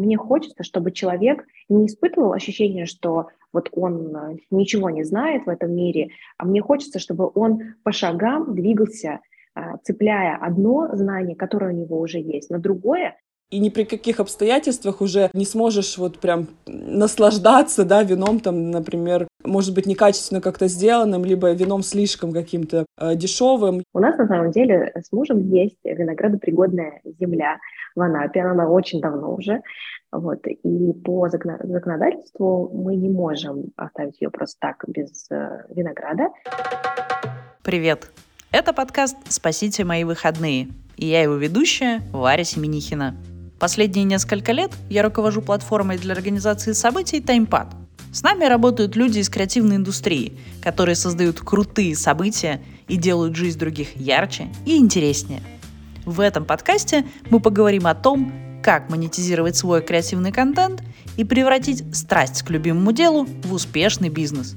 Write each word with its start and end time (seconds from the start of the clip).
Мне 0.00 0.16
хочется, 0.16 0.64
чтобы 0.64 0.92
человек 0.92 1.44
не 1.68 1.86
испытывал 1.86 2.32
ощущение, 2.32 2.86
что 2.86 3.28
вот 3.52 3.68
он 3.72 4.16
э, 4.16 4.36
ничего 4.50 4.88
не 4.88 5.04
знает 5.04 5.44
в 5.44 5.48
этом 5.50 5.74
мире, 5.74 6.08
а 6.38 6.46
мне 6.46 6.62
хочется, 6.62 6.98
чтобы 6.98 7.30
он 7.34 7.74
по 7.82 7.92
шагам 7.92 8.54
двигался, 8.54 9.20
э, 9.54 9.60
цепляя 9.84 10.36
одно 10.36 10.88
знание, 10.94 11.36
которое 11.36 11.74
у 11.74 11.76
него 11.76 12.00
уже 12.00 12.18
есть, 12.18 12.50
на 12.50 12.58
другое, 12.58 13.16
и 13.50 13.58
ни 13.58 13.68
при 13.68 13.82
каких 13.82 14.20
обстоятельствах 14.20 15.00
уже 15.00 15.28
не 15.32 15.44
сможешь 15.44 15.98
вот 15.98 16.20
прям 16.20 16.46
наслаждаться, 16.66 17.84
да, 17.84 18.04
вином 18.04 18.38
там, 18.38 18.70
например, 18.70 19.26
может 19.44 19.74
быть, 19.74 19.86
некачественно 19.86 20.40
как-то 20.40 20.68
сделанным, 20.68 21.24
либо 21.24 21.52
вином 21.52 21.82
слишком 21.82 22.32
каким-то 22.32 22.86
э, 22.98 23.14
дешевым. 23.14 23.82
У 23.92 23.98
нас 23.98 24.16
на 24.18 24.26
самом 24.26 24.50
деле 24.50 24.92
с 24.94 25.12
мужем 25.12 25.40
есть 25.50 25.78
виноградопригодная 25.84 27.00
земля 27.18 27.58
в 27.94 28.00
Анапе, 28.00 28.40
она 28.40 28.68
очень 28.68 29.00
давно 29.00 29.34
уже, 29.34 29.62
вот, 30.12 30.46
и 30.46 30.92
по 31.04 31.28
законодательству 31.28 32.70
мы 32.72 32.96
не 32.96 33.08
можем 33.08 33.66
оставить 33.76 34.20
ее 34.20 34.30
просто 34.30 34.56
так 34.60 34.84
без 34.86 35.26
э, 35.30 35.64
винограда. 35.74 36.28
Привет! 37.62 38.10
Это 38.52 38.72
подкаст 38.72 39.16
«Спасите 39.28 39.84
мои 39.84 40.04
выходные», 40.04 40.68
и 40.96 41.06
я 41.06 41.22
его 41.22 41.34
ведущая 41.34 42.00
Варя 42.12 42.44
Семенихина. 42.44 43.14
Последние 43.60 44.04
несколько 44.04 44.52
лет 44.52 44.70
я 44.88 45.02
руковожу 45.02 45.42
платформой 45.42 45.98
для 45.98 46.14
организации 46.14 46.72
событий 46.72 47.20
TimePad. 47.20 47.66
С 48.12 48.22
нами 48.22 48.44
работают 48.44 48.96
люди 48.96 49.20
из 49.20 49.28
креативной 49.28 49.76
индустрии, 49.76 50.32
которые 50.62 50.96
создают 50.96 51.40
крутые 51.40 51.94
события 51.94 52.60
и 52.88 52.96
делают 52.96 53.36
жизнь 53.36 53.58
других 53.58 53.96
ярче 53.96 54.48
и 54.66 54.76
интереснее. 54.76 55.40
В 56.04 56.20
этом 56.20 56.44
подкасте 56.44 57.06
мы 57.30 57.40
поговорим 57.40 57.86
о 57.86 57.94
том, 57.94 58.32
как 58.62 58.90
монетизировать 58.90 59.56
свой 59.56 59.80
креативный 59.80 60.32
контент 60.32 60.82
и 61.16 61.24
превратить 61.24 61.84
страсть 61.96 62.42
к 62.42 62.50
любимому 62.50 62.92
делу 62.92 63.26
в 63.44 63.52
успешный 63.52 64.08
бизнес. 64.08 64.56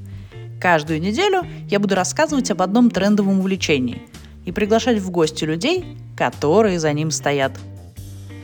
Каждую 0.60 1.00
неделю 1.00 1.44
я 1.70 1.80
буду 1.80 1.94
рассказывать 1.96 2.50
об 2.50 2.62
одном 2.62 2.90
трендовом 2.90 3.40
увлечении 3.40 4.02
и 4.46 4.52
приглашать 4.52 4.98
в 4.98 5.12
гости 5.12 5.46
людей, 5.46 5.98
которые 6.18 6.80
за 6.80 6.92
ним 6.92 7.12
стоят– 7.12 7.54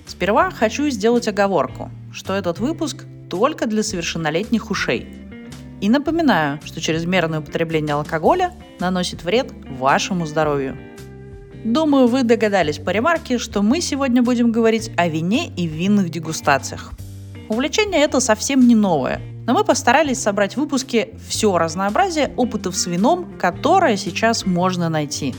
Сперва 0.10 0.50
хочу 0.50 0.90
сделать 0.90 1.28
оговорку, 1.28 1.92
что 2.12 2.34
этот 2.34 2.58
выпуск 2.58 3.06
только 3.30 3.68
для 3.68 3.84
совершеннолетних 3.84 4.72
ушей. 4.72 5.08
И 5.82 5.90
напоминаю, 5.90 6.60
что 6.66 6.82
чрезмерное 6.82 7.40
употребление 7.40 7.96
алкоголя 7.96 8.54
наносит 8.80 9.24
вред 9.24 9.52
вашему 9.80 10.26
здоровью. 10.26 10.78
Думаю, 11.64 12.08
вы 12.08 12.24
догадались 12.24 12.80
по 12.80 12.90
ремарке, 12.90 13.38
что 13.38 13.62
мы 13.62 13.82
сегодня 13.82 14.22
будем 14.22 14.52
говорить 14.52 14.92
о 14.98 15.08
вине 15.08 15.50
и 15.56 15.68
винных 15.68 16.10
дегустациях. 16.10 16.92
Увлечение 17.48 18.02
это 18.02 18.20
совсем 18.20 18.68
не 18.68 18.76
новое, 18.76 19.22
но 19.46 19.54
мы 19.54 19.64
постарались 19.64 20.22
собрать 20.22 20.54
в 20.54 20.58
выпуске 20.58 21.10
все 21.28 21.58
разнообразие 21.58 22.34
опытов 22.38 22.76
с 22.78 22.88
вином, 22.88 23.38
которое 23.40 23.98
сейчас 23.98 24.46
можно 24.46 24.90
найти. 24.90 25.36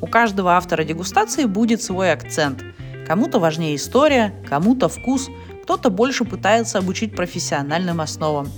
У 0.00 0.06
каждого 0.06 0.52
автора 0.52 0.84
дегустации 0.84 1.44
будет 1.44 1.82
свой 1.82 2.12
акцент– 2.12 2.64
Кому-то 3.10 3.40
важнее 3.40 3.74
история, 3.74 4.32
кому-то 4.48 4.88
вкус, 4.88 5.30
кто-то 5.70 5.88
больше 5.88 6.24
пытается 6.24 6.78
обучить 6.78 7.14
профессиональным 7.14 8.00
основам. 8.00 8.48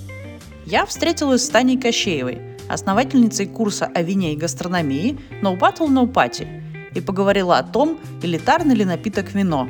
Я 0.65 0.87
встретилась 0.87 1.45
с 1.45 1.49
Таней 1.51 1.79
Кощеевой, 1.79 2.41
основательницей 2.71 3.45
курса 3.45 3.85
о 3.85 4.01
вине 4.01 4.33
и 4.33 4.37
гастрономии 4.37 5.19
No 5.43 5.59
Battle 5.59 5.89
No 5.89 6.11
Party, 6.11 6.47
и 6.95 7.03
поговорила 7.03 7.59
о 7.59 7.65
том, 7.65 7.99
элитарный 8.23 8.75
ли 8.75 8.87
напиток 8.87 9.35
вино. 9.35 9.69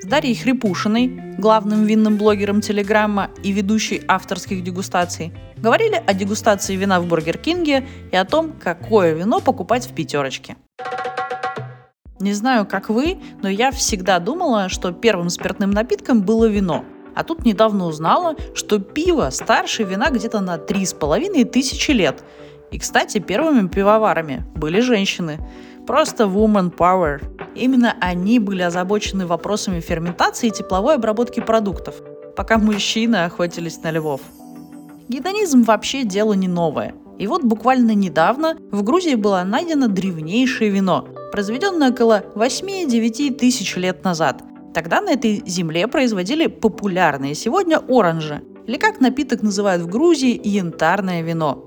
С 0.00 0.06
Дарьей 0.06 0.36
Хрипушиной, 0.36 1.34
главным 1.36 1.84
винным 1.84 2.16
блогером 2.16 2.60
Телеграмма 2.60 3.28
и 3.42 3.50
ведущей 3.50 4.02
авторских 4.06 4.62
дегустаций, 4.62 5.32
говорили 5.56 6.00
о 6.06 6.14
дегустации 6.14 6.76
вина 6.76 7.00
в 7.00 7.08
Бургер 7.08 7.38
Кинге 7.38 7.88
и 8.12 8.16
о 8.16 8.24
том, 8.24 8.52
какое 8.52 9.14
вино 9.14 9.40
покупать 9.40 9.84
в 9.84 9.92
пятерочке. 9.94 10.54
Не 12.18 12.32
знаю, 12.32 12.66
как 12.66 12.88
вы, 12.88 13.18
но 13.42 13.48
я 13.48 13.70
всегда 13.70 14.18
думала, 14.18 14.68
что 14.68 14.92
первым 14.92 15.28
спиртным 15.28 15.70
напитком 15.70 16.22
было 16.22 16.46
вино. 16.46 16.84
А 17.14 17.24
тут 17.24 17.44
недавно 17.44 17.86
узнала, 17.86 18.36
что 18.54 18.78
пиво 18.78 19.28
старше 19.30 19.84
вина 19.84 20.10
где-то 20.10 20.40
на 20.40 20.56
три 20.58 20.86
с 20.86 20.94
половиной 20.94 21.44
тысячи 21.44 21.90
лет. 21.90 22.24
И, 22.70 22.78
кстати, 22.78 23.18
первыми 23.18 23.68
пивоварами 23.68 24.44
были 24.54 24.80
женщины. 24.80 25.38
Просто 25.86 26.24
woman 26.24 26.74
power. 26.74 27.22
Именно 27.54 27.94
они 28.00 28.38
были 28.38 28.62
озабочены 28.62 29.26
вопросами 29.26 29.80
ферментации 29.80 30.48
и 30.48 30.50
тепловой 30.50 30.96
обработки 30.96 31.40
продуктов, 31.40 31.96
пока 32.34 32.58
мужчины 32.58 33.16
охотились 33.16 33.82
на 33.82 33.90
львов. 33.90 34.20
Гедонизм 35.08 35.62
вообще 35.62 36.04
дело 36.04 36.32
не 36.32 36.48
новое. 36.48 36.94
И 37.18 37.26
вот 37.26 37.44
буквально 37.44 37.92
недавно 37.92 38.56
в 38.70 38.82
Грузии 38.82 39.14
было 39.14 39.42
найдено 39.44 39.86
древнейшее 39.86 40.70
вино, 40.70 41.08
произведенное 41.32 41.90
около 41.90 42.24
8-9 42.34 43.36
тысяч 43.36 43.76
лет 43.76 44.04
назад. 44.04 44.42
Тогда 44.74 45.00
на 45.00 45.10
этой 45.10 45.42
земле 45.46 45.88
производили 45.88 46.46
популярные 46.46 47.34
сегодня 47.34 47.78
оранжи, 47.88 48.42
или 48.66 48.76
как 48.76 49.00
напиток 49.00 49.42
называют 49.42 49.82
в 49.82 49.88
Грузии 49.88 50.40
янтарное 50.42 51.22
вино. 51.22 51.64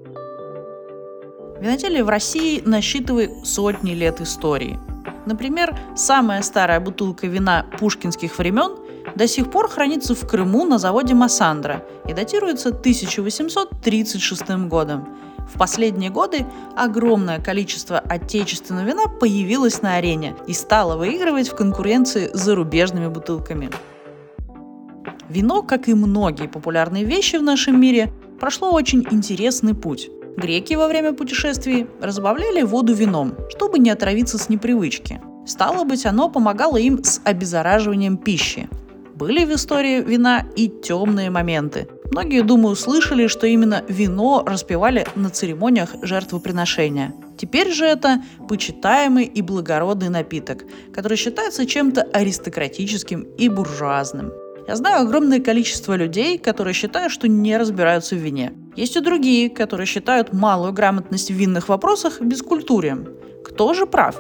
Виноделие 1.60 2.04
в 2.04 2.10
России 2.10 2.62
насчитывает 2.66 3.32
сотни 3.46 3.92
лет 3.92 4.22
истории. 4.22 4.80
Например, 5.26 5.78
самая 5.96 6.42
старая 6.42 6.80
бутылка 6.80 7.28
вина 7.28 7.66
пушкинских 7.80 8.38
времен 8.38 8.78
до 9.16 9.28
сих 9.28 9.52
пор 9.52 9.70
хранится 9.70 10.16
в 10.16 10.28
Крыму 10.28 10.66
на 10.66 10.78
заводе 10.78 11.14
Массандра 11.14 11.84
и 12.08 12.14
датируется 12.14 12.70
1836 12.70 14.50
годом. 14.68 15.18
В 15.54 15.58
последние 15.58 16.12
годы 16.12 16.46
огромное 16.76 17.40
количество 17.40 17.98
отечественного 18.00 18.86
вина 18.86 19.08
появилось 19.08 19.82
на 19.82 19.96
арене 19.96 20.36
и 20.48 20.54
стало 20.54 20.96
выигрывать 20.96 21.50
в 21.50 21.56
конкуренции 21.56 22.30
с 22.32 22.40
зарубежными 22.40 23.08
бутылками. 23.08 23.70
Вино, 25.28 25.62
как 25.64 25.88
и 25.88 25.94
многие 25.94 26.48
популярные 26.48 27.04
вещи 27.04 27.38
в 27.38 27.44
нашем 27.44 27.80
мире, 27.80 28.12
прошло 28.40 28.72
очень 28.72 29.06
интересный 29.12 29.76
путь. 29.76 30.10
Греки 30.38 30.76
во 30.76 30.88
время 30.88 31.14
путешествий 31.14 31.88
разбавляли 32.02 32.62
воду 32.62 32.94
вином, 32.94 33.36
чтобы 33.50 33.80
не 33.80 33.90
отравиться 33.90 34.38
с 34.38 34.50
непривычки. 34.50 35.22
Стало 35.46 35.84
быть, 35.84 36.06
оно 36.06 36.30
помогало 36.30 36.78
им 36.78 37.04
с 37.04 37.22
обеззараживанием 37.24 38.18
пищи. 38.18 38.70
Были 39.20 39.44
в 39.44 39.54
истории 39.54 40.00
вина 40.00 40.46
и 40.56 40.70
темные 40.70 41.30
моменты. 41.30 41.90
Многие, 42.10 42.42
думаю, 42.42 42.78
слышали, 42.78 43.28
что 43.28 43.48
именно 43.48 43.84
вино 43.90 44.46
распивали 44.48 45.06
на 45.16 45.30
церемониях 45.30 45.90
жертвоприношения. 46.02 47.14
Теперь 47.38 47.70
же 47.74 47.84
это 47.84 48.24
почитаемый 48.48 49.26
и 49.26 49.42
благородный 49.42 50.08
напиток, 50.08 50.64
который 50.94 51.18
считается 51.18 51.66
чем-то 51.66 52.04
аристократическим 52.14 53.24
и 53.38 53.50
буржуазным. 53.50 54.32
Я 54.70 54.78
знаю 54.78 55.02
огромное 55.02 55.42
количество 55.42 55.98
людей, 55.98 56.38
которые 56.38 56.74
считают, 56.74 57.12
что 57.12 57.28
не 57.28 57.58
разбираются 57.58 58.16
в 58.16 58.20
вине. 58.20 58.54
Есть 58.78 58.96
и 58.96 59.02
другие, 59.02 59.50
которые 59.50 59.86
считают 59.86 60.32
малую 60.32 60.72
грамотность 60.72 61.30
в 61.30 61.34
винных 61.34 61.68
вопросах 61.68 62.22
бескультурием. 62.22 63.10
Кто 63.44 63.74
же 63.74 63.86
прав? 63.86 64.16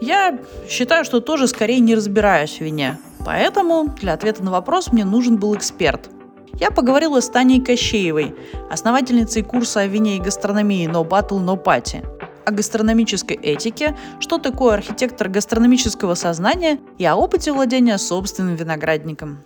Я 0.00 0.40
считаю, 0.68 1.04
что 1.04 1.20
тоже 1.20 1.46
скорее 1.46 1.78
не 1.78 1.94
разбираюсь 1.94 2.58
в 2.58 2.62
вине. 2.62 2.98
Поэтому 3.24 3.88
для 3.88 4.12
ответа 4.12 4.44
на 4.44 4.50
вопрос 4.50 4.92
мне 4.92 5.04
нужен 5.04 5.36
был 5.36 5.54
эксперт. 5.56 6.10
Я 6.60 6.70
поговорила 6.70 7.20
с 7.20 7.28
Таней 7.28 7.60
Кощеевой, 7.60 8.34
основательницей 8.70 9.42
курса 9.42 9.80
о 9.80 9.86
вине 9.86 10.18
и 10.18 10.20
гастрономии 10.20 10.88
No 10.88 11.08
Battle 11.08 11.44
No 11.44 11.60
Party, 11.60 12.06
о 12.44 12.50
гастрономической 12.52 13.36
этике, 13.36 13.96
что 14.20 14.38
такое 14.38 14.74
архитектор 14.74 15.28
гастрономического 15.28 16.14
сознания 16.14 16.78
и 16.98 17.04
о 17.04 17.16
опыте 17.16 17.52
владения 17.52 17.98
собственным 17.98 18.54
виноградником. 18.54 19.42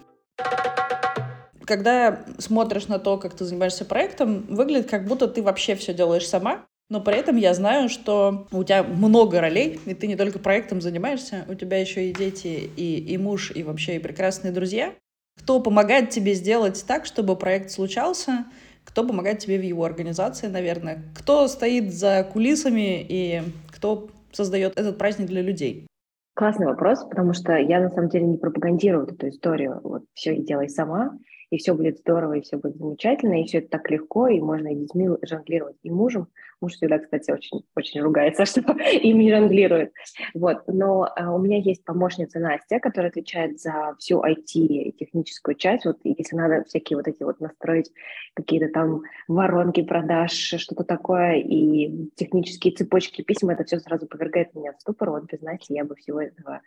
Когда 1.65 2.21
смотришь 2.39 2.89
на 2.89 2.99
то, 2.99 3.17
как 3.17 3.35
ты 3.35 3.45
занимаешься 3.45 3.85
проектом, 3.85 4.47
выглядит 4.49 4.91
как 4.91 5.07
будто 5.07 5.29
ты 5.29 5.43
вообще 5.43 5.75
все 5.77 5.95
делаешь 5.95 6.27
сама, 6.27 6.65
но 6.91 7.01
при 7.01 7.17
этом 7.17 7.37
я 7.37 7.53
знаю, 7.55 7.89
что 7.89 8.47
у 8.51 8.65
тебя 8.65 8.83
много 8.83 9.41
ролей, 9.41 9.79
и 9.85 9.95
ты 9.95 10.07
не 10.07 10.17
только 10.17 10.39
проектом 10.39 10.81
занимаешься, 10.81 11.45
у 11.49 11.55
тебя 11.55 11.79
еще 11.79 12.09
и 12.09 12.15
дети, 12.15 12.71
и, 12.77 12.99
и 12.99 13.19
муж, 13.19 13.53
и 13.55 13.63
вообще 13.63 13.97
и 13.97 13.99
прекрасные 13.99 14.53
друзья. 14.53 14.95
Кто 15.39 15.61
помогает 15.61 16.11
тебе 16.11 16.35
сделать 16.35 16.85
так, 16.87 17.05
чтобы 17.05 17.37
проект 17.37 17.71
случался, 17.71 18.47
кто 18.85 19.07
помогает 19.07 19.39
тебе 19.39 19.59
в 19.59 19.63
его 19.63 19.85
организации, 19.85 20.47
наверное, 20.47 21.03
кто 21.15 21.47
стоит 21.47 21.93
за 21.93 22.27
кулисами 22.33 23.05
и 23.07 23.43
кто 23.71 24.09
создает 24.33 24.79
этот 24.79 24.99
праздник 24.99 25.27
для 25.27 25.43
людей. 25.43 25.87
Классный 26.35 26.67
вопрос, 26.67 27.05
потому 27.05 27.35
что 27.35 27.57
я 27.57 27.81
на 27.81 27.91
самом 27.91 28.09
деле 28.09 28.25
не 28.25 28.39
пропагандирую 28.39 29.07
эту 29.07 29.29
историю. 29.29 29.81
Вот 29.83 30.05
все 30.15 30.35
и 30.35 30.43
делай 30.43 30.69
сама. 30.69 31.19
И 31.51 31.59
все 31.59 31.75
будет 31.75 31.99
здорово, 31.99 32.35
и 32.35 32.41
все 32.43 32.57
будет 32.59 32.77
замечательно, 32.77 33.41
и 33.41 33.47
все 33.47 33.59
это 33.59 33.69
так 33.69 33.91
легко, 33.91 34.29
и 34.29 34.41
можно 34.41 34.69
и 34.69 34.77
детьми 34.77 35.09
жонглировать, 35.23 35.77
и 35.83 35.91
мужем. 35.91 36.29
Муж 36.61 36.73
всегда, 36.73 36.99
кстати, 36.99 37.31
очень, 37.31 37.65
очень 37.77 38.01
ругается, 38.01 38.45
что 38.47 38.61
им 38.61 39.19
не 39.19 39.31
жонглирует. 39.31 39.93
Вот. 40.35 40.63
Но 40.67 41.09
а, 41.17 41.33
у 41.33 41.39
меня 41.39 41.59
есть 41.59 41.85
помощница 41.85 42.41
Настя, 42.41 42.81
которая 42.81 43.11
отвечает 43.11 43.61
за 43.61 43.95
всю 43.99 44.21
IT 44.21 44.55
и 44.55 44.93
техническую 44.93 45.55
часть. 45.55 45.85
Вот 45.85 45.99
если 46.05 46.37
надо 46.37 46.65
всякие 46.65 46.97
вот 46.97 47.09
эти 47.09 47.23
вот 47.23 47.41
настроить 47.41 47.91
какие-то 48.35 48.69
там 48.69 49.03
воронки 49.29 49.83
продаж, 49.83 50.33
что-то 50.33 50.85
такое, 50.85 51.37
и 51.37 52.11
технические 52.17 52.75
цепочки 52.75 53.23
писем, 53.23 53.51
это 53.51 53.65
все 53.65 53.79
сразу 53.79 54.07
повергает 54.07 54.55
меня 54.55 54.73
в 54.73 54.81
ступор. 54.81 55.11
Вот 55.11 55.31
без 55.31 55.41
Насти 55.41 55.75
я 55.75 55.85
бы 55.85 55.95
всего 55.95 56.21
этого 56.21 56.61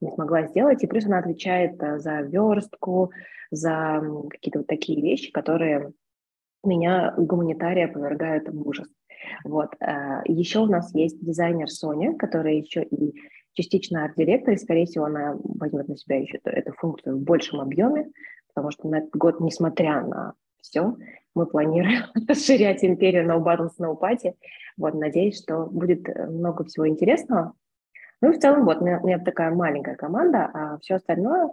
не 0.00 0.10
смогла 0.10 0.46
сделать. 0.46 0.82
И 0.82 0.86
плюс 0.86 1.06
она 1.06 1.18
отвечает 1.18 1.82
э, 1.82 1.98
за 1.98 2.20
верстку, 2.20 3.10
за 3.50 4.02
какие-то 4.30 4.60
вот 4.60 4.66
такие 4.66 5.00
вещи, 5.00 5.32
которые 5.32 5.92
меня 6.64 7.14
гуманитария 7.16 7.88
повергают 7.88 8.48
в 8.48 8.68
ужас. 8.68 8.88
Вот. 9.44 9.74
Э, 9.80 10.22
еще 10.26 10.60
у 10.60 10.66
нас 10.66 10.94
есть 10.94 11.24
дизайнер 11.24 11.68
Соня, 11.68 12.16
которая 12.16 12.54
еще 12.54 12.82
и 12.82 13.14
частично 13.54 14.04
арт-директор, 14.04 14.54
и, 14.54 14.58
скорее 14.58 14.86
всего, 14.86 15.06
она 15.06 15.36
возьмет 15.42 15.88
на 15.88 15.96
себя 15.96 16.20
еще 16.20 16.38
эту 16.44 16.72
функцию 16.74 17.16
в 17.16 17.22
большем 17.22 17.60
объеме, 17.60 18.10
потому 18.54 18.70
что 18.70 18.88
на 18.88 18.98
этот 18.98 19.10
год, 19.16 19.40
несмотря 19.40 20.02
на 20.02 20.34
все, 20.60 20.96
мы 21.34 21.46
планируем 21.46 22.04
расширять 22.28 22.84
империю 22.84 23.26
No 23.26 23.42
Battles, 23.42 23.72
No 23.80 23.98
Party. 23.98 24.34
Вот, 24.76 24.94
надеюсь, 24.94 25.42
что 25.42 25.66
будет 25.66 26.08
э, 26.08 26.26
много 26.26 26.64
всего 26.64 26.86
интересного. 26.86 27.54
Ну 28.20 28.32
в 28.32 28.38
целом 28.38 28.64
вот 28.64 28.78
у 28.78 28.84
меня, 28.84 29.00
у 29.00 29.06
меня 29.06 29.18
такая 29.18 29.50
маленькая 29.50 29.94
команда, 29.94 30.50
а 30.52 30.78
все 30.78 30.96
остальное, 30.96 31.50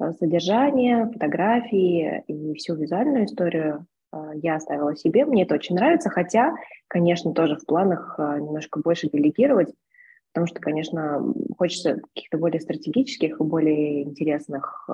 э, 0.00 0.12
содержание, 0.12 1.06
фотографии 1.10 2.24
и 2.26 2.54
всю 2.54 2.76
визуальную 2.76 3.26
историю 3.26 3.86
э, 4.12 4.30
я 4.36 4.56
оставила 4.56 4.96
себе. 4.96 5.26
Мне 5.26 5.42
это 5.42 5.54
очень 5.54 5.76
нравится, 5.76 6.08
хотя, 6.08 6.54
конечно, 6.88 7.34
тоже 7.34 7.56
в 7.56 7.66
планах 7.66 8.16
э, 8.18 8.38
немножко 8.40 8.80
больше 8.80 9.10
делегировать, 9.10 9.74
потому 10.32 10.46
что, 10.46 10.60
конечно, 10.60 11.22
хочется 11.58 12.00
каких-то 12.14 12.38
более 12.38 12.60
стратегических 12.60 13.38
и 13.38 13.44
более 13.44 14.02
интересных 14.04 14.88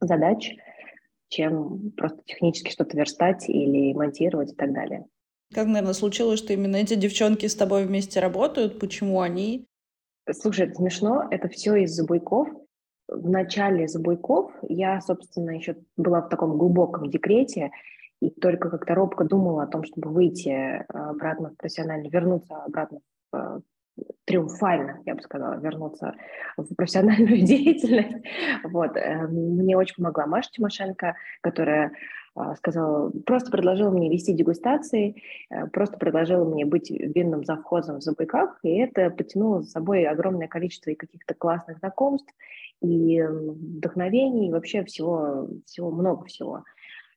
задач, 0.00 0.54
чем 1.28 1.92
просто 1.96 2.22
технически 2.24 2.70
что-то 2.70 2.96
верстать 2.96 3.48
или 3.48 3.92
монтировать 3.92 4.52
и 4.52 4.54
так 4.54 4.72
далее. 4.72 5.06
Как, 5.54 5.66
наверное, 5.66 5.94
случилось, 5.94 6.38
что 6.38 6.52
именно 6.52 6.76
эти 6.76 6.94
девчонки 6.94 7.46
с 7.46 7.54
тобой 7.54 7.86
вместе 7.86 8.20
работают? 8.20 8.78
Почему 8.78 9.20
они? 9.20 9.66
Слушай, 10.32 10.66
это 10.66 10.74
смешно, 10.74 11.26
это 11.30 11.48
все 11.48 11.76
из 11.76 11.92
Забуйков. 11.92 12.48
В 13.08 13.28
начале 13.28 13.86
Забуйков 13.86 14.52
я, 14.68 15.00
собственно, 15.00 15.50
еще 15.50 15.76
была 15.96 16.22
в 16.22 16.28
таком 16.28 16.58
глубоком 16.58 17.08
декрете, 17.08 17.70
и 18.20 18.30
только 18.30 18.70
как-то 18.70 18.94
робко 18.94 19.24
думала 19.24 19.64
о 19.64 19.66
том, 19.66 19.84
чтобы 19.84 20.10
выйти 20.10 20.48
э, 20.48 20.84
обратно 20.88 21.50
в 21.50 21.56
профессионально, 21.56 22.08
вернуться 22.08 22.56
обратно 22.56 23.00
в 23.30 23.36
э, 23.36 23.60
триумфально, 24.24 25.00
я 25.04 25.14
бы 25.14 25.22
сказала, 25.22 25.60
вернуться 25.60 26.14
в 26.56 26.74
профессиональную 26.74 27.42
деятельность. 27.46 28.24
Вот. 28.64 28.96
Э, 28.96 29.28
мне 29.28 29.76
очень 29.76 29.96
помогла 29.96 30.26
Маша 30.26 30.50
Тимошенко, 30.50 31.14
которая 31.42 31.92
сказала, 32.56 33.10
просто 33.24 33.50
предложила 33.50 33.90
мне 33.90 34.10
вести 34.10 34.32
дегустации, 34.32 35.22
э, 35.50 35.66
просто 35.68 35.96
предложила 35.98 36.44
мне 36.44 36.64
быть 36.64 36.90
винным 36.90 37.44
завхозом 37.44 38.00
в 38.00 38.02
Забайках, 38.02 38.58
и 38.62 38.76
это 38.78 39.10
потянуло 39.10 39.62
за 39.62 39.70
собой 39.70 40.04
огромное 40.04 40.48
количество 40.48 40.90
и 40.90 40.94
каких-то 40.94 41.34
классных 41.34 41.78
знакомств, 41.78 42.32
и 42.82 43.22
вдохновений, 43.22 44.48
и 44.48 44.52
вообще 44.52 44.84
всего, 44.84 45.48
всего 45.64 45.90
много 45.90 46.26
всего. 46.26 46.64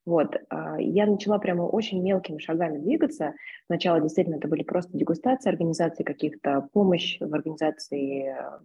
Вот, 0.06 0.38
а, 0.50 0.80
я 0.80 1.06
начала 1.06 1.38
прямо 1.38 1.64
очень 1.64 2.02
мелкими 2.02 2.40
шагами 2.40 2.80
двигаться. 2.80 3.34
Сначала 3.68 4.00
действительно 4.00 4.38
это 4.38 4.48
были 4.48 4.64
просто 4.64 4.98
дегустации, 4.98 5.50
организации 5.50 6.04
каких-то, 6.04 6.68
помощь 6.74 7.18
в 7.20 7.34
организации 7.34 8.30
э, 8.30 8.60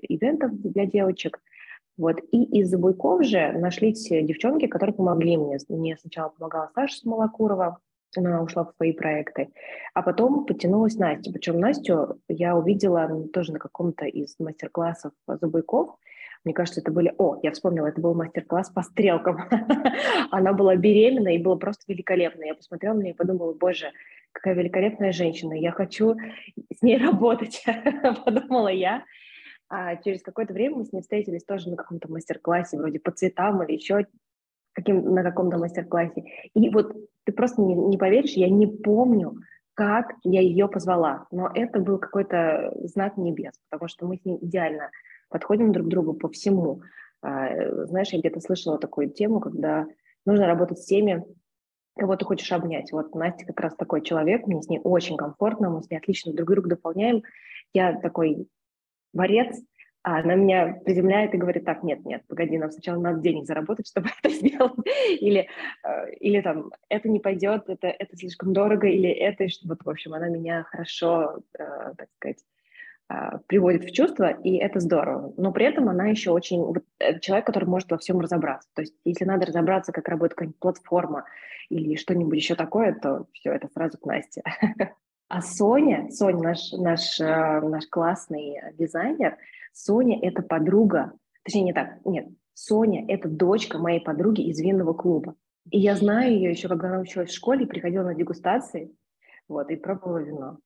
ивентов 0.00 0.58
для 0.60 0.86
девочек– 0.86 1.40
вот. 1.98 2.20
И 2.30 2.44
из 2.60 2.74
Буйков 2.74 3.24
же 3.24 3.52
нашлись 3.52 4.08
девчонки, 4.08 4.66
которые 4.66 4.94
помогли 4.94 5.36
мне. 5.36 5.58
Мне 5.68 5.96
сначала 5.98 6.30
помогала 6.30 6.70
Саша 6.74 6.96
Смолокурова, 6.98 7.78
она 8.16 8.42
ушла 8.42 8.64
в 8.64 8.72
свои 8.76 8.92
проекты. 8.92 9.50
А 9.94 10.02
потом 10.02 10.46
подтянулась 10.46 10.96
Настя. 10.96 11.30
Причем 11.32 11.60
Настю 11.60 12.20
я 12.28 12.56
увидела 12.56 13.28
тоже 13.32 13.52
на 13.52 13.58
каком-то 13.58 14.06
из 14.06 14.36
мастер-классов 14.38 15.12
Зубойков. 15.26 15.96
Мне 16.44 16.54
кажется, 16.54 16.80
это 16.80 16.92
были... 16.92 17.12
О, 17.18 17.38
я 17.42 17.50
вспомнила, 17.50 17.88
это 17.88 18.00
был 18.00 18.14
мастер-класс 18.14 18.70
по 18.70 18.82
стрелкам. 18.82 19.48
Она 20.30 20.52
была 20.52 20.76
беременна 20.76 21.34
и 21.34 21.42
было 21.42 21.56
просто 21.56 21.82
великолепно. 21.88 22.44
Я 22.44 22.54
посмотрела 22.54 22.94
на 22.94 23.00
нее 23.00 23.12
и 23.12 23.16
подумала, 23.16 23.52
боже, 23.52 23.90
какая 24.32 24.54
великолепная 24.54 25.12
женщина, 25.12 25.52
я 25.52 25.72
хочу 25.72 26.16
с 26.72 26.80
ней 26.80 26.96
работать, 26.96 27.64
подумала 28.24 28.68
я. 28.68 29.02
А 29.68 29.96
через 29.96 30.22
какое-то 30.22 30.54
время 30.54 30.76
мы 30.76 30.84
с 30.84 30.92
ней 30.92 31.02
встретились 31.02 31.44
тоже 31.44 31.70
на 31.70 31.76
каком-то 31.76 32.10
мастер-классе, 32.10 32.78
вроде 32.78 33.00
по 33.00 33.10
цветам 33.10 33.62
или 33.62 33.74
еще 33.74 34.06
каким, 34.72 35.14
на 35.14 35.22
каком-то 35.22 35.58
мастер-классе. 35.58 36.24
И 36.54 36.70
вот 36.70 36.94
ты 37.24 37.32
просто 37.32 37.60
не, 37.60 37.74
не 37.74 37.98
поверишь, 37.98 38.32
я 38.32 38.48
не 38.48 38.66
помню, 38.66 39.36
как 39.74 40.14
я 40.24 40.40
ее 40.40 40.68
позвала, 40.68 41.26
но 41.30 41.50
это 41.54 41.80
был 41.80 41.98
какой-то 41.98 42.72
знак 42.82 43.16
небес, 43.16 43.54
потому 43.68 43.88
что 43.88 44.06
мы 44.06 44.16
с 44.16 44.24
ней 44.24 44.38
идеально 44.40 44.90
подходим 45.28 45.72
друг 45.72 45.86
к 45.86 45.90
другу 45.90 46.14
по 46.14 46.28
всему. 46.28 46.82
А, 47.22 47.86
знаешь, 47.86 48.08
я 48.10 48.18
где-то 48.18 48.40
слышала 48.40 48.78
такую 48.78 49.10
тему, 49.10 49.40
когда 49.40 49.86
нужно 50.24 50.46
работать 50.46 50.78
с 50.78 50.86
теми, 50.86 51.24
кого 51.96 52.16
ты 52.16 52.24
хочешь 52.24 52.50
обнять. 52.52 52.92
Вот 52.92 53.14
Настя 53.14 53.44
как 53.46 53.60
раз 53.60 53.74
такой 53.74 54.02
человек, 54.02 54.46
мне 54.46 54.62
с 54.62 54.68
ней 54.68 54.80
очень 54.82 55.16
комфортно, 55.16 55.70
мы 55.70 55.82
с 55.82 55.90
ней 55.90 55.98
отлично 55.98 56.32
друг 56.32 56.50
друга 56.50 56.70
дополняем. 56.70 57.22
Я 57.74 57.98
такой 58.00 58.48
борец, 59.12 59.56
а 60.02 60.20
она 60.20 60.36
меня 60.36 60.80
приземляет 60.84 61.34
и 61.34 61.38
говорит, 61.38 61.64
так, 61.64 61.82
нет, 61.82 62.04
нет, 62.04 62.22
погоди, 62.28 62.56
нам 62.56 62.70
сначала 62.70 63.00
надо 63.00 63.20
денег 63.20 63.46
заработать, 63.46 63.86
чтобы 63.90 64.08
это 64.22 64.34
сделать, 64.34 64.72
или, 65.20 65.48
э, 65.84 66.12
или 66.20 66.40
там, 66.40 66.70
это 66.88 67.08
не 67.08 67.20
пойдет, 67.20 67.68
это, 67.68 67.88
это 67.88 68.16
слишком 68.16 68.52
дорого, 68.52 68.86
или 68.86 69.10
это, 69.10 69.46
вот, 69.64 69.84
в 69.84 69.90
общем, 69.90 70.14
она 70.14 70.28
меня 70.28 70.64
хорошо, 70.64 71.40
э, 71.58 71.92
так 71.96 72.08
сказать, 72.16 72.44
э, 73.10 73.38
приводит 73.48 73.84
в 73.84 73.92
чувство, 73.92 74.30
и 74.30 74.56
это 74.56 74.80
здорово. 74.80 75.34
Но 75.36 75.52
при 75.52 75.66
этом 75.66 75.88
она 75.88 76.06
еще 76.06 76.30
очень... 76.30 76.62
Вот, 76.62 76.84
человек, 77.20 77.46
который 77.46 77.64
может 77.64 77.90
во 77.90 77.98
всем 77.98 78.20
разобраться. 78.20 78.68
То 78.74 78.82
есть 78.82 78.94
если 79.04 79.24
надо 79.24 79.46
разобраться, 79.46 79.92
как 79.92 80.08
работает 80.08 80.34
какая-нибудь 80.34 80.60
платформа 80.60 81.24
или 81.68 81.96
что-нибудь 81.96 82.36
еще 82.36 82.54
такое, 82.54 82.94
то 82.94 83.26
все, 83.32 83.52
это 83.52 83.68
сразу 83.68 83.98
к 83.98 84.06
Насте. 84.06 84.42
А 85.28 85.42
Соня, 85.42 86.10
Соня 86.10 86.42
наш, 86.42 86.72
наш, 86.72 87.20
э, 87.20 87.60
наш 87.60 87.86
классный 87.88 88.56
дизайнер, 88.78 89.36
Соня– 89.72 90.18
это 90.22 90.42
подруга, 90.42 91.12
точнее, 91.44 91.64
не 91.64 91.72
так, 91.74 92.04
нет, 92.04 92.28
Соня– 92.54 93.04
это 93.08 93.28
дочка 93.28 93.78
моей 93.78 94.00
подруги 94.00 94.40
из 94.40 94.58
винного 94.58 94.94
клуба. 94.94 95.34
И 95.70 95.78
я 95.78 95.96
знаю 95.96 96.32
ее 96.32 96.50
еще, 96.50 96.68
когда 96.68 96.88
она 96.88 97.00
училась 97.00 97.30
в 97.30 97.34
школе, 97.34 97.66
приходила 97.66 98.04
на 98.04 98.14
дегустации, 98.14 98.90
вот, 99.48 99.70
и 99.70 99.76
пробовала 99.76 100.18
вино. 100.18 100.58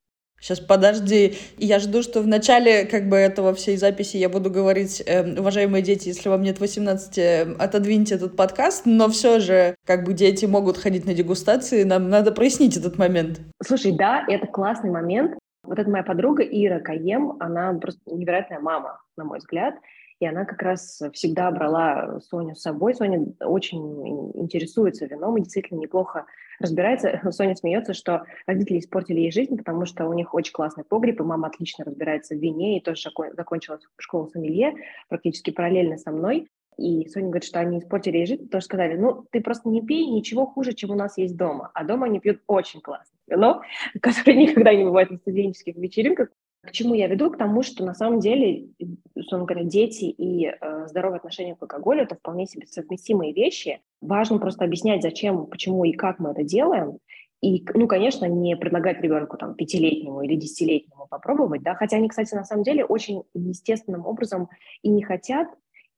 Сейчас 0.42 0.58
подожди. 0.58 1.37
Я 1.56 1.78
жду, 1.78 2.02
что 2.02 2.20
в 2.20 2.26
начале 2.26 2.84
как 2.84 3.08
бы 3.08 3.16
этого 3.16 3.54
всей 3.54 3.76
записи 3.76 4.16
я 4.16 4.28
буду 4.28 4.50
говорить, 4.50 5.00
э, 5.06 5.38
уважаемые 5.38 5.82
дети, 5.82 6.08
если 6.08 6.28
вам 6.28 6.42
нет 6.42 6.58
18, 6.58 7.16
э, 7.18 7.42
отодвиньте 7.61 8.16
этот 8.16 8.37
подкаст, 8.37 8.84
но 8.84 9.08
все 9.08 9.38
же 9.38 9.76
как 9.87 10.02
бы 10.02 10.14
дети 10.14 10.44
могут 10.44 10.78
ходить 10.78 11.06
на 11.06 11.14
дегустации, 11.14 11.84
нам 11.84 12.11
надо 12.11 12.32
прояснить 12.32 12.76
этот 12.76 12.99
момент. 12.99 13.40
Слушай, 13.62 13.92
да, 13.92 14.25
это 14.28 14.49
классный 14.49 14.90
момент. 14.90 15.38
Вот 15.62 15.78
эта 15.78 15.88
моя 15.88 16.02
подруга 16.02 16.42
Ира 16.42 16.80
Каем, 16.80 17.37
она 17.38 17.72
просто 17.75 18.00
невероятная 18.06 18.58
мама, 18.58 19.00
на 19.16 19.25
мой 19.25 19.38
взгляд. 19.38 19.76
И 20.23 20.25
она 20.25 20.45
как 20.45 20.62
раз 20.62 21.02
всегда 21.14 21.50
брала 21.50 22.21
Соню 22.21 22.55
с 22.55 22.61
собой. 22.61 22.95
Соня 22.95 23.26
очень 23.41 24.31
интересуется 24.41 25.07
вином 25.07 25.37
и 25.37 25.41
действительно 25.41 25.81
неплохо 25.81 26.26
разбирается. 26.61 27.21
Соня 27.33 27.57
смеется, 27.57 27.93
что 27.93 28.23
родители 28.47 28.79
испортили 28.79 29.19
ей 29.19 29.33
жизнь, 29.33 29.57
потому 29.57 29.85
что 29.85 30.07
у 30.07 30.12
них 30.12 30.33
очень 30.33 30.52
классный 30.52 30.85
погреб, 30.85 31.19
и 31.19 31.25
мама 31.25 31.49
отлично 31.49 31.85
разбирается 31.85 32.37
в 32.37 32.38
вине, 32.38 32.79
и 32.79 32.81
тоже 32.81 33.11
закончила 33.37 33.81
школу 33.99 34.29
сомелье 34.29 34.75
практически 35.09 35.50
параллельно 35.50 35.99
со 35.99 36.12
мной. 36.12 36.47
И 36.79 37.09
Соня 37.09 37.26
говорит, 37.26 37.45
что 37.45 37.59
они 37.59 37.81
испортили 37.81 38.19
ей 38.19 38.26
жизнь, 38.26 38.45
потому 38.45 38.61
что 38.61 38.67
сказали, 38.67 38.97
ну, 38.97 39.26
ты 39.33 39.41
просто 39.41 39.69
не 39.71 39.85
пей 39.85 40.07
ничего 40.07 40.47
хуже, 40.47 40.73
чем 40.73 40.93
у 40.93 40.95
нас 40.95 41.19
есть 41.19 41.37
дома. 41.37 41.73
А 41.75 41.83
дома 41.83 42.07
они 42.07 42.21
пьют 42.21 42.43
очень 42.47 42.81
классно 42.81 43.19
вино, 43.26 43.62
которое 44.00 44.37
никогда 44.37 44.73
не 44.73 44.85
бывает 44.85 45.11
на 45.11 45.17
студенческих 45.17 45.75
вечеринках. 45.75 46.29
К 46.62 46.71
чему 46.71 46.95
я 46.95 47.09
веду? 47.09 47.31
К 47.31 47.37
тому, 47.37 47.62
что 47.62 47.85
на 47.85 47.92
самом 47.92 48.21
деле, 48.21 48.69
условно 49.16 49.47
говоря, 49.47 49.64
дети 49.64 50.04
и 50.04 50.47
э, 50.47 50.87
здоровое 50.87 51.19
отношение 51.19 51.57
к 51.57 51.62
алкоголю– 51.62 52.02
это 52.04 52.14
вполне 52.14 52.47
себе 52.47 52.66
совместимые 52.69 53.33
вещи. 53.33 53.81
Важно 54.00 54.38
просто 54.38 54.64
объяснять, 54.64 55.02
зачем, 55.02 55.47
почему 55.47 55.85
и 55.85 55.92
как 55.92 56.21
мы 56.21 56.31
это 56.31 56.45
делаем. 56.45 56.99
И, 57.40 57.64
ну, 57.75 57.88
конечно, 57.88 58.26
не 58.26 58.57
предлагать 58.57 59.00
ребенку 59.00 59.37
там 59.37 59.57
пятилетнему 59.57 60.23
или 60.23 60.37
десятилетнему 60.37 61.09
попробовать, 61.11 61.62
да, 61.62 61.75
хотя 61.75 61.97
они, 61.97 62.09
кстати, 62.09 62.33
на 62.37 62.45
самом 62.45 62.62
деле 62.62 62.85
очень 62.85 63.25
естественным 63.35 64.07
образом 64.07 64.49
и 64.83 64.88
не 64.88 65.02
хотят, 65.02 65.49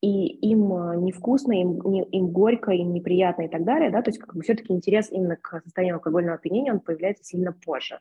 и 0.00 0.26
им 0.26 0.72
э, 0.72 0.96
невкусно, 0.96 1.52
им, 1.52 1.80
им 1.80 2.28
горько, 2.28 2.72
им 2.72 2.94
неприятно 2.94 3.42
и 3.42 3.48
так 3.48 3.64
далее, 3.64 3.90
да, 3.90 4.00
то 4.00 4.08
есть 4.10 4.18
как 4.18 4.34
бы 4.34 4.40
все-таки 4.40 4.72
интерес 4.72 5.10
именно 5.10 5.36
к 5.36 5.60
состоянию 5.62 5.96
алкогольного 5.96 6.36
опьянения, 6.36 6.72
он 6.72 6.80
появляется 6.80 7.24
сильно 7.24 7.52
позже. 7.52 8.00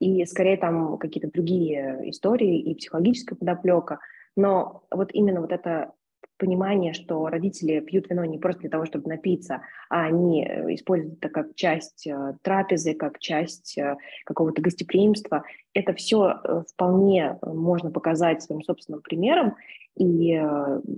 И 0.00 0.24
скорее 0.24 0.56
там 0.56 0.98
какие-то 0.98 1.30
другие 1.30 2.10
истории 2.10 2.58
и 2.58 2.74
психологическая 2.74 3.38
подоплека, 3.38 4.00
но 4.36 4.82
вот 4.90 5.10
именно 5.12 5.40
вот 5.40 5.52
это 5.52 5.92
понимание, 6.40 6.94
что 6.94 7.28
родители 7.28 7.80
пьют 7.80 8.08
вино 8.08 8.24
не 8.24 8.38
просто 8.38 8.62
для 8.62 8.70
того, 8.70 8.86
чтобы 8.86 9.08
напиться, 9.08 9.60
а 9.90 10.04
они 10.04 10.44
э, 10.44 10.74
используют 10.74 11.18
это 11.18 11.28
как 11.28 11.54
часть 11.54 12.06
э, 12.06 12.34
трапезы, 12.42 12.94
как 12.94 13.18
часть 13.18 13.76
э, 13.78 13.96
какого-то 14.24 14.62
гостеприимства, 14.62 15.44
это 15.74 15.92
все 15.92 16.40
вполне 16.72 17.38
можно 17.42 17.90
показать 17.90 18.42
своим 18.42 18.62
собственным 18.62 19.02
примером. 19.02 19.54
И 19.96 20.40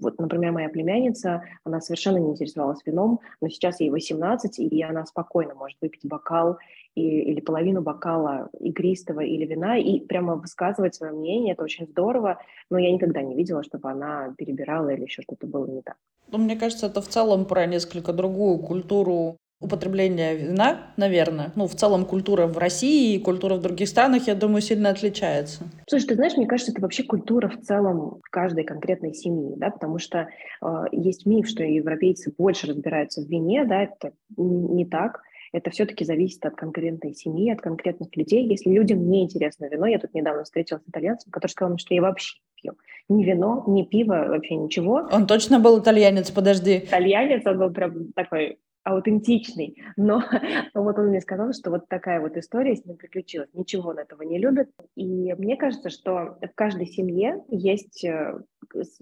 вот, 0.01 0.19
например, 0.19 0.53
моя 0.53 0.69
племянница, 0.69 1.43
она 1.65 1.81
совершенно 1.81 2.19
не 2.19 2.31
интересовалась 2.31 2.81
вином, 2.87 3.21
но 3.41 3.49
сейчас 3.49 3.81
ей 3.81 3.91
18, 3.91 4.59
и 4.61 4.83
она 4.83 5.05
спокойно 5.07 5.55
может 5.55 5.77
выпить 5.81 6.07
бокал 6.07 6.59
и, 6.95 7.01
или 7.01 7.41
половину 7.41 7.83
бокала 7.83 8.51
игристого 8.61 9.21
или 9.21 9.47
вина 9.47 9.79
и 9.79 10.01
прямо 10.01 10.37
высказывать 10.37 10.95
свое 10.95 11.13
мнение. 11.13 11.55
Это 11.55 11.65
очень 11.65 11.87
здорово, 11.87 12.39
но 12.71 12.79
я 12.79 12.93
никогда 12.93 13.23
не 13.23 13.35
видела, 13.35 13.63
чтобы 13.63 13.91
она 13.91 14.35
перебирала 14.37 14.91
или 14.91 15.03
еще 15.03 15.23
что-то 15.23 15.47
было 15.47 15.67
не 15.67 15.83
так. 15.83 15.97
Ну, 16.31 16.39
мне 16.39 16.57
кажется, 16.57 16.87
это 16.87 17.01
в 17.01 17.09
целом 17.09 17.45
про 17.45 17.67
несколько 17.67 18.13
другую 18.13 18.59
культуру 18.59 19.37
употребления 19.63 20.35
вина, 20.35 20.93
наверное. 20.97 21.53
Ну, 21.55 21.67
в 21.69 21.75
целом 21.75 22.05
культура 22.05 22.47
в 22.47 22.59
России 22.59 23.15
и 23.15 23.21
культура 23.21 23.55
в 23.55 23.61
других 23.61 23.89
странах, 23.89 24.27
я 24.27 24.35
думаю, 24.35 24.61
сильно 24.61 24.91
отличается. 24.91 25.65
Слушай, 25.89 26.09
ты 26.09 26.15
знаешь, 26.17 26.37
мне 26.37 26.47
кажется, 26.47 26.73
это 26.73 26.83
вообще 26.83 27.05
культура 27.05 27.49
в 27.49 27.61
целом 27.61 28.21
каждой 28.31 28.65
конкретной 28.65 29.15
семьи, 29.15 29.55
да, 29.57 29.71
потому 29.71 29.99
что 29.99 30.29
э, 30.63 30.67
есть 30.91 31.27
миф, 31.27 31.47
что 31.47 31.63
европейцы 31.63 32.35
больше 32.37 32.67
разбираются 32.67 33.23
в 33.23 33.29
вине, 33.29 33.65
да, 33.65 33.85
это 33.85 34.13
не 34.37 34.85
так 34.85 35.23
это 35.53 35.71
все-таки 35.71 36.05
зависит 36.05 36.45
от 36.45 36.57
конкретной 36.57 37.15
семьи, 37.15 37.51
от 37.51 37.61
конкретных 37.61 38.17
людей. 38.17 38.47
Если 38.47 38.71
людям 38.71 39.09
не 39.09 39.25
интересно 39.25 39.67
вино, 39.67 39.87
я 39.87 39.99
тут 39.99 40.15
недавно 40.15 40.45
встретилась 40.45 40.83
с 40.83 40.89
итальянцем, 40.89 41.31
который 41.31 41.51
сказал, 41.51 41.79
что 41.79 41.95
я 41.95 42.03
вообще 42.03 42.39
не 42.63 42.71
пью 42.71 42.79
ни 43.09 43.25
вино, 43.25 43.65
ни 43.67 43.83
пиво, 43.83 44.27
вообще 44.29 44.57
ничего. 44.57 45.09
Он 45.13 45.27
точно 45.27 45.59
был 45.59 45.81
итальянец, 45.81 46.31
подожди. 46.31 46.79
Итальянец, 46.79 47.47
он 47.47 47.59
был 47.59 47.71
прям 47.71 48.13
такой 48.13 48.59
аутентичный, 48.85 49.77
но 49.97 50.23
вот 50.75 50.99
он 50.99 51.09
мне 51.09 51.21
сказал, 51.21 51.53
что 51.53 51.71
вот 51.71 51.89
такая 51.89 52.21
вот 52.21 52.37
история 52.37 52.75
с 52.75 52.85
ним 52.85 52.97
приключилась. 52.97 53.49
Ничего 53.53 53.91
он 53.91 53.99
этого 53.99 54.23
не 54.23 54.39
любит. 54.39 54.71
И 54.97 55.35
мне 55.35 55.57
кажется, 55.57 55.91
что 55.91 56.39
в 56.41 56.55
каждой 56.55 56.87
семье 56.87 57.43
есть 57.49 58.05
э, 58.05 58.39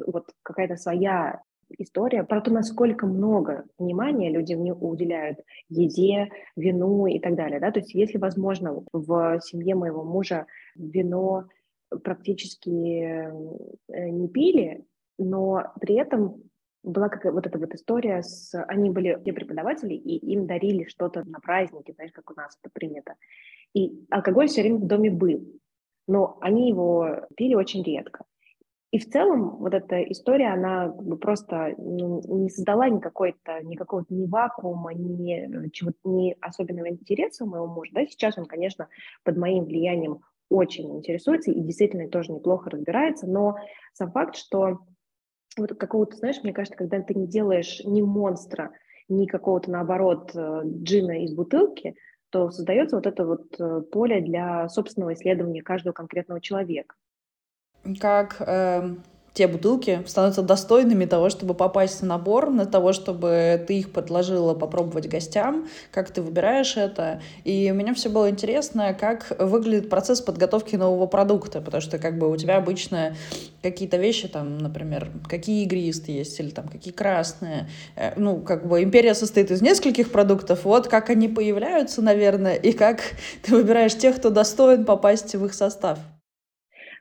вот 0.07 0.27
какая-то 0.43 0.77
своя 0.77 1.43
история 1.79 2.25
про 2.25 2.41
то, 2.41 2.51
насколько 2.51 3.07
много 3.07 3.65
внимания 3.79 4.31
люди 4.31 4.55
уделяют 4.55 5.41
еде, 5.69 6.31
вину 6.57 7.07
и 7.07 7.19
так 7.19 7.35
далее. 7.35 7.61
Да? 7.61 7.71
То 7.71 7.81
есть 7.81 7.95
если, 7.95 8.19
возможно, 8.19 8.83
в 8.93 9.41
семье 9.41 9.75
моего 9.75 10.05
мужа 10.05 10.47
вино 10.77 11.49
практически 12.05 12.71
э, 12.71 14.11
не 14.11 14.29
пили, 14.29 14.85
но 15.19 15.73
при 15.81 15.97
этом 15.97 16.43
была 16.83 17.09
какая 17.09 17.33
вот 17.33 17.47
эта 17.47 17.59
вот 17.59 17.75
история 17.75 18.23
с... 18.23 18.55
Они 18.65 18.91
были 18.91 19.19
все 19.21 19.33
преподаватели, 19.33 19.95
и 19.95 20.17
им 20.33 20.47
дарили 20.47 20.85
что-то 20.85 21.25
на 21.29 21.41
праздники, 21.41 21.93
знаешь, 21.93 22.13
как 22.13 22.31
у 22.31 22.35
нас 22.35 22.59
это 22.63 22.71
принято. 22.73 23.15
И 23.75 24.07
алкоголь 24.11 24.49
все 24.49 24.63
время 24.63 24.79
в 24.79 24.87
доме 24.87 25.11
был, 25.11 25.61
но 26.09 26.39
они 26.41 26.69
его 26.69 27.27
пили 27.37 27.55
очень 27.55 27.83
редко. 27.83 28.25
И 28.91 28.99
в 28.99 29.09
целом 29.09 29.57
вот 29.59 29.73
эта 29.73 30.03
история, 30.03 30.49
она 30.49 30.93
просто 31.21 31.75
ну, 31.79 32.21
не 32.41 32.51
создала 32.51 32.89
никакой-то, 32.89 33.61
никакого 33.63 34.05
ни 34.09 34.27
вакуума, 34.27 34.93
ни, 34.95 35.71
чего 35.71 35.93
ни 36.03 36.37
особенного 36.41 36.89
интереса 36.89 37.45
у 37.45 37.49
моего 37.49 37.69
мужа. 37.69 37.93
Да, 37.95 38.05
сейчас 38.07 38.37
он, 38.37 38.47
конечно, 38.47 38.89
под 39.23 39.37
моим 39.37 39.65
влиянием 39.65 40.21
очень 40.49 40.97
интересуется 40.97 41.53
и 41.53 41.61
действительно 41.61 42.09
тоже 42.09 42.33
неплохо 42.33 42.71
разбирается, 42.71 43.29
но 43.29 43.55
сам 43.93 44.11
факт, 44.11 44.35
что 44.35 44.81
вот 45.57 45.79
какого-то, 45.79 46.17
знаешь, 46.17 46.43
мне 46.43 46.53
кажется, 46.53 46.77
когда 46.77 47.01
ты 47.01 47.15
не 47.15 47.29
делаешь 47.29 47.81
ни 47.85 48.03
монстра, 48.03 48.73
ни 49.09 49.27
какого-то, 49.27 49.71
наоборот, 49.71 50.33
э, 50.35 50.63
джина 50.65 51.23
из 51.23 51.35
бутылки, 51.35 51.95
то 52.31 52.51
создается 52.51 52.97
вот 52.97 53.07
это 53.07 53.25
вот 53.25 53.61
э, 53.61 53.83
поле 53.93 54.21
для 54.21 54.69
собственного 54.69 55.15
исследования 55.15 55.63
каждого 55.63 55.93
конкретного 55.93 56.41
человека 56.41 56.97
как 58.01 58.37
э, 58.41 58.95
те 59.33 59.47
бутылки 59.47 60.03
становятся 60.07 60.43
достойными 60.43 61.05
того, 61.05 61.31
чтобы 61.31 61.55
попасть 61.55 62.01
в 62.01 62.05
набор, 62.05 62.51
на 62.51 62.67
того, 62.67 62.93
чтобы 62.93 63.65
ты 63.67 63.79
их 63.79 63.93
предложила 63.93 64.55
попробовать 64.55 65.09
гостям, 65.09 65.69
как 65.93 66.11
ты 66.11 66.21
выбираешь 66.21 66.77
это. 66.77 67.23
И 67.45 67.71
у 67.73 67.75
меня 67.75 67.95
все 67.95 68.09
было 68.09 68.29
интересно, 68.29 68.93
как 68.93 69.37
выглядит 69.39 69.89
процесс 69.89 70.21
подготовки 70.21 70.77
нового 70.77 71.07
продукта, 71.07 71.61
потому 71.61 71.81
что 71.81 71.99
как 71.99 72.19
бы 72.19 72.31
у 72.31 72.37
тебя 72.37 72.57
обычно 72.57 73.15
какие-то 73.63 73.99
вещи, 73.99 74.27
там, 74.27 74.59
например, 74.59 75.09
какие 75.29 75.65
игристые 75.65 76.19
есть 76.19 76.39
или 76.41 76.51
там 76.51 76.69
какие 76.69 76.93
красные. 76.93 77.69
Э, 77.97 78.13
ну, 78.17 78.41
как 78.41 78.67
бы 78.67 78.83
империя 78.83 79.15
состоит 79.15 79.51
из 79.51 79.63
нескольких 79.63 80.11
продуктов, 80.11 80.65
вот 80.65 80.89
как 80.89 81.09
они 81.09 81.29
появляются, 81.29 82.03
наверное, 82.03 82.57
и 82.57 82.73
как 82.73 83.01
ты 83.43 83.55
выбираешь 83.55 83.97
тех, 83.97 84.17
кто 84.17 84.31
достоин 84.31 84.85
попасть 84.85 85.35
в 85.35 85.45
их 85.45 85.55
состав. 85.55 85.99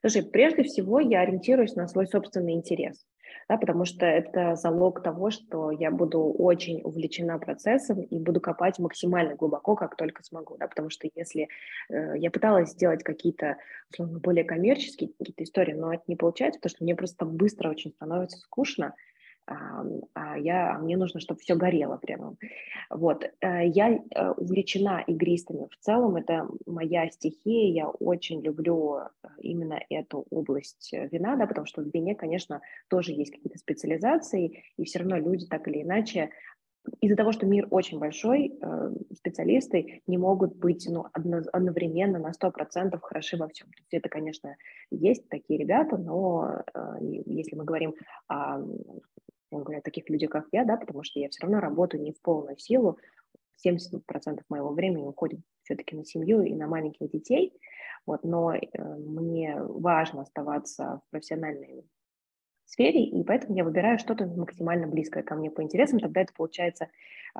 Слушай, 0.01 0.23
прежде 0.23 0.63
всего 0.63 0.99
я 0.99 1.21
ориентируюсь 1.21 1.75
на 1.75 1.87
свой 1.87 2.07
собственный 2.07 2.53
интерес, 2.53 3.05
да, 3.49 3.57
потому 3.57 3.83
что 3.83 4.05
это 4.05 4.55
залог 4.55 5.03
того, 5.03 5.29
что 5.29 5.71
я 5.71 5.91
буду 5.91 6.21
очень 6.21 6.81
увлечена 6.83 7.37
процессом 7.37 8.01
и 8.01 8.19
буду 8.19 8.39
копать 8.39 8.79
максимально 8.79 9.35
глубоко, 9.35 9.75
как 9.75 9.97
только 9.97 10.23
смогу, 10.23 10.55
да, 10.57 10.67
потому 10.67 10.89
что 10.89 11.09
если 11.15 11.49
э, 11.89 12.17
я 12.17 12.31
пыталась 12.31 12.69
сделать 12.69 13.03
какие-то, 13.03 13.57
условно, 13.91 14.19
более 14.19 14.45
коммерческие 14.45 15.09
какие-то 15.17 15.43
истории, 15.43 15.73
но 15.73 15.93
это 15.93 16.03
не 16.07 16.15
получается, 16.15 16.59
потому 16.59 16.75
что 16.75 16.83
мне 16.85 16.95
просто 16.95 17.25
быстро 17.25 17.69
очень 17.69 17.91
становится 17.91 18.37
скучно, 18.37 18.95
а 19.49 20.37
я, 20.37 20.77
мне 20.77 20.95
нужно, 20.97 21.19
чтобы 21.19 21.39
все 21.39 21.55
горело 21.55 21.97
прямо. 21.97 22.35
Вот. 22.89 23.23
Э, 23.41 23.67
я 23.67 23.89
э, 23.91 24.31
увлечена 24.31 25.03
игристами 25.07 25.67
в 25.71 25.77
целом, 25.79 26.17
это 26.17 26.47
моя 26.65 27.09
стихия, 27.09 27.71
я 27.71 27.89
очень 27.89 28.41
люблю 28.41 28.97
э, 28.97 29.27
именно 29.41 29.79
эту 29.89 30.25
область 30.29 30.91
вина, 30.91 31.35
да, 31.35 31.47
потому 31.47 31.65
что 31.65 31.81
в 31.81 31.91
вине, 31.93 32.15
конечно, 32.15 32.61
тоже 32.89 33.11
есть 33.11 33.31
какие-то 33.31 33.57
специализации, 33.57 34.63
и 34.77 34.83
все 34.83 34.99
равно 34.99 35.17
люди 35.17 35.47
так 35.47 35.67
или 35.67 35.81
иначе 35.81 36.29
из-за 37.01 37.15
того, 37.15 37.31
что 37.31 37.45
мир 37.45 37.67
очень 37.71 37.99
большой, 37.99 38.59
специалисты 39.15 40.01
не 40.07 40.17
могут 40.17 40.55
быть 40.55 40.87
ну, 40.89 41.05
одновременно 41.13 42.19
на 42.19 42.31
100% 42.31 42.99
хороши 43.01 43.37
во 43.37 43.47
всем. 43.47 43.67
То 43.67 43.79
есть 43.79 43.93
это, 43.93 44.09
конечно, 44.09 44.55
есть 44.91 45.27
такие 45.29 45.59
ребята, 45.59 45.97
но 45.97 46.63
если 47.25 47.55
мы 47.55 47.65
говорим 47.65 47.95
о 48.27 48.59
я 49.51 49.59
говорю, 49.59 49.79
о 49.79 49.81
таких 49.81 50.09
людях, 50.09 50.29
как 50.29 50.45
я, 50.51 50.63
да, 50.63 50.77
потому 50.77 51.03
что 51.03 51.19
я 51.19 51.29
все 51.29 51.41
равно 51.41 51.59
работаю 51.59 52.03
не 52.03 52.11
в 52.11 52.21
полную 52.21 52.57
силу, 52.57 52.97
70% 53.65 54.41
моего 54.49 54.69
времени 54.69 55.05
уходит 55.05 55.39
все-таки 55.63 55.95
на 55.95 56.05
семью 56.05 56.41
и 56.43 56.53
на 56.53 56.67
маленьких 56.67 57.09
детей, 57.11 57.53
вот, 58.05 58.23
но 58.23 58.53
э, 58.53 58.59
мне 58.83 59.55
важно 59.61 60.21
оставаться 60.21 61.01
в 61.05 61.11
профессиональной 61.11 61.85
сфере, 62.69 63.03
и 63.03 63.23
поэтому 63.23 63.55
я 63.55 63.63
выбираю 63.63 63.99
что-то 63.99 64.25
максимально 64.25 64.87
близкое 64.87 65.23
ко 65.23 65.35
мне 65.35 65.49
по 65.49 65.61
интересам, 65.63 65.99
тогда 65.99 66.21
это 66.21 66.33
получается 66.33 66.89
э, 67.35 67.39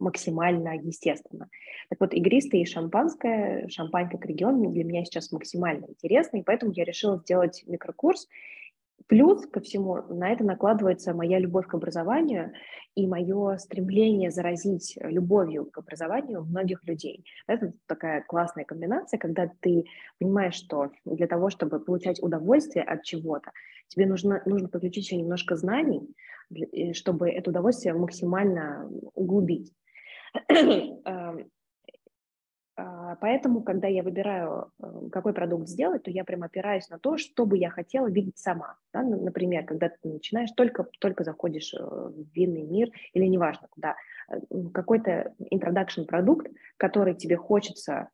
максимально 0.00 0.76
естественно. 0.76 1.48
Так 1.88 2.00
вот, 2.00 2.14
игристое 2.14 2.62
и 2.62 2.66
шампанское, 2.66 3.68
шампань 3.68 4.08
как 4.08 4.24
регион 4.26 4.72
для 4.72 4.84
меня 4.84 5.04
сейчас 5.04 5.32
максимально 5.32 5.86
интересно, 5.86 6.38
и 6.38 6.42
поэтому 6.42 6.72
я 6.72 6.84
решила 6.84 7.18
сделать 7.18 7.64
микрокурс 7.66 8.28
Плюс 9.08 9.46
ко 9.46 9.60
всему 9.60 10.02
на 10.14 10.30
это 10.30 10.44
накладывается 10.44 11.14
моя 11.14 11.38
любовь 11.38 11.66
к 11.66 11.74
образованию 11.74 12.52
и 12.94 13.06
мое 13.06 13.56
стремление 13.56 14.30
заразить 14.30 14.98
любовью 15.00 15.64
к 15.70 15.78
образованию 15.78 16.44
многих 16.44 16.84
людей. 16.84 17.24
Это 17.46 17.72
такая 17.86 18.22
классная 18.22 18.64
комбинация, 18.64 19.18
когда 19.18 19.50
ты 19.60 19.86
понимаешь, 20.18 20.54
что 20.54 20.90
для 21.06 21.26
того, 21.26 21.48
чтобы 21.48 21.80
получать 21.80 22.22
удовольствие 22.22 22.84
от 22.84 23.02
чего-то, 23.02 23.50
тебе 23.88 24.06
нужно, 24.06 24.42
нужно 24.44 24.68
подключить 24.68 25.06
еще 25.06 25.16
немножко 25.16 25.56
знаний, 25.56 26.14
чтобы 26.92 27.30
это 27.30 27.50
удовольствие 27.50 27.94
максимально 27.94 28.90
углубить. 29.14 29.72
А, 32.78 33.16
поэтому, 33.16 33.62
когда 33.62 33.88
я 33.88 34.04
выбираю, 34.04 34.70
э, 34.80 35.08
какой 35.10 35.32
продукт 35.32 35.66
сделать, 35.66 36.04
то 36.04 36.12
я 36.12 36.22
прям 36.22 36.44
опираюсь 36.44 36.88
на 36.90 36.98
то, 37.00 37.16
что 37.18 37.44
бы 37.44 37.58
я 37.58 37.70
хотела 37.70 38.08
видеть 38.08 38.38
сама. 38.38 38.76
Да? 38.92 39.02
Например, 39.02 39.64
когда 39.64 39.88
ты 39.88 39.96
начинаешь, 40.08 40.52
только, 40.52 40.86
только 41.00 41.24
заходишь 41.24 41.74
э, 41.74 41.78
в 41.82 42.14
винный 42.32 42.62
мир, 42.62 42.90
или 43.14 43.24
неважно 43.24 43.66
куда, 43.68 43.96
э, 44.30 44.38
какой-то 44.72 45.34
introduction 45.52 46.04
продукт, 46.06 46.46
который 46.76 47.16
тебе 47.16 47.36
хочется 47.36 48.10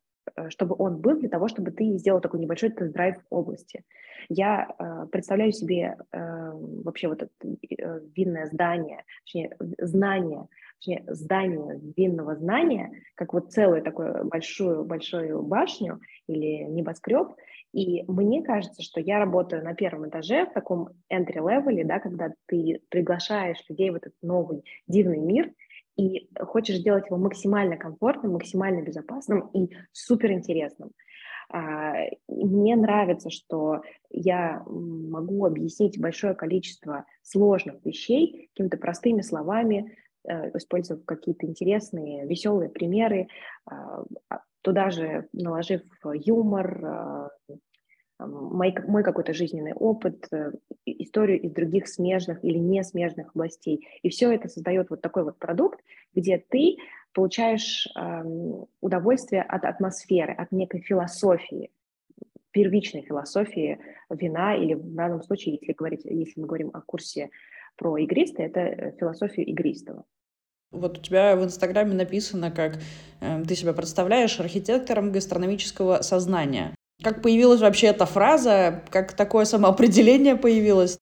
чтобы 0.48 0.74
он 0.78 0.98
был 1.00 1.18
для 1.18 1.28
того, 1.28 1.48
чтобы 1.48 1.70
ты 1.70 1.96
сделал 1.98 2.20
такой 2.20 2.40
небольшой 2.40 2.70
тест-драйв 2.70 3.16
области. 3.30 3.84
Я 4.28 4.68
э, 4.78 5.06
представляю 5.10 5.52
себе 5.52 5.96
э, 6.12 6.50
вообще 6.84 7.08
вот 7.08 7.22
это 7.22 7.32
э, 7.42 8.00
винное 8.16 8.46
здание, 8.46 9.04
точнее, 9.24 9.56
знание, 9.78 10.46
точнее, 10.78 11.04
здание 11.08 11.80
винного 11.96 12.36
знания, 12.36 12.90
как 13.14 13.32
вот 13.34 13.52
целую 13.52 13.82
такую 13.82 14.24
большую, 14.24 14.84
большую 14.84 15.42
башню 15.42 16.00
или 16.26 16.64
небоскреб, 16.64 17.34
и 17.74 18.04
мне 18.06 18.42
кажется, 18.42 18.82
что 18.82 19.00
я 19.00 19.18
работаю 19.18 19.64
на 19.64 19.74
первом 19.74 20.08
этаже 20.08 20.46
в 20.46 20.52
таком 20.52 20.90
entry-level, 21.12 21.84
да, 21.84 21.98
когда 21.98 22.32
ты 22.46 22.80
приглашаешь 22.88 23.64
людей 23.68 23.90
в 23.90 23.96
этот 23.96 24.14
новый 24.22 24.64
дивный 24.86 25.18
мир 25.18 25.52
и 25.96 26.28
хочешь 26.40 26.78
сделать 26.78 27.06
его 27.06 27.16
максимально 27.16 27.76
комфортным, 27.76 28.32
максимально 28.32 28.82
безопасным 28.82 29.48
и 29.48 29.70
суперинтересным. 29.92 30.90
А, 31.50 31.94
мне 32.28 32.74
нравится, 32.76 33.30
что 33.30 33.82
я 34.10 34.62
могу 34.66 35.44
объяснить 35.44 36.00
большое 36.00 36.34
количество 36.34 37.04
сложных 37.22 37.84
вещей 37.84 38.48
какими-то 38.54 38.76
простыми 38.76 39.20
словами, 39.20 39.96
э, 40.26 40.56
используя 40.56 40.98
какие-то 40.98 41.46
интересные, 41.46 42.26
веселые 42.26 42.70
примеры, 42.70 43.28
а, 43.66 44.04
туда 44.62 44.90
же 44.90 45.28
наложив 45.32 45.82
юмор, 46.02 47.30
мой, 48.18 48.74
мой 48.86 49.02
какой-то 49.02 49.34
жизненный 49.34 49.74
опыт, 49.74 50.26
э, 50.32 50.52
историю 50.86 51.40
из 51.40 51.52
других 51.52 51.88
смежных 51.88 52.44
или 52.44 52.58
не 52.58 52.82
смежных 52.82 53.30
областей. 53.34 53.86
И 54.02 54.08
все 54.08 54.32
это 54.32 54.48
создает 54.48 54.90
вот 54.90 55.00
такой 55.00 55.24
вот 55.24 55.38
продукт, 55.38 55.80
где 56.14 56.38
ты 56.38 56.76
получаешь 57.12 57.88
эм, 57.96 58.66
удовольствие 58.80 59.42
от 59.42 59.64
атмосферы, 59.64 60.32
от 60.32 60.52
некой 60.52 60.80
философии, 60.80 61.70
первичной 62.50 63.02
философии 63.02 63.78
вина, 64.10 64.56
или 64.56 64.74
в 64.74 64.94
данном 64.94 65.22
случае, 65.22 65.58
если, 65.60 65.72
говорить, 65.72 66.02
если 66.04 66.40
мы 66.40 66.46
говорим 66.46 66.70
о 66.72 66.80
курсе 66.80 67.30
про 67.76 67.96
игристы, 67.98 68.42
это 68.42 68.60
э, 68.60 68.96
философию 68.98 69.46
игристого. 69.46 70.04
Вот 70.70 70.98
у 70.98 71.00
тебя 71.00 71.36
в 71.36 71.44
Инстаграме 71.44 71.94
написано, 71.94 72.50
как 72.50 72.78
э, 73.20 73.42
ты 73.44 73.54
себя 73.54 73.72
представляешь 73.72 74.38
архитектором 74.40 75.12
гастрономического 75.12 76.02
сознания. 76.02 76.74
Как 77.02 77.22
появилась 77.22 77.60
вообще 77.60 77.88
эта 77.88 78.06
фраза? 78.06 78.82
Как 78.90 79.12
такое 79.12 79.44
самоопределение 79.44 80.36
появилось? 80.36 80.98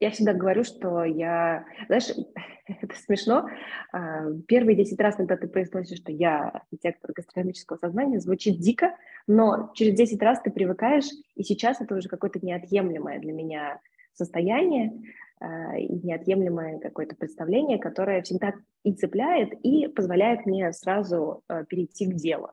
Я 0.00 0.10
всегда 0.10 0.32
говорю, 0.32 0.64
что 0.64 1.04
я... 1.04 1.66
Знаешь, 1.86 2.08
это 2.66 2.96
смешно. 2.96 3.46
А, 3.92 4.32
первые 4.48 4.76
10 4.76 4.98
раз, 5.00 5.16
когда 5.16 5.36
ты 5.36 5.46
произносишь, 5.46 5.98
что 5.98 6.10
я 6.10 6.48
архитектор 6.48 7.12
гастрономического 7.12 7.76
сознания, 7.76 8.18
звучит 8.18 8.58
дико, 8.58 8.96
но 9.26 9.70
через 9.74 9.94
10 9.94 10.22
раз 10.22 10.40
ты 10.40 10.50
привыкаешь, 10.50 11.08
и 11.34 11.42
сейчас 11.42 11.80
это 11.80 11.94
уже 11.94 12.08
какое-то 12.08 12.44
неотъемлемое 12.44 13.18
для 13.20 13.32
меня 13.32 13.80
состояние, 14.14 14.92
а, 15.40 15.76
и 15.78 15.88
неотъемлемое 15.88 16.78
какое-то 16.78 17.16
представление, 17.16 17.78
которое 17.78 18.22
всегда 18.22 18.54
и 18.84 18.92
цепляет, 18.92 19.52
и 19.62 19.86
позволяет 19.88 20.46
мне 20.46 20.72
сразу 20.72 21.42
а, 21.48 21.64
перейти 21.64 22.06
к 22.06 22.14
делу. 22.14 22.50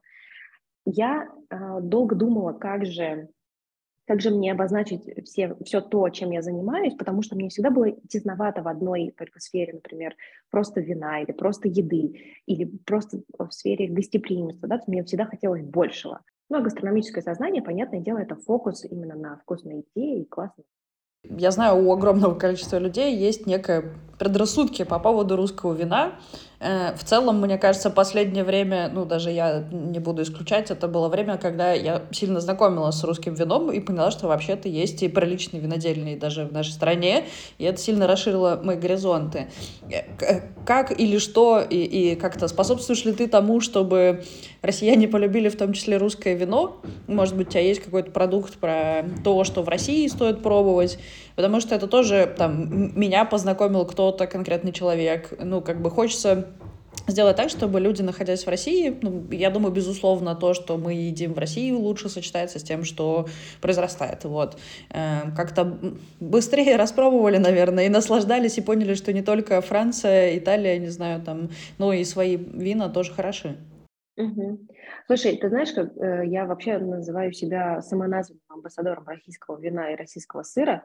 Я 0.90 1.30
долго 1.82 2.16
думала, 2.16 2.54
как 2.54 2.86
же 2.86 3.28
как 4.08 4.22
же 4.22 4.30
мне 4.30 4.54
обозначить 4.54 5.04
все, 5.26 5.58
все 5.66 5.82
то, 5.82 6.08
чем 6.10 6.32
я 6.32 6.42
занимаюсь, 6.42 6.94
потому 6.94 7.22
что 7.22 7.36
мне 7.36 7.50
всегда 7.50 7.72
было 7.72 7.92
тесновато 8.08 8.62
в 8.62 8.70
одной 8.70 9.14
только 9.18 9.42
сфере, 9.42 9.74
например, 9.74 10.16
просто 10.50 10.80
вина 10.80 11.22
или 11.22 11.34
просто 11.34 11.68
еды, 11.68 12.38
или 12.46 12.64
просто 12.86 13.22
в 13.38 13.52
сфере 13.52 13.90
гостеприимства, 13.90 14.70
да, 14.70 14.82
мне 14.88 15.04
всегда 15.04 15.26
хотелось 15.26 15.62
большего. 15.62 16.22
Ну, 16.50 16.60
а 16.60 16.62
гастрономическое 16.62 17.22
сознание, 17.22 17.62
понятное 17.62 18.00
дело, 18.00 18.20
это 18.20 18.38
фокус 18.38 18.86
именно 18.86 19.16
на 19.16 19.36
вкусной 19.40 19.86
еде 19.94 20.22
и 20.22 20.26
классной 20.26 20.64
я 21.30 21.52
знаю, 21.52 21.86
у 21.86 21.92
огромного 21.92 22.36
количества 22.36 22.78
людей 22.78 23.16
есть 23.16 23.46
некое 23.46 23.94
предрассудки 24.18 24.84
по 24.84 25.00
поводу 25.00 25.36
русского 25.36 25.74
вина. 25.74 26.14
Э, 26.60 26.96
в 26.96 27.04
целом, 27.04 27.40
мне 27.40 27.58
кажется, 27.58 27.90
последнее 27.90 28.44
время, 28.44 28.90
ну, 28.92 29.06
даже 29.06 29.30
я 29.30 29.64
не 29.72 30.00
буду 30.00 30.24
исключать, 30.24 30.72
это 30.72 30.88
было 30.88 31.08
время, 31.08 31.38
когда 31.38 31.74
я 31.74 32.04
сильно 32.12 32.40
знакомилась 32.40 32.96
с 32.96 33.04
русским 33.04 33.36
вином 33.36 33.72
и 33.72 33.80
поняла, 33.80 34.10
что 34.10 34.28
вообще-то 34.28 34.68
есть 34.68 35.04
и 35.04 35.08
приличные 35.08 35.62
винодельные 35.62 36.18
даже 36.18 36.46
в 36.46 36.52
нашей 36.52 36.72
стране, 36.72 37.26
и 37.60 37.64
это 37.64 37.80
сильно 37.80 38.08
расширило 38.08 38.60
мои 38.64 38.76
горизонты. 38.76 39.48
Э, 39.92 40.42
как 40.66 41.00
или 41.00 41.20
что, 41.20 41.62
и, 41.62 41.78
и 41.78 42.16
как-то 42.16 42.48
способствуешь 42.48 43.06
ли 43.06 43.14
ты 43.14 43.28
тому, 43.28 43.62
чтобы 43.62 44.24
россияне 44.64 45.08
полюбили 45.08 45.50
в 45.50 45.58
том 45.58 45.74
числе 45.74 45.98
русское 45.98 46.34
вино? 46.34 46.82
Может 47.06 47.38
быть, 47.38 47.50
у 47.50 47.52
тебя 47.52 47.62
есть 47.62 47.82
какой-то 47.82 48.12
продукт 48.12 48.56
про 48.58 49.06
то, 49.24 49.44
что 49.44 49.62
в 49.62 49.70
России 49.70 50.08
стоит 50.08 50.42
пробовать? 50.42 50.98
Потому 51.36 51.62
что 51.62 51.76
это 51.76 51.86
тоже, 51.86 52.34
там, 52.36 53.00
меня 53.00 53.24
познакомил 53.24 53.86
кто-то, 53.86 54.26
конкретный 54.26 54.72
человек. 54.72 55.32
Ну, 55.40 55.62
как 55.62 55.84
бы 55.84 55.92
хочется 55.92 56.48
сделать 57.08 57.38
так, 57.38 57.50
чтобы 57.50 57.80
люди, 57.80 58.02
находясь 58.02 58.46
в 58.46 58.50
России, 58.50 58.98
ну, 59.02 59.26
я 59.32 59.50
думаю, 59.50 59.74
безусловно, 59.74 60.36
то, 60.36 60.54
что 60.54 60.78
мы 60.78 60.94
едим 60.94 61.34
в 61.34 61.40
России, 61.40 61.72
лучше 61.72 62.10
сочетается 62.10 62.60
с 62.60 62.64
тем, 62.64 62.84
что 62.84 63.28
произрастает. 63.62 64.24
Вот. 64.26 64.58
Э, 64.90 65.32
как-то 65.36 65.78
быстрее 66.20 66.76
распробовали, 66.78 67.38
наверное, 67.38 67.86
и 67.86 67.90
наслаждались, 67.90 68.58
и 68.58 68.62
поняли, 68.62 68.94
что 68.94 69.14
не 69.14 69.22
только 69.22 69.62
Франция, 69.62 70.38
Италия, 70.38 70.78
не 70.78 70.90
знаю, 70.90 71.22
там, 71.22 71.50
но 71.78 71.94
и 71.94 72.04
свои 72.04 72.36
вина 72.36 72.90
тоже 72.90 73.14
хороши. 73.14 73.58
Угу. 74.18 74.60
Слушай, 75.06 75.38
ты 75.38 75.48
знаешь, 75.50 75.72
как 75.74 75.96
э, 75.98 76.26
я 76.26 76.46
вообще 76.46 76.80
называю 76.80 77.32
себя 77.34 77.82
самоназванным 77.82 78.42
амбассадором 78.50 79.08
российского 79.08 79.60
вина 79.60 79.92
и 79.92 79.96
российского 79.96 80.42
сыра, 80.42 80.84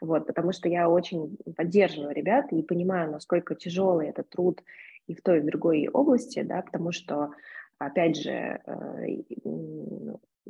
вот, 0.00 0.26
потому 0.26 0.52
что 0.52 0.68
я 0.68 0.88
очень 0.88 1.36
поддерживаю 1.56 2.14
ребят 2.14 2.52
и 2.52 2.62
понимаю, 2.62 3.10
насколько 3.10 3.54
тяжелый 3.54 4.08
этот 4.08 4.30
труд 4.30 4.62
и 5.06 5.14
в 5.14 5.22
той, 5.22 5.38
и 5.38 5.40
в 5.40 5.46
другой 5.46 5.88
области, 5.88 6.42
да, 6.42 6.62
потому 6.62 6.92
что, 6.92 7.30
опять 7.78 8.16
же, 8.16 8.30
э, 8.30 9.06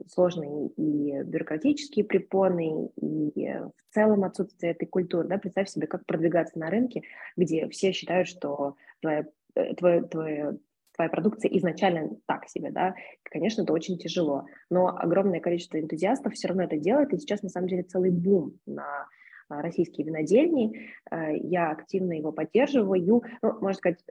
сложные 0.07 0.69
и 0.69 1.23
бюрократические 1.23 2.05
препоны, 2.05 2.91
и 2.97 3.33
в 3.77 3.95
целом 3.95 4.25
отсутствие 4.25 4.73
этой 4.73 4.87
культуры. 4.87 5.29
Да? 5.29 5.39
Представь 5.39 5.69
себе, 5.69 5.87
как 5.87 6.07
продвигаться 6.07 6.59
на 6.59 6.71
рынке, 6.71 7.03
где 7.37 7.69
все 7.69 7.93
считают, 7.93 8.29
что 8.29 8.77
твоя, 9.01 9.27
э, 9.55 9.75
твое, 9.75 10.03
твое 10.03 10.59
твоя 11.01 11.09
продукция 11.09 11.51
изначально 11.53 12.11
так 12.27 12.47
себе, 12.47 12.71
да, 12.71 12.95
конечно, 13.23 13.63
это 13.63 13.73
очень 13.73 13.97
тяжело, 13.97 14.45
но 14.69 14.89
огромное 14.89 15.41
количество 15.41 15.81
энтузиастов 15.81 16.35
все 16.35 16.49
равно 16.49 16.65
это 16.65 16.77
делает, 16.77 17.15
и 17.15 17.19
сейчас 17.19 17.43
на 17.43 17.49
самом 17.49 17.69
деле 17.69 17.85
целый 17.85 18.11
бум 18.11 18.59
на 18.67 19.07
российские 19.51 20.07
винодельни, 20.07 20.91
э, 21.11 21.37
я 21.37 21.71
активно 21.71 22.13
его 22.13 22.33
поддерживаю, 22.33 23.23
ну, 23.43 23.53
можно 23.61 23.77
сказать, 23.77 24.05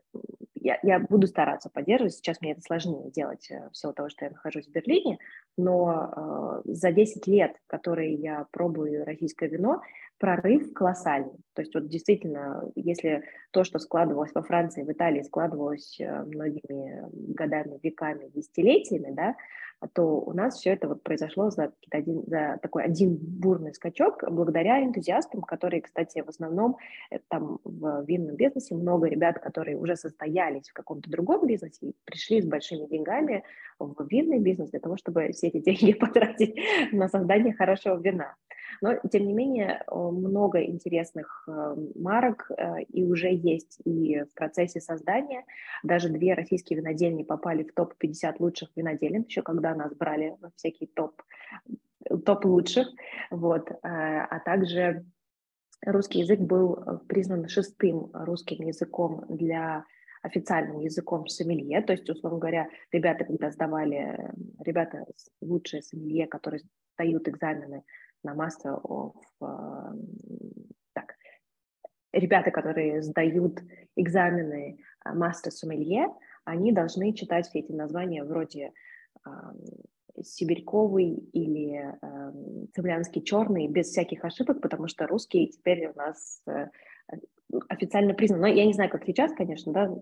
я, 0.62 0.80
я 0.84 1.00
буду 1.00 1.28
стараться 1.28 1.70
поддерживать, 1.70 2.14
сейчас 2.14 2.42
мне 2.42 2.52
это 2.52 2.62
сложнее 2.62 3.10
делать 3.12 3.50
э, 3.50 3.70
в 3.72 3.78
силу 3.78 3.94
того, 3.94 4.10
что 4.10 4.26
я 4.26 4.32
нахожусь 4.32 4.68
в 4.68 4.72
Берлине, 4.72 5.18
но 5.58 6.64
э, 6.66 6.72
за 6.74 6.92
10 6.92 7.28
лет, 7.28 7.56
которые 7.68 8.14
я 8.14 8.46
пробую 8.52 9.06
российское 9.06 9.48
вино, 9.48 9.82
прорыв 10.18 10.74
колоссальный. 10.74 11.38
То 11.54 11.62
есть 11.62 11.74
вот 11.74 11.88
действительно, 11.88 12.70
если 12.76 13.24
то, 13.52 13.64
что 13.64 13.80
складывалось 13.80 14.34
во 14.34 14.42
Франции, 14.42 14.84
в 14.84 14.92
Италии, 14.92 15.22
складывалось 15.24 16.00
э, 16.00 16.24
многими 16.24 17.06
годами, 17.34 17.80
веками, 17.82 18.30
десятилетиями, 18.34 19.14
да, 19.14 19.36
то 19.94 20.04
у 20.04 20.34
нас 20.34 20.58
все 20.58 20.72
это 20.72 20.88
вот 20.88 21.04
произошло 21.04 21.50
за, 21.50 21.72
один, 21.92 22.24
за 22.28 22.60
такой 22.62 22.84
один 22.84 23.16
бурный 23.16 23.74
скачок 23.74 24.24
благодаря 24.30 24.84
энтузиастам, 24.84 25.42
которые, 25.42 25.82
кстати, 25.82 26.22
в 26.22 26.30
основном 26.30 26.78
э, 27.12 27.20
там 27.30 27.60
в 27.64 28.04
винном 28.06 28.36
бизнесе 28.36 28.76
много 28.76 29.08
ребят, 29.08 29.40
которые 29.40 29.78
уже 29.78 29.96
состоялись 29.96 30.70
в 30.70 30.74
каком-то 30.74 31.10
другом 31.10 31.48
бизнесе 31.48 31.88
и 31.88 31.96
пришли 32.06 32.42
с 32.42 32.46
большими 32.46 32.88
деньгами 32.88 33.44
в 33.80 33.96
винный 34.10 34.40
бизнес 34.40 34.72
для 34.72 34.80
того, 34.80 34.98
чтобы 34.98 35.32
все 35.32 35.48
эти 35.48 35.60
деньги 35.60 35.94
потратить 36.00 36.56
на 36.92 37.08
создание 37.08 37.54
хорошего 37.54 37.98
вина. 38.00 38.36
Но, 38.82 38.96
тем 39.12 39.28
не 39.28 39.34
менее, 39.34 39.84
много 39.92 40.64
интересных 40.64 41.44
э, 41.48 41.76
марок 41.96 42.50
э, 42.56 42.84
и 42.84 43.04
уже 43.04 43.34
есть 43.34 43.80
и 43.84 44.22
в 44.22 44.34
процессе 44.36 44.80
создания. 44.80 45.44
Даже 45.84 46.10
две 46.10 46.34
российские 46.34 46.80
винодельни 46.80 47.24
попали 47.24 47.64
в 47.64 47.74
топ-50 47.74 48.36
лучших 48.40 48.70
винодельен, 48.76 49.24
еще 49.28 49.42
когда 49.42 49.69
нас 49.76 49.96
брали 49.96 50.36
во 50.40 50.52
всякие 50.56 50.90
топ, 50.90 51.22
топ 52.26 52.46
лучших. 52.46 52.88
Вот. 53.32 53.70
Э, 53.72 53.78
а 53.84 54.40
также 54.40 55.06
русский 55.86 56.20
язык 56.20 56.40
был 56.40 57.02
признан 57.08 57.48
шестым 57.48 58.10
русским 58.14 58.66
языком 58.66 59.26
для 59.30 59.86
официальным 60.22 60.80
языком 60.80 61.28
сомелье, 61.28 61.82
то 61.82 61.94
есть, 61.94 62.10
условно 62.10 62.40
говоря, 62.40 62.68
ребята, 62.92 63.24
когда 63.24 63.52
сдавали, 63.52 64.32
ребята 64.60 65.06
лучшие 65.42 65.82
сомелье, 65.82 66.28
которые 66.28 66.62
сдают 66.96 67.28
экзамены 67.28 67.84
на 68.24 68.36
Master 68.36 68.82
of... 68.84 69.14
Э, 69.42 69.94
так, 70.94 71.16
ребята, 72.12 72.52
которые 72.52 73.02
сдают 73.02 73.62
экзамены 73.96 74.84
Master 75.06 75.52
Sommelier, 75.52 76.14
они 76.44 76.72
должны 76.72 77.14
читать 77.14 77.48
все 77.48 77.60
эти 77.60 77.72
названия 77.72 78.24
вроде 78.24 78.74
сибирьковый 80.24 81.14
или 81.34 81.96
э, 82.02 82.32
цемлянский 82.74 83.24
черный 83.24 83.68
без 83.68 83.88
всяких 83.88 84.26
ошибок, 84.26 84.62
потому 84.62 84.88
что 84.88 85.08
русский 85.08 85.48
теперь 85.48 85.88
у 85.88 85.94
нас 85.96 86.42
э, 86.48 86.68
официально 87.68 88.14
признан. 88.14 88.42
Но 88.42 88.48
я 88.48 88.66
не 88.66 88.74
знаю, 88.74 88.90
как 88.90 89.06
сейчас, 89.06 89.34
конечно, 89.34 89.72
да, 89.72 89.96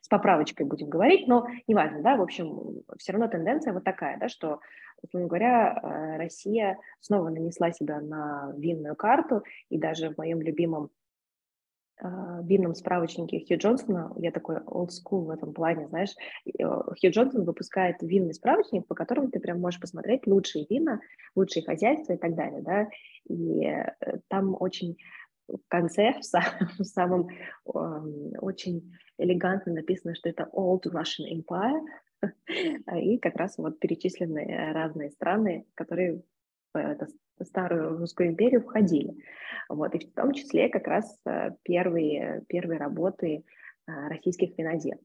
с 0.00 0.08
поправочкой 0.08 0.66
будем 0.66 0.88
говорить, 0.88 1.26
но 1.26 1.46
неважно, 1.66 2.02
да, 2.02 2.16
в 2.16 2.22
общем, 2.22 2.82
все 2.98 3.12
равно 3.12 3.28
тенденция 3.28 3.72
вот 3.72 3.84
такая, 3.84 4.18
да, 4.18 4.28
что, 4.28 4.60
условно 5.02 5.28
говоря, 5.28 5.78
э, 5.82 6.16
Россия 6.18 6.78
снова 7.00 7.30
нанесла 7.30 7.72
себя 7.72 8.00
на 8.00 8.52
винную 8.56 8.96
карту, 8.96 9.42
и 9.70 9.78
даже 9.78 10.10
в 10.10 10.18
моем 10.18 10.40
любимом 10.40 10.90
а, 12.00 12.42
винном 12.42 12.74
справочнике 12.74 13.44
Хью 13.46 13.58
Джонсона, 13.58 14.12
я 14.16 14.30
такой 14.30 14.56
old 14.58 14.88
school 14.88 15.24
в 15.24 15.30
этом 15.30 15.52
плане, 15.52 15.88
знаешь, 15.88 16.14
э, 16.46 16.50
Хью 16.62 17.10
Джонсон 17.10 17.44
выпускает 17.44 17.96
винный 18.02 18.34
справочник, 18.34 18.86
по 18.86 18.94
которому 18.94 19.30
ты 19.30 19.40
прям 19.40 19.60
можешь 19.60 19.80
посмотреть 19.80 20.26
лучшие 20.26 20.66
вина, 20.70 21.00
лучшие 21.34 21.64
хозяйства 21.64 22.12
и 22.12 22.16
так 22.16 22.36
далее, 22.36 22.62
да, 22.62 22.88
и 23.28 23.64
э, 23.64 24.18
там 24.28 24.56
очень 24.60 24.96
в 25.48 25.68
конце, 25.68 26.12
в, 26.20 26.24
самом, 26.24 26.68
в 26.78 26.84
самом 26.84 27.28
очень 27.64 28.92
элегантно 29.18 29.72
написано, 29.72 30.14
что 30.14 30.28
это 30.28 30.48
Old 30.52 30.84
Russian 30.86 31.26
Empire, 31.32 31.80
и 32.96 33.18
как 33.18 33.36
раз 33.36 33.58
вот 33.58 33.80
перечислены 33.80 34.72
разные 34.72 35.10
страны, 35.10 35.66
которые 35.74 36.22
в 37.38 37.44
старую 37.44 37.98
русскую 37.98 38.30
империю 38.30 38.62
входили. 38.62 39.14
Вот, 39.68 39.94
и 39.94 39.98
в 39.98 40.12
том 40.14 40.32
числе 40.32 40.68
как 40.68 40.86
раз 40.86 41.18
э, 41.26 41.50
первые, 41.62 42.42
первые 42.48 42.78
работы 42.78 43.44
э, 43.86 44.08
российских 44.08 44.56
винодел. 44.56 44.98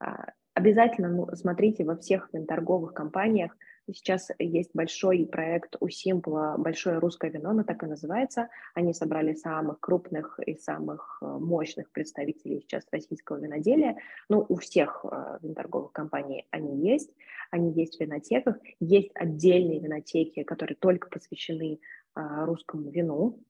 А, 0.00 0.32
обязательно 0.54 1.08
ну, 1.08 1.28
смотрите 1.34 1.84
во 1.84 1.96
всех 1.96 2.30
торговых 2.46 2.94
компаниях 2.94 3.56
Сейчас 3.92 4.30
есть 4.38 4.70
большой 4.74 5.26
проект 5.26 5.76
у 5.80 5.88
Симпла 5.88 6.56
«Большое 6.58 6.98
русское 6.98 7.30
вино», 7.30 7.50
оно 7.50 7.64
так 7.64 7.82
и 7.82 7.86
называется. 7.86 8.48
Они 8.74 8.92
собрали 8.92 9.34
самых 9.34 9.80
крупных 9.80 10.38
и 10.44 10.56
самых 10.56 11.18
э, 11.22 11.26
мощных 11.26 11.90
представителей 11.90 12.60
сейчас 12.60 12.84
российского 12.92 13.38
виноделия. 13.38 13.96
Ну, 14.28 14.44
у 14.48 14.56
всех 14.56 15.04
э, 15.04 15.38
виноторговых 15.42 15.92
компаний 15.92 16.46
они 16.50 16.86
есть. 16.86 17.10
Они 17.50 17.72
есть 17.72 17.96
в 17.96 18.00
винотеках. 18.00 18.56
Есть 18.78 19.10
отдельные 19.14 19.80
винотеки, 19.80 20.42
которые 20.42 20.76
только 20.76 21.08
посвящены 21.08 21.80
э, 22.14 22.44
русскому 22.44 22.90
вину. 22.90 23.40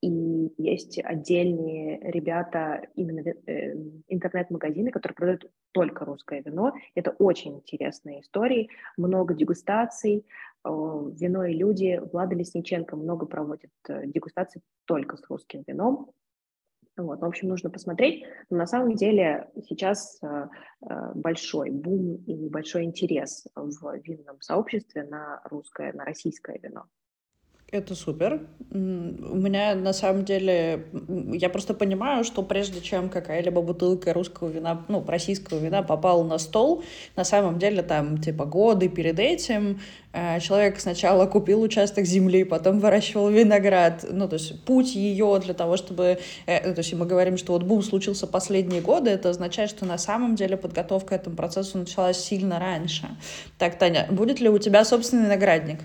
И 0.00 0.52
есть 0.58 1.00
отдельные 1.02 1.98
ребята, 2.12 2.86
именно 2.94 3.20
э, 3.20 3.74
интернет-магазины, 4.06 4.92
которые 4.92 5.16
продают 5.16 5.50
только 5.72 6.04
русское 6.04 6.40
вино. 6.40 6.72
Это 6.94 7.10
очень 7.18 7.56
интересные 7.56 8.20
истории, 8.20 8.70
много 8.96 9.34
дегустаций. 9.34 10.24
Вино 10.64 11.44
и 11.44 11.54
люди, 11.54 12.00
Влада 12.12 12.36
Лесниченко 12.36 12.94
много 12.94 13.26
проводит 13.26 13.72
э, 13.88 14.06
дегустаций 14.06 14.62
только 14.84 15.16
с 15.16 15.28
русским 15.28 15.64
вином. 15.66 16.12
Вот, 16.96 17.20
в 17.20 17.24
общем, 17.24 17.48
нужно 17.48 17.70
посмотреть. 17.70 18.24
Но 18.50 18.58
на 18.58 18.66
самом 18.66 18.94
деле 18.94 19.48
сейчас 19.68 20.20
э, 20.22 20.48
большой 21.14 21.70
бум 21.70 22.22
и 22.26 22.48
большой 22.48 22.84
интерес 22.84 23.48
в 23.56 23.96
винном 24.04 24.40
сообществе 24.40 25.02
на 25.02 25.40
русское, 25.44 25.92
на 25.92 26.04
российское 26.04 26.58
вино. 26.58 26.84
Это 27.70 27.94
супер. 27.94 28.40
У 28.70 28.78
меня 28.78 29.74
на 29.74 29.92
самом 29.92 30.24
деле, 30.24 30.86
я 31.32 31.50
просто 31.50 31.74
понимаю, 31.74 32.24
что 32.24 32.42
прежде 32.42 32.80
чем 32.80 33.10
какая-либо 33.10 33.60
бутылка 33.60 34.14
русского 34.14 34.48
вина, 34.48 34.86
ну, 34.88 35.04
российского 35.06 35.58
вина 35.58 35.82
попала 35.82 36.24
на 36.24 36.38
стол, 36.38 36.82
на 37.14 37.24
самом 37.24 37.58
деле 37.58 37.82
там 37.82 38.22
типа 38.22 38.46
годы 38.46 38.88
перед 38.88 39.18
этим 39.18 39.82
э, 40.14 40.40
человек 40.40 40.80
сначала 40.80 41.26
купил 41.26 41.60
участок 41.60 42.06
земли, 42.06 42.44
потом 42.44 42.80
выращивал 42.80 43.28
виноград, 43.28 44.02
ну, 44.10 44.26
то 44.28 44.34
есть 44.34 44.64
путь 44.64 44.94
ее 44.94 45.38
для 45.44 45.52
того, 45.52 45.76
чтобы, 45.76 46.20
э, 46.46 46.72
то 46.72 46.78
есть 46.78 46.94
мы 46.94 47.04
говорим, 47.04 47.36
что 47.36 47.52
вот 47.52 47.64
бум 47.64 47.82
случился 47.82 48.26
последние 48.26 48.80
годы, 48.80 49.10
это 49.10 49.28
означает, 49.28 49.68
что 49.68 49.84
на 49.84 49.98
самом 49.98 50.36
деле 50.36 50.56
подготовка 50.56 51.08
к 51.08 51.12
этому 51.12 51.36
процессу 51.36 51.76
началась 51.76 52.18
сильно 52.18 52.58
раньше. 52.58 53.08
Так, 53.58 53.78
Таня, 53.78 54.06
будет 54.10 54.40
ли 54.40 54.48
у 54.48 54.56
тебя 54.56 54.86
собственный 54.86 55.24
виноградник? 55.24 55.80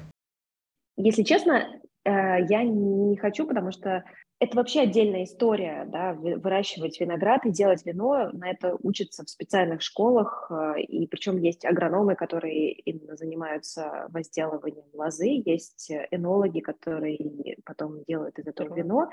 Если 0.95 1.23
честно, 1.23 1.81
э, 2.05 2.11
я 2.49 2.63
не 2.63 3.17
хочу, 3.17 3.47
потому 3.47 3.71
что 3.71 4.03
это 4.39 4.57
вообще 4.57 4.81
отдельная 4.81 5.23
история, 5.23 5.85
да, 5.87 6.13
выращивать 6.13 6.99
виноград 6.99 7.45
и 7.45 7.51
делать 7.51 7.85
вино, 7.85 8.29
на 8.33 8.49
это 8.49 8.75
учатся 8.81 9.23
в 9.23 9.29
специальных 9.29 9.81
школах, 9.81 10.51
э, 10.51 10.81
и 10.81 11.07
причем 11.07 11.37
есть 11.37 11.65
агрономы, 11.65 12.15
которые 12.15 12.73
именно 12.73 13.15
занимаются 13.15 14.07
возделыванием 14.09 14.85
лозы, 14.93 15.41
есть 15.45 15.91
энологи, 16.11 16.59
которые 16.59 17.57
потом 17.65 18.03
делают 18.03 18.37
из 18.37 18.47
этого 18.47 18.75
вино, 18.75 19.09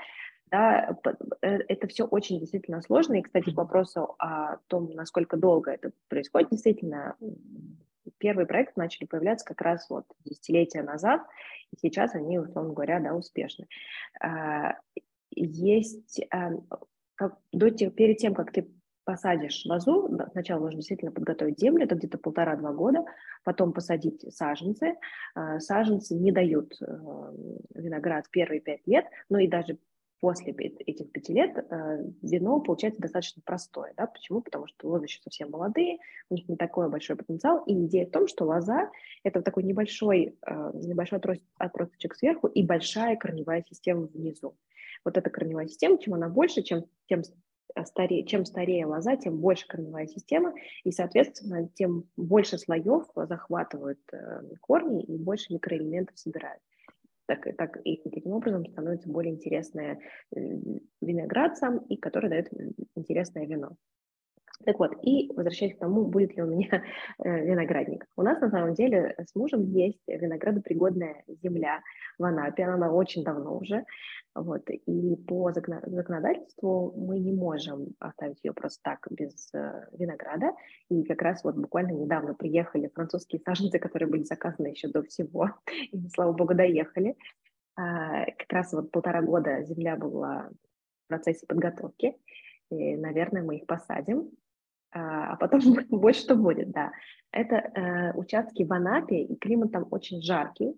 да, 0.51 0.97
э, 1.41 1.47
это 1.67 1.87
все 1.87 2.05
очень 2.05 2.39
действительно 2.39 2.81
сложно, 2.81 3.15
и, 3.15 3.21
кстати, 3.21 3.51
к 3.51 3.57
вопросу 3.57 4.15
о 4.19 4.57
том, 4.67 4.91
насколько 4.93 5.37
долго 5.37 5.71
это 5.71 5.91
происходит, 6.09 6.49
действительно, 6.51 7.15
первый 8.17 8.45
проект 8.45 8.77
начали 8.77 9.05
появляться 9.05 9.45
как 9.45 9.61
раз 9.61 9.89
вот 9.89 10.05
десятилетия 10.25 10.83
назад, 10.83 11.21
и 11.71 11.77
сейчас 11.77 12.15
они, 12.15 12.39
условно 12.39 12.73
говоря, 12.73 12.99
да, 12.99 13.15
успешны. 13.15 13.67
А, 14.21 14.75
есть, 15.31 16.21
а, 16.31 16.51
как, 17.15 17.37
до 17.51 17.69
тех, 17.69 17.93
перед 17.95 18.17
тем, 18.17 18.33
как 18.33 18.51
ты 18.51 18.69
посадишь 19.03 19.65
лозу, 19.65 20.09
сначала 20.31 20.61
нужно 20.61 20.77
действительно 20.77 21.11
подготовить 21.11 21.59
землю, 21.59 21.85
это 21.85 21.95
где-то 21.95 22.17
полтора-два 22.17 22.71
года, 22.71 23.03
потом 23.43 23.73
посадить 23.73 24.23
саженцы. 24.33 24.95
А, 25.33 25.59
саженцы 25.59 26.15
не 26.15 26.31
дают 26.31 26.73
э, 26.81 26.85
виноград 27.75 28.29
первые 28.29 28.61
пять 28.61 28.85
лет, 28.85 29.05
но 29.29 29.39
и 29.39 29.47
даже 29.47 29.79
после 30.21 30.53
этих 30.53 31.11
пяти 31.11 31.33
лет 31.33 31.57
э, 31.57 32.05
вино 32.21 32.59
получается 32.61 33.01
достаточно 33.01 33.41
простое. 33.43 33.93
Да? 33.97 34.05
Почему? 34.05 34.41
Потому 34.41 34.67
что 34.67 34.87
лозы 34.87 35.05
еще 35.05 35.19
совсем 35.23 35.49
молодые, 35.49 35.97
у 36.29 36.35
них 36.35 36.47
не 36.47 36.55
такой 36.55 36.89
большой 36.89 37.15
потенциал. 37.15 37.63
И 37.65 37.73
идея 37.87 38.05
в 38.05 38.11
том, 38.11 38.27
что 38.27 38.45
лоза– 38.45 38.91
это 39.23 39.41
такой 39.41 39.63
небольшой, 39.63 40.37
э, 40.45 40.71
небольшой 40.75 41.19
отросточек 41.57 42.15
сверху 42.15 42.47
и 42.47 42.63
большая 42.63 43.17
корневая 43.17 43.65
система 43.67 44.03
внизу. 44.03 44.55
Вот 45.03 45.17
эта 45.17 45.31
корневая 45.31 45.67
система, 45.67 45.97
чем 45.97 46.13
она 46.13 46.29
больше, 46.29 46.61
чем, 46.61 46.85
тем 47.07 47.23
старее, 47.85 48.23
чем 48.23 48.45
старее 48.45 48.85
лоза, 48.85 49.15
тем 49.15 49.39
больше 49.39 49.67
корневая 49.67 50.05
система, 50.05 50.53
и, 50.83 50.91
соответственно, 50.91 51.67
тем 51.73 52.05
больше 52.15 52.59
слоев 52.59 53.07
захватывают 53.15 53.99
э, 54.13 54.43
корни 54.61 55.03
и 55.03 55.17
больше 55.17 55.51
микроэлементов 55.51 56.19
собирают 56.19 56.61
так, 57.35 57.55
так 57.57 57.77
и 57.83 57.97
таким 58.09 58.33
образом 58.33 58.65
становится 58.65 59.09
более 59.09 59.33
интересное 59.33 59.99
виноград 61.01 61.57
сам, 61.57 61.79
и 61.89 61.97
который 61.97 62.29
дает 62.29 62.49
интересное 62.95 63.45
вино. 63.45 63.75
Так 64.65 64.79
вот, 64.79 64.91
и 65.01 65.31
возвращаясь 65.35 65.75
к 65.75 65.79
тому, 65.79 66.05
будет 66.05 66.35
ли 66.35 66.43
у 66.43 66.47
меня 66.47 66.83
э, 67.23 67.45
виноградник. 67.45 68.05
У 68.15 68.21
нас 68.21 68.39
на 68.41 68.49
самом 68.49 68.73
деле 68.73 69.15
с 69.17 69.35
мужем 69.35 69.63
есть 69.63 70.01
виноградопригодная 70.07 71.23
земля 71.43 71.81
в 72.17 72.23
Анапе, 72.23 72.63
она 72.63 72.91
очень 72.91 73.23
давно 73.23 73.57
уже. 73.57 73.85
Вот, 74.33 74.69
и 74.69 75.15
по 75.27 75.51
законодательству 75.51 76.93
мы 76.95 77.19
не 77.19 77.33
можем 77.33 77.87
оставить 77.99 78.39
ее 78.43 78.53
просто 78.53 78.79
так 78.83 79.05
без 79.09 79.53
э, 79.53 79.87
винограда. 79.97 80.53
И 80.89 81.03
как 81.03 81.21
раз 81.21 81.43
вот 81.43 81.55
буквально 81.55 81.91
недавно 81.91 82.33
приехали 82.33 82.89
французские 82.93 83.41
саженцы, 83.41 83.77
которые 83.77 84.09
были 84.09 84.23
заказаны 84.23 84.67
еще 84.67 84.87
до 84.87 85.03
всего, 85.03 85.49
и, 85.91 86.07
слава 86.09 86.31
богу, 86.31 86.53
доехали. 86.53 87.15
А, 87.75 88.25
как 88.25 88.51
раз 88.51 88.73
вот 88.73 88.91
полтора 88.91 89.21
года 89.21 89.63
земля 89.63 89.97
была 89.97 90.49
в 91.05 91.07
процессе 91.07 91.45
подготовки. 91.45 92.15
И, 92.69 92.95
наверное, 92.95 93.43
мы 93.43 93.57
их 93.57 93.67
посадим 93.67 94.31
а, 94.91 95.33
а 95.33 95.35
потом 95.37 95.61
больше 95.89 96.21
что 96.21 96.35
будет, 96.35 96.71
да. 96.71 96.91
Это 97.31 97.55
э, 97.55 98.13
участки 98.13 98.63
в 98.63 98.73
Анапе, 98.73 99.21
и 99.21 99.35
климат 99.37 99.71
там 99.71 99.87
очень 99.91 100.21
жаркий. 100.21 100.75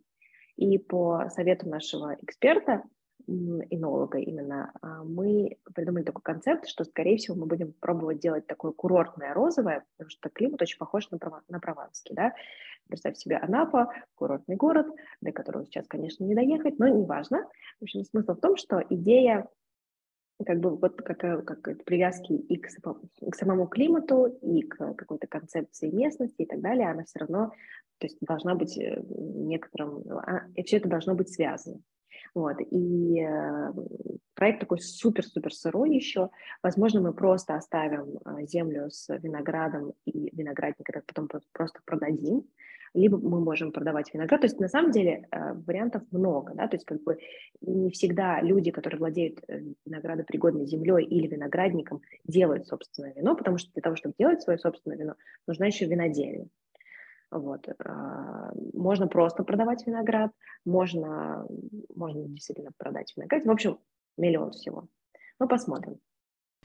И 0.56 0.78
по 0.78 1.30
совету 1.30 1.68
нашего 1.68 2.16
эксперта, 2.22 2.84
инолога 3.28 4.20
именно, 4.20 4.72
а, 4.82 5.04
мы 5.04 5.58
придумали 5.74 6.04
такой 6.04 6.22
концепт, 6.22 6.68
что, 6.68 6.84
скорее 6.84 7.18
всего, 7.18 7.38
мы 7.38 7.46
будем 7.46 7.74
пробовать 7.80 8.20
делать 8.20 8.48
такое 8.48 8.72
курортное 8.72 9.34
розовое, 9.34 9.86
потому 9.98 10.10
что 10.10 10.30
климат 10.30 10.62
очень 10.62 10.78
похож 10.78 11.10
на, 11.10 11.18
на 11.48 11.60
Прованский, 11.60 12.16
да. 12.16 12.34
Представь 12.88 13.18
себе 13.18 13.38
Анапа, 13.38 13.94
курортный 14.16 14.58
город, 14.58 14.88
до 15.22 15.32
которого 15.32 15.66
сейчас, 15.66 15.88
конечно, 15.88 16.26
не 16.26 16.36
доехать, 16.36 16.80
но 16.80 16.88
неважно. 16.88 17.48
В 17.80 17.84
общем, 17.84 18.04
смысл 18.04 18.34
в 18.34 18.42
том, 18.42 18.58
что 18.58 18.84
идея 18.90 19.48
как 20.46 20.60
бы 20.60 20.76
вот 20.76 21.02
как, 21.02 21.20
как 21.46 21.84
привязки 21.86 22.34
и 22.34 22.58
к, 22.58 22.68
к 22.68 23.36
самому 23.36 23.68
климату, 23.68 24.26
и 24.42 24.62
к 24.62 24.94
какой-то 24.96 25.28
концепции 25.28 25.90
местности 25.90 26.42
и 26.42 26.46
так 26.46 26.62
далее, 26.62 26.90
она 26.90 27.04
все 27.04 27.20
равно, 27.20 27.52
то 28.00 28.08
есть 28.08 28.18
должна 28.22 28.56
быть 28.56 28.78
э, 28.78 29.02
некоторым, 29.10 30.04
а, 30.10 30.48
все 30.66 30.78
это 30.78 30.90
должно 30.90 31.16
быть 31.16 31.30
связано. 31.30 31.80
Вот, 32.36 32.58
и 32.60 33.22
э, 33.22 33.74
проект 34.34 34.62
такой 34.62 34.80
супер-супер 34.80 35.54
сырой 35.54 35.96
еще. 35.96 36.30
Возможно, 36.64 37.02
мы 37.02 37.14
просто 37.14 37.56
оставим 37.56 38.18
э, 38.26 38.46
землю 38.46 38.90
с 38.90 39.08
виноградом 39.20 39.94
и 40.06 40.36
виноградник, 40.36 40.90
это 40.90 41.04
потом 41.06 41.30
просто 41.52 41.80
продадим. 41.86 42.44
Либо 42.94 43.18
мы 43.18 43.40
можем 43.40 43.72
продавать 43.72 44.14
виноград. 44.14 44.42
То 44.42 44.46
есть 44.46 44.60
на 44.60 44.68
самом 44.68 44.92
деле 44.92 45.28
э, 45.32 45.54
вариантов 45.54 46.04
много, 46.12 46.54
да, 46.54 46.68
то 46.68 46.76
есть 46.76 46.86
как 46.86 47.02
бы 47.04 47.18
не 47.62 47.90
всегда 47.90 48.42
люди, 48.42 48.72
которые 48.72 49.00
владеют 49.00 49.40
э, 49.48 49.62
виноградопригодной 49.86 50.66
землей 50.66 51.06
или 51.06 51.28
виноградником, 51.28 52.02
делают 52.26 52.68
собственное 52.68 53.14
вино, 53.14 53.36
потому 53.36 53.58
что 53.58 53.72
для 53.74 53.82
того, 53.82 53.96
чтобы 53.96 54.16
делать 54.18 54.42
свое 54.42 54.60
собственное 54.60 54.98
вино, 54.98 55.16
нужна 55.48 55.68
еще 55.68 55.86
винодельня. 55.86 56.48
Вот. 57.32 57.68
А, 57.84 58.52
можно 58.74 59.08
просто 59.08 59.44
продавать 59.44 59.88
виноград, 59.88 60.32
можно, 60.66 61.48
можно 61.96 62.28
действительно 62.28 62.72
продать 62.78 63.12
виноград. 63.18 63.44
В 63.46 63.50
общем, 63.50 63.80
миллион 64.18 64.52
всего. 64.52 64.88
Ну, 65.40 65.48
посмотрим. 65.48 65.98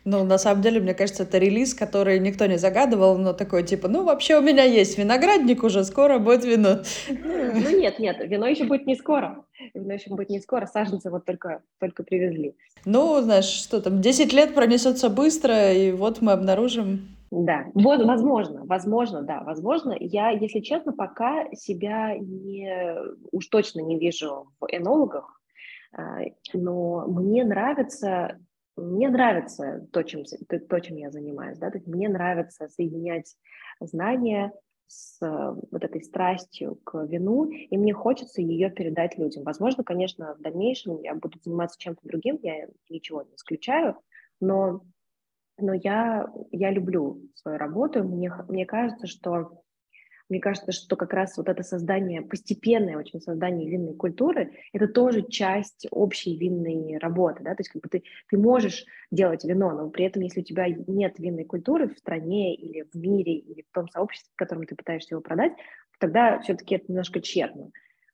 Ну, 0.04 0.24
на 0.24 0.38
самом 0.38 0.62
деле, 0.62 0.80
мне 0.80 0.94
кажется, 0.94 1.24
это 1.24 1.38
релиз, 1.38 1.74
который 1.74 2.18
никто 2.18 2.46
не 2.46 2.56
загадывал, 2.56 3.18
но 3.18 3.32
такой 3.32 3.62
типа, 3.62 3.88
ну, 3.88 4.04
вообще 4.04 4.38
у 4.38 4.42
меня 4.42 4.64
есть 4.64 4.96
виноградник 4.98 5.62
уже, 5.64 5.84
скоро 5.84 6.18
будет 6.18 6.44
вино. 6.44 6.78
Ну, 7.08 7.78
нет, 7.78 7.98
нет, 7.98 8.16
вино 8.20 8.46
еще 8.46 8.64
будет 8.64 8.86
не 8.86 8.96
скоро. 8.96 9.44
Вино 9.74 9.94
еще 9.94 10.10
будет 10.10 10.30
не 10.30 10.40
скоро, 10.40 10.66
саженцы 10.66 11.10
вот 11.10 11.24
только, 11.24 11.62
только 11.78 12.02
привезли. 12.02 12.54
Ну, 12.84 13.20
знаешь, 13.20 13.44
что 13.44 13.80
там, 13.80 14.00
10 14.00 14.32
лет 14.32 14.54
пронесется 14.54 15.10
быстро, 15.10 15.72
и 15.72 15.92
вот 15.92 16.20
мы 16.20 16.32
обнаружим 16.32 17.08
да, 17.30 17.66
вот, 17.74 18.02
возможно, 18.04 18.62
возможно, 18.64 19.22
да, 19.22 19.42
возможно. 19.42 19.94
Я, 20.00 20.30
если 20.30 20.60
честно, 20.60 20.92
пока 20.92 21.44
себя 21.52 22.16
не, 22.16 22.96
уж 23.32 23.48
точно 23.48 23.80
не 23.80 23.98
вижу 23.98 24.48
в 24.58 24.66
энологах, 24.70 25.38
а, 25.92 26.20
но 26.54 27.06
мне 27.06 27.44
нравится 27.44 28.38
мне 28.78 29.08
нравится 29.08 29.86
то, 29.92 30.02
чем, 30.02 30.24
то, 30.24 30.80
чем 30.80 30.96
я 30.96 31.10
занимаюсь, 31.10 31.58
да, 31.58 31.70
то 31.70 31.78
есть 31.78 31.86
мне 31.86 32.08
нравится 32.08 32.68
соединять 32.68 33.36
знания 33.80 34.52
с 34.86 35.18
вот 35.20 35.84
этой 35.84 36.02
страстью 36.02 36.76
к 36.84 37.04
вину, 37.04 37.44
и 37.44 37.76
мне 37.76 37.92
хочется 37.92 38.40
ее 38.40 38.70
передать 38.70 39.18
людям. 39.18 39.44
Возможно, 39.44 39.84
конечно, 39.84 40.34
в 40.34 40.40
дальнейшем 40.40 41.00
я 41.02 41.14
буду 41.14 41.38
заниматься 41.42 41.78
чем-то 41.78 42.00
другим, 42.04 42.38
я 42.42 42.68
ничего 42.88 43.22
не 43.22 43.34
исключаю, 43.34 43.96
но, 44.40 44.82
но 45.58 45.74
я, 45.74 46.32
я 46.52 46.70
люблю 46.70 47.20
свою 47.34 47.58
работу, 47.58 48.02
мне, 48.02 48.32
мне 48.48 48.64
кажется, 48.64 49.06
что 49.06 49.62
мне 50.28 50.40
кажется, 50.40 50.72
что 50.72 50.96
как 50.96 51.12
раз 51.12 51.36
вот 51.36 51.48
это 51.48 51.62
создание, 51.62 52.22
постепенное 52.22 52.98
очень 52.98 53.20
создание 53.20 53.68
винной 53.68 53.94
культуры, 53.94 54.52
это 54.72 54.88
тоже 54.88 55.22
часть 55.22 55.86
общей 55.90 56.36
винной 56.36 56.98
работы, 56.98 57.42
да, 57.42 57.54
то 57.54 57.60
есть 57.60 57.70
как 57.70 57.82
бы 57.82 57.88
ты, 57.88 58.02
ты 58.28 58.38
можешь 58.38 58.84
делать 59.10 59.44
вино, 59.44 59.70
но 59.72 59.88
при 59.90 60.04
этом, 60.04 60.22
если 60.22 60.40
у 60.40 60.44
тебя 60.44 60.66
нет 60.68 61.18
винной 61.18 61.44
культуры 61.44 61.88
в 61.88 61.98
стране 61.98 62.54
или 62.54 62.86
в 62.92 62.96
мире, 62.96 63.34
или 63.34 63.62
в 63.62 63.74
том 63.74 63.88
сообществе, 63.88 64.30
в 64.34 64.36
котором 64.36 64.64
ты 64.64 64.74
пытаешься 64.74 65.14
его 65.14 65.22
продать, 65.22 65.52
тогда 65.98 66.40
все-таки 66.40 66.76
это 66.76 66.86
немножко 66.88 67.20
тщетно. 67.20 67.70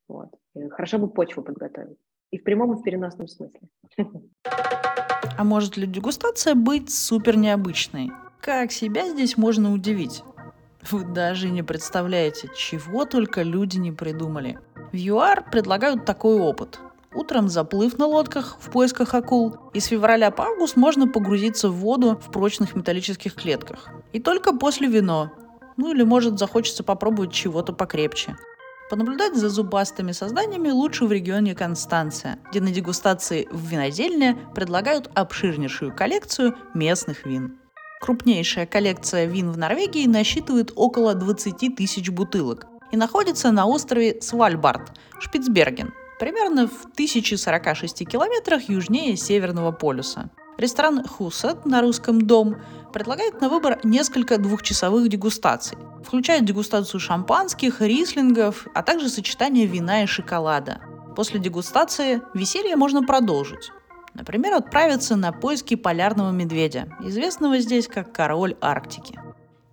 Вот. 0.09 0.29
Хорошо 0.71 0.99
бы 0.99 1.09
почву 1.09 1.43
подготовить. 1.43 1.99
И 2.31 2.39
в 2.39 2.45
прямом, 2.45 2.73
и 2.75 2.81
в 2.81 2.83
переносном 2.83 3.29
смысле. 3.29 3.61
А 5.37 5.43
может 5.43 5.77
ли 5.77 5.87
дегустация 5.87 6.55
быть 6.55 6.93
супер 6.93 7.37
необычной? 7.37 8.11
Как 8.41 8.73
себя 8.73 9.09
здесь 9.09 9.37
можно 9.37 9.73
удивить? 9.73 10.23
Вы 10.91 11.05
даже 11.05 11.49
не 11.49 11.63
представляете, 11.63 12.51
чего 12.55 13.07
только 13.07 13.43
люди 13.43 13.79
не 13.79 13.91
придумали. 13.91 14.59
В 14.93 14.97
ЮАР 14.97 15.51
предлагают 15.51 16.05
такой 16.05 16.39
опыт. 16.39 16.79
Утром 17.15 17.49
заплыв 17.49 17.97
на 17.97 18.07
лодках 18.07 18.59
в 18.61 18.71
поисках 18.71 19.15
акул, 19.15 19.57
и 19.73 19.81
с 19.81 19.87
февраля 19.87 20.31
по 20.31 20.45
август 20.45 20.77
можно 20.77 21.09
погрузиться 21.09 21.71
в 21.71 21.77
воду 21.77 22.21
в 22.21 22.31
прочных 22.31 22.75
металлических 22.75 23.35
клетках. 23.35 23.89
И 24.13 24.21
только 24.21 24.53
после 24.53 24.89
вино. 24.89 25.33
Ну 25.77 25.95
или 25.95 26.03
может 26.03 26.39
захочется 26.39 26.85
попробовать 26.85 27.33
чего-то 27.33 27.73
покрепче. 27.73 28.37
Понаблюдать 28.91 29.37
за 29.37 29.49
зубастыми 29.49 30.13
созданиями 30.13 30.69
лучше 30.69 31.07
в 31.07 31.13
регионе 31.13 31.55
Констанция, 31.55 32.39
где 32.51 32.61
на 32.61 32.71
дегустации 32.71 33.49
в 33.51 33.67
винодельне 33.67 34.37
предлагают 34.55 35.11
обширнейшую 35.15 35.95
коллекцию 35.95 36.57
местных 36.75 37.25
вин. 37.25 37.59
Крупнейшая 38.05 38.67
коллекция 38.67 39.25
вин 39.25 39.51
в 39.51 39.57
Норвегии 39.57 40.07
насчитывает 40.07 40.73
около 40.77 41.15
20 41.15 41.75
тысяч 41.75 42.11
бутылок 42.11 42.67
и 42.93 42.99
находится 42.99 43.51
на 43.51 43.65
острове 43.65 44.21
Свальбард, 44.21 44.93
Шпицберген, 45.21 45.95
примерно 46.21 46.69
в 46.69 46.85
1046 46.93 48.07
километрах 48.07 48.69
южнее 48.69 49.17
Северного 49.17 49.73
полюса. 49.73 50.29
Ресторан 50.59 51.03
«Хусет» 51.07 51.65
на 51.65 51.81
русском 51.81 52.21
«Дом» 52.21 52.57
предлагает 52.93 53.41
на 53.41 53.49
выбор 53.49 53.81
несколько 53.85 54.37
двухчасовых 54.37 55.09
дегустаций, 55.09 55.79
включая 56.05 56.43
дегустацию 56.43 57.01
шампанских, 57.01 57.81
рислингов, 57.81 58.67
а 58.75 58.83
также 58.83 59.09
сочетание 59.09 59.65
вина 59.65 60.03
и 60.03 60.07
шоколада. 60.07 60.79
После 61.17 61.41
дегустации 61.41 62.21
веселье 62.35 62.77
можно 62.77 63.03
продолжить. 63.03 63.71
Например, 64.15 64.55
отправиться 64.55 65.17
на 65.17 65.33
поиски 65.33 65.75
полярного 65.75 66.31
медведя, 66.31 66.89
известного 67.01 67.59
здесь 67.59 67.89
как 67.89 68.13
король 68.13 68.57
Арктики. 68.61 69.19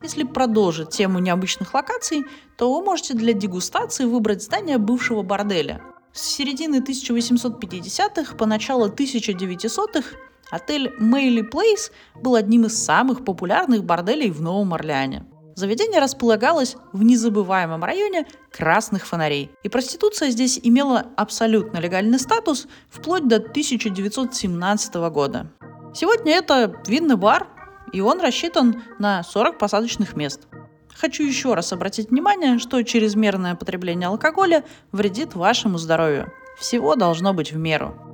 Если 0.01 0.23
продолжить 0.23 0.89
тему 0.89 1.19
необычных 1.19 1.75
локаций, 1.75 2.25
то 2.57 2.73
вы 2.73 2.83
можете 2.83 3.13
для 3.13 3.33
дегустации 3.33 4.05
выбрать 4.05 4.41
здание 4.41 4.79
бывшего 4.79 5.21
борделя. 5.21 5.81
С 6.11 6.21
середины 6.21 6.77
1850-х 6.77 8.35
по 8.35 8.47
начало 8.47 8.89
1900-х 8.89 10.17
отель 10.49 10.91
Мэйли 10.97 11.43
Плейс 11.43 11.91
был 12.15 12.33
одним 12.33 12.65
из 12.65 12.83
самых 12.83 13.23
популярных 13.23 13.83
борделей 13.83 14.31
в 14.31 14.41
Новом 14.41 14.73
Орлеане. 14.73 15.25
Заведение 15.61 15.99
располагалось 15.99 16.75
в 16.91 17.03
незабываемом 17.03 17.83
районе 17.83 18.25
красных 18.51 19.05
фонарей, 19.05 19.51
и 19.61 19.69
проституция 19.69 20.31
здесь 20.31 20.59
имела 20.63 21.05
абсолютно 21.15 21.77
легальный 21.77 22.17
статус 22.17 22.67
вплоть 22.89 23.27
до 23.27 23.35
1917 23.35 24.95
года. 25.11 25.51
Сегодня 25.93 26.33
это 26.33 26.75
винный 26.87 27.15
бар, 27.15 27.47
и 27.93 28.01
он 28.01 28.21
рассчитан 28.21 28.81
на 28.97 29.21
40 29.21 29.59
посадочных 29.59 30.15
мест. 30.15 30.47
Хочу 30.95 31.21
еще 31.21 31.53
раз 31.53 31.71
обратить 31.71 32.09
внимание, 32.09 32.57
что 32.57 32.81
чрезмерное 32.81 33.53
потребление 33.53 34.07
алкоголя 34.07 34.63
вредит 34.91 35.35
вашему 35.35 35.77
здоровью. 35.77 36.33
Всего 36.57 36.95
должно 36.95 37.35
быть 37.35 37.51
в 37.51 37.57
меру. 37.57 38.10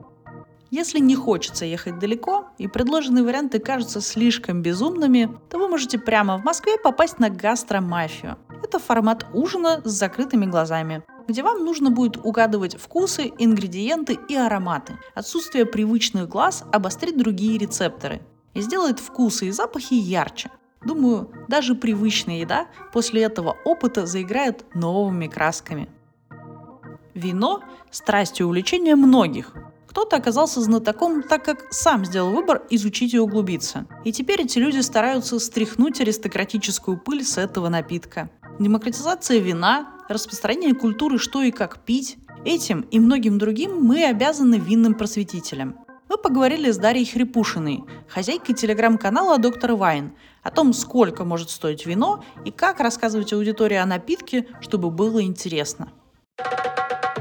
Если 0.70 1.00
не 1.00 1.16
хочется 1.16 1.66
ехать 1.66 1.98
далеко 1.98 2.48
и 2.58 2.68
предложенные 2.68 3.24
варианты 3.24 3.60
кажутся 3.60 4.02
слишком 4.02 4.62
безумными, 4.62 5.30
то 5.50 5.60
вы 5.60 5.70
можете 5.70 5.98
прямо 5.98 6.38
в 6.38 6.44
Москве 6.44 6.78
попасть 6.78 7.20
на 7.20 7.30
гастромафию. 7.30 8.38
Это 8.64 8.80
формат 8.80 9.26
ужина 9.34 9.82
с 9.84 9.92
закрытыми 9.92 10.46
глазами 10.46 11.04
где 11.28 11.44
вам 11.44 11.66
нужно 11.66 11.92
будет 11.92 12.18
угадывать 12.18 12.78
вкусы, 12.78 13.34
ингредиенты 13.38 14.18
и 14.30 14.36
ароматы. 14.36 14.98
Отсутствие 15.14 15.66
привычных 15.66 16.30
глаз 16.30 16.64
обострит 16.72 17.18
другие 17.18 17.58
рецепторы 17.58 18.22
и 18.54 18.62
сделает 18.62 19.00
вкусы 19.00 19.48
и 19.48 19.52
запахи 19.52 19.94
ярче. 19.94 20.50
Думаю, 20.86 21.30
даже 21.50 21.76
привычная 21.76 22.40
еда 22.40 22.68
после 22.94 23.24
этого 23.24 23.58
опыта 23.66 24.06
заиграет 24.06 24.64
новыми 24.74 25.28
красками. 25.28 25.90
Вино– 27.14 27.62
страсть 27.92 28.40
и 28.40 28.44
увлечение 28.44 28.96
многих, 28.96 29.54
кто-то 29.98 30.18
оказался 30.18 30.62
знатоком, 30.62 31.24
так 31.24 31.44
как 31.44 31.66
сам 31.72 32.06
сделал 32.06 32.32
выбор 32.32 32.62
изучить 32.70 33.16
и 33.16 33.20
углубиться. 33.20 33.88
И 34.04 34.12
теперь 34.12 34.44
эти 34.44 34.60
люди 34.60 34.78
стараются 34.82 35.40
стряхнуть 35.40 36.00
аристократическую 36.00 37.00
пыль 37.00 37.26
с 37.26 37.40
этого 37.40 37.68
напитка. 37.70 38.30
Демократизация 38.60 39.40
вина, 39.40 39.88
распространение 40.08 40.76
культуры 40.76 41.18
что 41.18 41.42
и 41.42 41.50
как 41.50 41.80
пить– 41.80 42.18
этим 42.46 42.82
и 42.82 43.00
многим 43.00 43.40
другим 43.40 43.82
мы 43.82 44.04
обязаны 44.06 44.60
винным 44.60 44.94
просветителям. 44.94 45.80
Мы 46.10 46.20
поговорили 46.20 46.70
с 46.70 46.78
Дарьей 46.78 47.08
Хрипушиной, 47.08 47.84
хозяйкой 48.08 48.54
телеграм-канала 48.54 49.40
«Доктор 49.40 49.74
Вайн», 49.74 50.14
о 50.44 50.52
том, 50.52 50.74
сколько 50.74 51.26
может 51.26 51.50
стоить 51.50 51.88
вино 51.88 52.24
и 52.46 52.52
как 52.52 52.82
рассказывать 52.82 53.34
аудитории 53.34 53.78
о 53.78 53.88
напитке, 53.88 54.46
чтобы 54.62 54.92
было 54.92 55.24
интересно. 55.24 55.92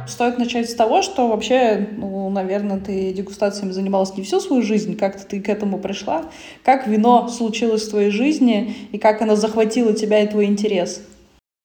Стоит 0.06 0.38
начать 0.38 0.70
с 0.70 0.74
того, 0.74 1.02
что 1.02 1.28
вообще, 1.28 1.88
ну, 1.96 2.30
наверное, 2.30 2.78
ты 2.78 3.12
дегустациями 3.12 3.72
занималась 3.72 4.16
не 4.16 4.22
всю 4.22 4.40
свою 4.40 4.62
жизнь, 4.62 4.96
как-то 4.96 5.26
ты 5.26 5.40
к 5.40 5.48
этому 5.48 5.78
пришла. 5.78 6.26
Как 6.64 6.86
вино 6.86 7.28
случилось 7.28 7.86
в 7.86 7.90
твоей 7.90 8.10
жизни 8.10 8.74
и 8.92 8.98
как 8.98 9.20
оно 9.22 9.34
захватило 9.36 9.92
тебя 9.92 10.22
и 10.22 10.28
твой 10.28 10.46
интерес? 10.46 11.02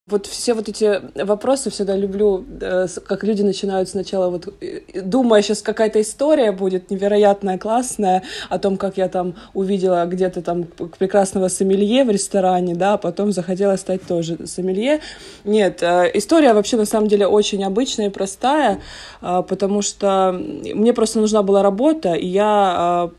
Вот 0.08 0.26
все 0.26 0.56
вот 0.56 0.68
эти 0.68 1.00
вопросы 1.24 1.70
всегда 1.70 1.96
люблю, 1.96 2.44
э, 2.60 2.88
как 3.06 3.24
люди 3.24 3.44
начинают 3.44 3.88
сначала 3.88 4.32
вот, 4.32 4.52
э, 4.60 4.82
думая, 5.00 5.44
сейчас 5.44 5.62
какая-то 5.62 6.02
история 6.02 6.52
будет 6.52 6.90
невероятная, 6.90 7.60
классная, 7.60 8.24
о 8.50 8.58
том, 8.58 8.78
как 8.78 8.98
я 8.98 9.08
там 9.10 9.36
увидела 9.54 10.04
где-то 10.08 10.42
там 10.42 10.64
прекрасного 10.64 11.50
сомелье 11.50 12.04
в 12.04 12.10
ресторане, 12.10 12.74
да, 12.74 12.94
а 12.94 12.98
потом 12.98 13.32
захотела 13.32 13.76
стать 13.78 14.02
тоже 14.02 14.48
сомелье. 14.48 15.02
Нет, 15.46 15.84
э, 15.84 16.10
история 16.16 16.56
вообще 16.56 16.78
на 16.78 16.86
самом 16.86 17.08
деле 17.08 17.28
очень 17.28 17.64
обычная 17.64 18.08
и 18.08 18.10
простая, 18.10 18.80
потому 19.22 19.84
что 19.84 20.32
мне 20.34 20.94
просто 20.94 21.20
нужна 21.20 21.44
была 21.44 21.62
работа, 21.62 22.16
и 22.16 22.26
я 22.26 23.12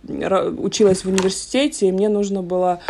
училась 0.59 1.05
в 1.05 1.09
университете, 1.09 1.87
и 1.87 1.93
мне 1.93 2.09
нужно 2.09 2.43
было 2.43 2.81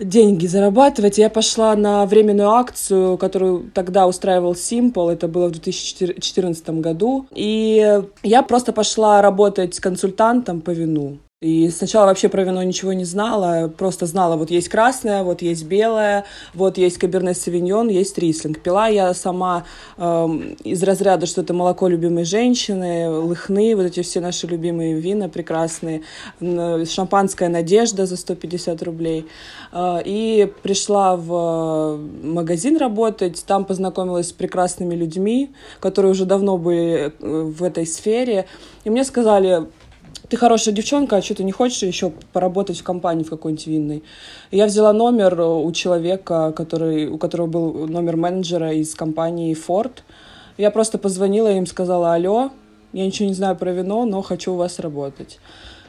деньги 0.00 0.46
зарабатывать. 0.46 1.18
Я 1.18 1.30
пошла 1.30 1.74
на 1.76 2.06
временную 2.06 2.50
акцию, 2.50 3.18
которую 3.18 3.70
тогда 3.72 4.06
устраивал 4.06 4.52
Simple, 4.52 5.12
это 5.12 5.28
было 5.28 5.48
в 5.48 5.52
2014 5.52 6.70
году. 6.80 7.26
И 7.34 8.02
я 8.22 8.42
просто 8.42 8.72
пошла 8.72 9.22
работать 9.22 9.78
консультантом 9.80 10.60
по 10.60 10.70
вину. 10.70 11.18
И 11.44 11.68
сначала 11.68 12.06
вообще 12.06 12.30
про 12.30 12.42
вино 12.42 12.62
ничего 12.62 12.94
не 12.94 13.04
знала, 13.04 13.68
просто 13.68 14.06
знала, 14.06 14.36
вот 14.36 14.50
есть 14.50 14.70
красное, 14.70 15.22
вот 15.22 15.42
есть 15.42 15.66
белое, 15.66 16.24
вот 16.54 16.78
есть 16.78 16.96
каберне 16.96 17.34
савиньон, 17.34 17.90
есть 17.90 18.16
рислинг. 18.16 18.60
Пила 18.60 18.86
я 18.86 19.12
сама 19.12 19.66
э, 19.98 20.26
из 20.64 20.82
разряда, 20.82 21.26
что 21.26 21.42
это 21.42 21.52
молоко 21.52 21.86
любимой 21.86 22.24
женщины, 22.24 23.10
лыхны, 23.10 23.76
вот 23.76 23.82
эти 23.82 24.00
все 24.00 24.20
наши 24.20 24.46
любимые 24.46 24.98
вина 24.98 25.28
прекрасные, 25.28 26.00
шампанская 26.40 27.50
«Надежда» 27.50 28.06
за 28.06 28.16
150 28.16 28.82
рублей. 28.82 29.26
Э, 29.70 30.00
и 30.02 30.50
пришла 30.62 31.14
в 31.14 31.98
магазин 32.22 32.78
работать, 32.78 33.44
там 33.46 33.66
познакомилась 33.66 34.28
с 34.28 34.32
прекрасными 34.32 34.94
людьми, 34.94 35.50
которые 35.80 36.12
уже 36.12 36.24
давно 36.24 36.56
были 36.56 37.12
э, 37.20 37.42
в 37.42 37.62
этой 37.62 37.86
сфере, 37.86 38.46
и 38.84 38.90
мне 38.90 39.04
сказали, 39.04 39.66
ты 40.34 40.40
хорошая 40.40 40.74
девчонка, 40.74 41.16
а 41.16 41.22
что 41.22 41.36
ты 41.36 41.44
не 41.44 41.52
хочешь 41.52 41.84
еще 41.84 42.10
поработать 42.32 42.80
в 42.80 42.82
компании 42.82 43.22
в 43.22 43.30
какой-нибудь 43.30 43.68
винной? 43.68 44.02
я 44.50 44.66
взяла 44.66 44.92
номер 44.92 45.40
у 45.40 45.70
человека, 45.70 46.52
который, 46.56 47.06
у 47.06 47.18
которого 47.18 47.46
был 47.46 47.86
номер 47.86 48.16
менеджера 48.16 48.72
из 48.72 48.96
компании 48.96 49.54
Ford. 49.54 49.92
Я 50.56 50.72
просто 50.72 50.98
позвонила 50.98 51.52
им, 51.52 51.68
сказала, 51.68 52.14
алло, 52.14 52.50
я 52.92 53.06
ничего 53.06 53.28
не 53.28 53.34
знаю 53.34 53.54
про 53.54 53.70
вино, 53.70 54.04
но 54.06 54.22
хочу 54.22 54.54
у 54.54 54.56
вас 54.56 54.80
работать. 54.80 55.38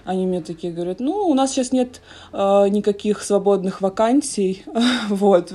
Они 0.03 0.27
мне 0.27 0.41
такие 0.41 0.71
говорят, 0.71 0.99
ну, 0.99 1.27
у 1.27 1.33
нас 1.33 1.51
сейчас 1.51 1.71
нет 1.71 2.01
э, 2.31 2.67
никаких 2.69 3.23
свободных 3.23 3.81
вакансий, 3.81 4.63
вот, 5.09 5.51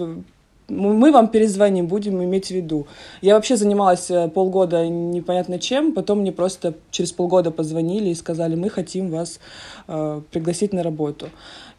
мы 0.70 1.12
вам 1.12 1.28
перезвоним, 1.28 1.86
будем 1.86 2.22
иметь 2.22 2.46
в 2.46 2.50
виду. 2.50 2.86
Я 3.20 3.34
вообще 3.34 3.56
занималась 3.56 4.10
э, 4.10 4.28
полгода 4.28 4.86
непонятно 4.88 5.58
чем, 5.58 5.92
потом 5.92 6.20
мне 6.20 6.32
просто 6.32 6.74
через 6.90 7.12
полгода 7.12 7.50
позвонили 7.50 8.08
и 8.10 8.14
сказали, 8.14 8.54
мы 8.54 8.70
хотим 8.70 9.10
вас 9.10 9.40
э, 9.88 10.20
пригласить 10.30 10.72
на 10.72 10.82
работу. 10.82 11.28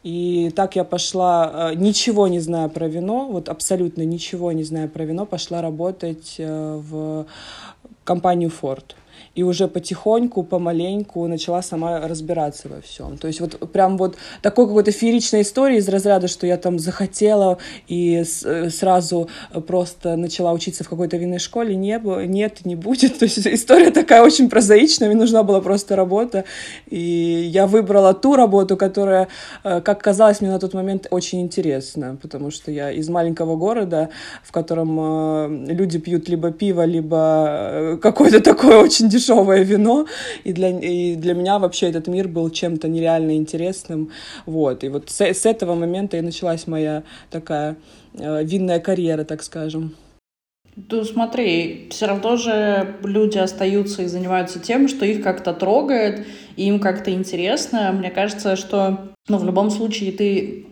И 0.04 0.52
так 0.56 0.76
я 0.76 0.84
пошла, 0.84 1.72
э, 1.72 1.76
ничего 1.76 2.28
не 2.28 2.40
зная 2.40 2.70
про 2.70 2.88
вино, 2.88 3.28
вот 3.32 3.50
абсолютно 3.50 4.04
ничего 4.04 4.52
не 4.52 4.64
зная 4.64 4.88
про 4.88 5.06
вино, 5.06 5.26
пошла 5.26 5.62
работать 5.62 6.36
э, 6.38 6.82
в 6.90 7.26
компанию 8.04 8.52
Ford 8.62 8.96
и 9.34 9.44
уже 9.44 9.68
потихоньку, 9.68 10.44
помаленьку 10.44 11.26
начала 11.28 11.62
сама 11.62 12.08
разбираться 12.08 12.68
во 12.68 12.82
всем. 12.82 13.18
То 13.18 13.28
есть 13.28 13.40
вот 13.40 13.72
прям 13.72 13.98
вот 13.98 14.18
такой 14.42 14.68
какой-то 14.68 14.92
фееричной 14.92 15.44
истории 15.44 15.78
из 15.78 15.88
разряда, 15.88 16.28
что 16.28 16.46
я 16.46 16.58
там 16.58 16.80
захотела 16.80 17.58
и 17.88 18.24
э, 18.24 18.70
сразу 18.70 19.30
просто 19.68 20.18
начала 20.18 20.52
учиться 20.52 20.84
в 20.84 20.90
какой-то 20.90 21.16
винной 21.16 21.40
школе, 21.40 21.76
не 21.76 21.98
было, 21.98 22.26
нет, 22.26 22.66
не 22.66 22.76
будет. 22.76 23.20
То 23.20 23.26
есть 23.26 23.48
история 23.48 23.92
такая 23.92 24.22
очень 24.22 24.50
прозаичная, 24.50 25.08
мне 25.08 25.18
нужна 25.18 25.44
была 25.44 25.62
просто 25.62 25.96
работа, 25.96 26.44
и 26.90 27.50
я 27.54 27.68
выбрала 27.68 28.14
ту 28.14 28.36
работу, 28.36 28.76
которая, 28.76 29.30
э, 29.64 29.80
как 29.80 30.02
казалось 30.02 30.42
мне 30.42 30.50
на 30.50 30.60
тот 30.60 30.74
момент, 30.74 31.08
очень 31.10 31.42
интересна, 31.42 32.18
потому 32.22 32.52
что 32.52 32.70
я 32.70 32.92
из 32.92 33.08
маленького 33.08 33.56
города, 33.56 34.10
в 34.44 34.52
котором 34.52 34.98
э, 35.00 35.74
люди 35.74 36.00
пьют 36.00 36.28
либо 36.28 36.52
пиво, 36.52 36.84
либо 36.84 37.98
какое-то 38.02 38.42
такое 38.42 38.78
очень 38.78 39.08
дешевое 39.08 39.21
дешевое 39.22 39.64
вино, 39.64 40.06
и 40.44 40.54
для, 40.54 40.70
и 40.70 41.16
для 41.16 41.34
меня 41.34 41.60
вообще 41.60 41.90
этот 41.90 42.08
мир 42.08 42.28
был 42.28 42.50
чем-то 42.50 42.88
нереально 42.88 43.36
интересным, 43.36 44.10
вот, 44.46 44.84
и 44.84 44.90
вот 44.90 45.10
с, 45.10 45.22
с 45.22 45.46
этого 45.46 45.76
момента 45.76 46.18
и 46.18 46.22
началась 46.22 46.68
моя 46.68 47.04
такая 47.30 47.78
э, 48.14 48.44
винная 48.44 48.80
карьера, 48.80 49.24
так 49.24 49.44
скажем. 49.44 49.96
Ну, 50.76 51.04
смотри, 51.04 51.90
все 51.92 52.06
равно 52.06 52.38
же 52.38 52.96
люди 53.04 53.38
остаются 53.38 54.04
и 54.04 54.08
занимаются 54.08 54.60
тем, 54.60 54.88
что 54.88 55.06
их 55.06 55.22
как-то 55.22 55.54
трогает, 55.54 56.26
и 56.56 56.68
им 56.68 56.80
как-то 56.80 57.12
интересно. 57.12 57.92
Мне 57.92 58.10
кажется, 58.10 58.56
что 58.56 59.12
ну, 59.28 59.38
в 59.38 59.46
любом 59.46 59.70
случае 59.70 60.12
ты, 60.12 60.66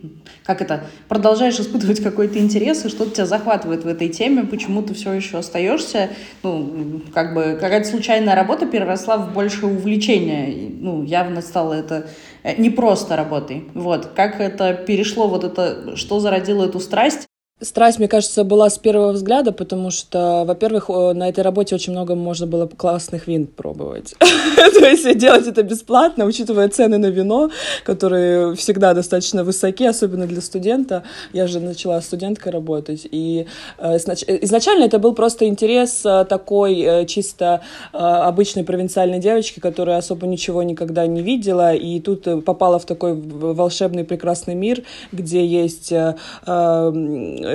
как 0.44 0.62
это, 0.62 0.86
продолжаешь 1.08 1.60
испытывать 1.60 2.02
какой-то 2.02 2.40
интерес, 2.40 2.86
и 2.86 2.90
что-то 2.90 3.12
тебя 3.12 3.26
захватывает 3.26 3.84
в 3.84 3.88
этой 3.88 4.10
теме, 4.10 4.44
почему 4.44 4.82
ты 4.84 4.94
все 4.94 5.14
еще 5.14 5.38
остаешься. 5.38 6.10
Ну, 6.44 7.02
как 7.14 7.34
бы 7.34 7.58
какая-то 7.60 7.88
случайная 7.88 8.36
работа 8.36 8.66
переросла 8.66 9.18
в 9.18 9.34
большее 9.34 9.74
увлечение. 9.74 10.72
Ну, 10.80 11.04
явно 11.04 11.42
стало 11.42 11.74
это 11.74 12.08
э, 12.44 12.60
не 12.60 12.70
просто 12.70 13.16
работой. 13.16 13.66
Вот. 13.74 14.08
Как 14.16 14.40
это 14.40 14.74
перешло, 14.74 15.28
вот 15.28 15.44
это, 15.44 15.96
что 15.96 16.20
зародило 16.20 16.66
эту 16.66 16.80
страсть, 16.80 17.29
Страсть, 17.62 18.00
мне 18.00 18.08
кажется, 18.08 18.46
была 18.46 18.70
с 18.70 18.78
первого 18.78 19.12
взгляда, 19.12 19.52
потому 19.52 19.92
что, 19.92 20.46
во-первых, 20.48 20.88
на 20.88 21.28
этой 21.28 21.42
работе 21.42 21.76
очень 21.76 21.92
много 21.92 22.16
можно 22.16 22.48
было 22.48 22.68
классных 22.68 23.28
вин 23.28 23.48
пробовать. 23.48 24.16
То 24.20 24.88
есть 24.88 25.18
делать 25.18 25.46
это 25.46 25.62
бесплатно, 25.62 26.24
учитывая 26.24 26.70
цены 26.70 26.98
на 26.98 27.08
вино, 27.08 27.52
которые 27.84 28.56
всегда 28.56 28.94
достаточно 28.94 29.44
высоки, 29.44 29.86
особенно 29.86 30.26
для 30.26 30.40
студента. 30.40 31.04
Я 31.34 31.48
же 31.48 31.60
начала 31.60 32.00
студенткой 32.00 32.54
работать. 32.54 33.06
И 33.12 33.46
э, 33.78 33.98
изначально 33.98 34.86
это 34.86 34.98
был 34.98 35.14
просто 35.14 35.46
интерес 35.46 36.06
э, 36.06 36.26
такой 36.30 36.80
э, 36.80 37.06
чисто 37.08 37.60
обычной 37.92 38.64
провинциальной 38.64 39.20
девочки, 39.20 39.60
которая 39.60 39.98
особо 39.98 40.28
ничего 40.28 40.64
никогда 40.64 41.06
не 41.08 41.22
видела, 41.22 41.74
и 41.74 42.00
тут 42.00 42.46
попала 42.46 42.80
в 42.80 42.86
такой 42.86 43.14
волшебный 43.16 44.06
прекрасный 44.06 44.56
мир, 44.56 44.84
где 45.12 45.46
есть 45.46 45.92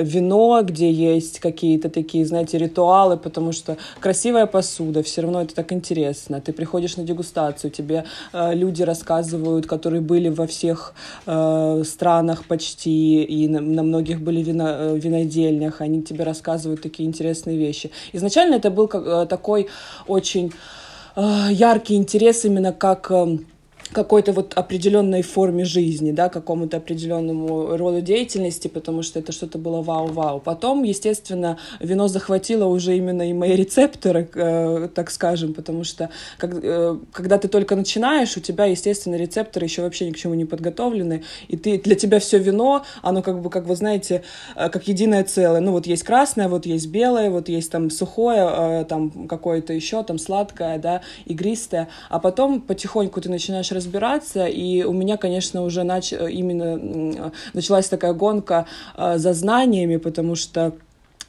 вино, 0.01 0.61
где 0.63 0.91
есть 0.91 1.39
какие-то 1.39 1.89
такие, 1.89 2.25
знаете, 2.25 2.57
ритуалы, 2.57 3.17
потому 3.17 3.51
что 3.51 3.77
красивая 3.99 4.45
посуда, 4.45 5.03
все 5.03 5.21
равно 5.21 5.41
это 5.41 5.55
так 5.55 5.71
интересно. 5.73 6.41
Ты 6.41 6.53
приходишь 6.53 6.97
на 6.97 7.03
дегустацию, 7.03 7.71
тебе 7.71 8.05
э, 8.33 8.53
люди 8.53 8.83
рассказывают, 8.83 9.65
которые 9.67 10.01
были 10.01 10.29
во 10.29 10.47
всех 10.47 10.93
э, 11.25 11.83
странах 11.85 12.45
почти, 12.45 13.23
и 13.23 13.47
на, 13.47 13.61
на 13.61 13.83
многих 13.83 14.21
были 14.21 14.41
вино, 14.41 14.67
э, 14.69 14.97
винодельнях, 14.97 15.81
они 15.81 16.01
тебе 16.01 16.23
рассказывают 16.23 16.81
такие 16.81 17.07
интересные 17.07 17.57
вещи. 17.57 17.91
Изначально 18.13 18.55
это 18.55 18.69
был 18.69 18.87
как, 18.87 19.05
э, 19.05 19.25
такой 19.27 19.67
очень 20.07 20.53
э, 21.15 21.47
яркий 21.51 21.95
интерес 21.95 22.45
именно 22.45 22.71
как... 22.71 23.11
Э, 23.11 23.37
какой-то 23.91 24.33
вот 24.33 24.53
определенной 24.55 25.21
форме 25.21 25.63
жизни, 25.63 26.11
да, 26.11 26.29
какому-то 26.29 26.77
определенному 26.77 27.77
роду 27.77 28.01
деятельности, 28.01 28.67
потому 28.67 29.03
что 29.03 29.19
это 29.19 29.31
что-то 29.31 29.57
было 29.57 29.81
вау-вау. 29.81 30.39
Потом, 30.39 30.83
естественно, 30.83 31.57
вино 31.79 32.07
захватило 32.07 32.65
уже 32.65 32.97
именно 32.97 33.29
и 33.29 33.33
мои 33.33 33.55
рецепторы, 33.55 34.27
э, 34.33 34.89
так 34.93 35.11
скажем, 35.11 35.53
потому 35.53 35.83
что 35.83 36.09
как, 36.37 36.51
э, 36.63 36.97
когда 37.11 37.37
ты 37.37 37.47
только 37.47 37.75
начинаешь, 37.75 38.35
у 38.37 38.39
тебя, 38.39 38.65
естественно, 38.65 39.15
рецепторы 39.15 39.65
еще 39.65 39.83
вообще 39.83 40.07
ни 40.07 40.11
к 40.11 40.17
чему 40.17 40.33
не 40.33 40.45
подготовлены, 40.45 41.23
и 41.47 41.55
ты, 41.55 41.79
для 41.79 41.95
тебя 41.95 42.19
все 42.19 42.39
вино, 42.39 42.83
оно 43.01 43.21
как 43.21 43.41
бы, 43.41 43.49
как 43.49 43.67
вы 43.67 43.75
знаете, 43.75 44.23
э, 44.55 44.69
как 44.69 44.87
единое 44.87 45.23
целое. 45.23 45.59
Ну 45.59 45.71
вот 45.71 45.85
есть 45.85 46.03
красное, 46.03 46.47
вот 46.47 46.65
есть 46.65 46.87
белое, 46.87 47.29
вот 47.29 47.49
есть 47.49 47.71
там 47.71 47.89
сухое, 47.89 48.81
э, 48.81 48.85
там 48.85 49.27
какое-то 49.27 49.73
еще, 49.73 50.03
там 50.03 50.17
сладкое, 50.17 50.79
да, 50.79 51.01
игристое, 51.25 51.87
а 52.09 52.19
потом 52.19 52.61
потихоньку 52.61 53.21
ты 53.21 53.29
начинаешь 53.29 53.71
разбираться, 53.75 54.45
и 54.45 54.83
у 54.83 54.93
меня, 54.93 55.17
конечно, 55.17 55.61
уже 55.63 55.83
нач... 55.83 56.13
именно 56.13 57.31
началась 57.53 57.87
такая 57.87 58.13
гонка 58.13 58.65
э, 58.97 59.17
за 59.17 59.33
знаниями, 59.33 59.97
потому 59.97 60.35
что 60.35 60.73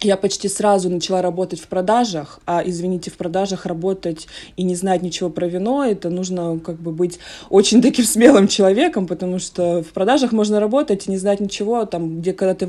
я 0.02 0.16
почти 0.16 0.48
сразу 0.48 0.90
начала 0.90 1.22
работать 1.22 1.60
в 1.60 1.68
продажах, 1.68 2.40
а, 2.46 2.62
извините, 2.64 3.10
в 3.10 3.16
продажах 3.16 3.64
работать 3.64 4.26
и 4.56 4.62
не 4.62 4.74
знать 4.74 5.02
ничего 5.02 5.30
про 5.30 5.46
вино, 5.46 5.84
это 5.84 6.10
нужно 6.10 6.58
как 6.58 6.76
бы 6.76 6.92
быть 6.92 7.18
очень 7.48 7.80
таким 7.80 8.04
смелым 8.16 8.48
человеком, 8.48 9.06
потому 9.06 9.38
что 9.38 9.82
в 9.82 9.92
продажах 9.92 10.32
можно 10.32 10.60
работать 10.60 11.06
и 11.06 11.10
не 11.10 11.16
знать 11.16 11.40
ничего, 11.40 11.86
там, 11.86 12.20
где 12.20 12.32
когда 12.32 12.54
ты 12.54 12.68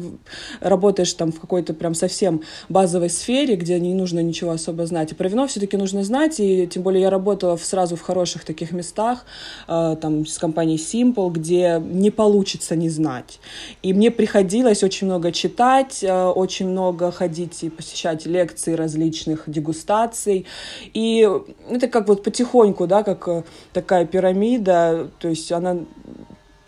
работаешь 0.61 1.13
там 1.13 1.31
в 1.31 1.39
какой-то 1.39 1.73
прям 1.73 1.93
совсем 1.95 2.41
базовой 2.69 3.09
сфере, 3.09 3.55
где 3.55 3.79
не 3.79 3.93
нужно 3.93 4.19
ничего 4.19 4.51
особо 4.51 4.85
знать. 4.85 5.11
И 5.11 5.15
про 5.15 5.27
вино 5.27 5.47
все-таки 5.47 5.75
нужно 5.75 6.03
знать, 6.03 6.39
и 6.39 6.67
тем 6.67 6.83
более 6.83 7.01
я 7.01 7.09
работала 7.09 7.57
в, 7.57 7.65
сразу 7.65 7.95
в 7.95 8.01
хороших 8.01 8.45
таких 8.45 8.71
местах, 8.71 9.25
э, 9.67 9.97
там, 10.01 10.25
с 10.25 10.37
компанией 10.37 10.77
Simple, 10.77 11.31
где 11.31 11.81
не 11.83 12.11
получится 12.11 12.75
не 12.75 12.89
знать. 12.89 13.39
И 13.83 13.93
мне 13.93 14.11
приходилось 14.11 14.83
очень 14.83 15.07
много 15.07 15.31
читать, 15.31 16.03
э, 16.03 16.25
очень 16.25 16.69
много 16.69 17.11
ходить 17.17 17.63
и 17.63 17.69
посещать 17.69 18.25
лекции 18.25 18.73
различных 18.73 19.43
дегустаций. 19.47 20.45
И 20.93 21.27
это 21.69 21.88
как 21.88 22.08
вот 22.08 22.23
потихоньку, 22.23 22.88
да, 22.88 23.04
как 23.04 23.27
э, 23.27 23.44
такая 23.73 24.06
пирамида, 24.06 25.10
то 25.19 25.27
есть 25.27 25.52
она 25.52 25.77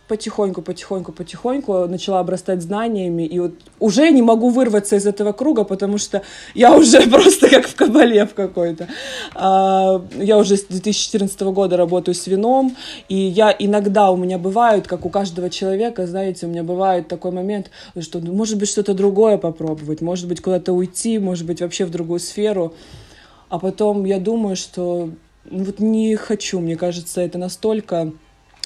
потихоньку, 0.10 0.64
потихоньку, 0.64 1.12
потихоньку 1.12 1.88
начала 1.88 2.20
обрастать 2.20 2.64
знаниями, 2.64 3.24
и 3.24 3.40
вот 3.40 3.54
уже 3.80 4.10
не 4.10 4.24
могу 4.24 4.50
вырваться 4.50 4.96
из 4.96 5.06
этого 5.06 5.34
круга, 5.34 5.64
потому 5.64 6.00
что 6.00 6.24
я 6.56 6.76
уже 6.76 7.02
просто 7.10 7.48
как 7.48 7.68
в 7.68 7.76
кабале 7.76 8.26
в 8.26 8.34
какой-то. 8.34 8.88
А, 9.36 10.02
я 10.18 10.38
уже 10.40 10.58
с 10.58 10.66
2014 10.66 11.40
года 11.42 11.78
работаю 11.78 12.16
с 12.16 12.26
вином, 12.26 12.76
и 13.08 13.16
я 13.16 13.56
иногда 13.58 14.10
у 14.10 14.18
меня 14.18 14.40
бывают, 14.40 14.88
как 14.88 15.06
у 15.06 15.10
каждого 15.10 15.52
человека, 15.52 16.08
знаете, 16.08 16.48
у 16.48 16.50
меня 16.50 16.64
бывает 16.64 17.08
такой 17.08 17.32
момент, 17.32 17.70
что 18.00 18.20
ну, 18.20 18.34
может 18.34 18.58
быть 18.58 18.68
что-то 18.68 18.96
другое 18.96 19.38
попробовать, 19.38 20.02
может 20.02 20.28
быть 20.28 20.42
куда-то 20.42 20.74
уйти, 20.74 21.20
может 21.20 21.46
быть 21.46 21.62
вообще 21.62 21.86
в 21.86 21.92
другую 21.92 22.20
сферу, 22.20 22.74
а 23.50 23.60
потом 23.60 24.06
я 24.06 24.20
думаю, 24.20 24.56
что 24.56 25.12
ну, 25.46 25.64
вот 25.64 25.80
не 25.80 26.16
хочу, 26.16 26.60
мне 26.60 26.76
кажется, 26.76 27.22
это 27.22 27.38
настолько 27.38 28.12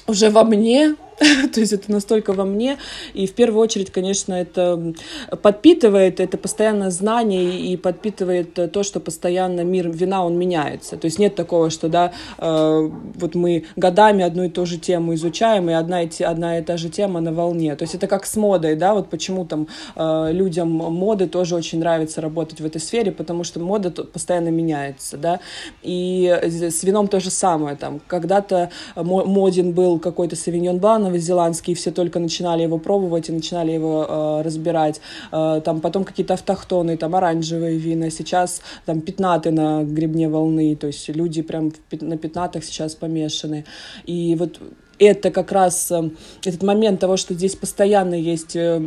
уже 0.07 0.29
во 0.29 0.43
мне, 0.43 0.95
то 1.53 1.59
есть 1.59 1.73
это 1.73 1.91
настолько 1.91 2.33
во 2.33 2.45
мне, 2.45 2.77
и 3.13 3.27
в 3.27 3.33
первую 3.33 3.61
очередь, 3.61 3.91
конечно, 3.91 4.33
это 4.33 4.93
подпитывает, 5.41 6.19
это 6.19 6.37
постоянно 6.37 6.89
знание 6.91 7.59
и 7.59 7.77
подпитывает 7.77 8.53
то, 8.71 8.83
что 8.83 8.99
постоянно 8.99 9.61
мир 9.61 9.89
вина, 9.89 10.25
он 10.25 10.37
меняется, 10.37 10.97
то 10.97 11.05
есть 11.05 11.19
нет 11.19 11.35
такого, 11.35 11.69
что, 11.69 11.89
да, 11.89 12.13
э, 12.37 12.89
вот 13.15 13.35
мы 13.35 13.65
годами 13.75 14.23
одну 14.23 14.43
и 14.43 14.49
ту 14.49 14.65
же 14.65 14.77
тему 14.77 15.13
изучаем, 15.13 15.69
и 15.69 15.73
одна 15.73 16.03
и, 16.03 16.23
одна 16.23 16.59
и 16.59 16.63
та 16.63 16.77
же 16.77 16.89
тема 16.89 17.19
на 17.21 17.31
волне, 17.31 17.75
то 17.75 17.83
есть 17.83 17.95
это 17.95 18.07
как 18.07 18.25
с 18.25 18.35
модой, 18.35 18.75
да, 18.75 18.93
вот 18.93 19.09
почему 19.09 19.45
там 19.45 19.67
э, 19.95 20.29
людям 20.31 20.69
моды 20.69 21.27
тоже 21.27 21.55
очень 21.55 21.79
нравится 21.79 22.21
работать 22.21 22.59
в 22.59 22.65
этой 22.65 22.81
сфере, 22.81 23.11
потому 23.11 23.43
что 23.43 23.59
мода 23.59 23.91
постоянно 23.91 24.49
меняется, 24.49 25.17
да, 25.17 25.39
и 25.83 26.27
с 26.43 26.83
вином 26.83 27.07
то 27.07 27.19
же 27.19 27.29
самое, 27.29 27.75
там, 27.75 28.01
когда-то 28.07 28.71
моден 28.95 29.73
был 29.73 29.99
какой-то 29.99 30.35
савиньон 30.35 30.79
блан, 30.79 31.02
новозеландский, 31.03 31.73
все 31.75 31.91
только 31.91 32.19
начинали 32.19 32.63
его 32.63 32.77
пробовать 32.77 33.29
и 33.29 33.31
начинали 33.31 33.71
его 33.71 34.05
э, 34.07 34.41
разбирать. 34.43 35.01
Э, 35.31 35.61
там 35.63 35.79
потом 35.81 36.03
какие-то 36.03 36.33
автохтоны, 36.33 36.97
там 36.97 37.15
оранжевые 37.15 37.77
вина, 37.77 38.09
сейчас 38.09 38.61
там 38.85 39.01
пятнаты 39.01 39.51
на 39.51 39.83
гребне 39.83 40.29
волны, 40.29 40.75
то 40.75 40.87
есть 40.87 41.09
люди 41.09 41.41
прям 41.41 41.71
на 41.91 42.17
пятнатах 42.17 42.63
сейчас 42.63 42.95
помешаны. 42.95 43.65
И 44.05 44.35
вот 44.35 44.59
это 44.99 45.31
как 45.31 45.51
раз 45.51 45.91
э, 45.91 46.09
этот 46.43 46.63
момент 46.63 46.99
того, 46.99 47.17
что 47.17 47.33
здесь 47.33 47.55
постоянно 47.55 48.15
есть 48.15 48.55
э, 48.55 48.79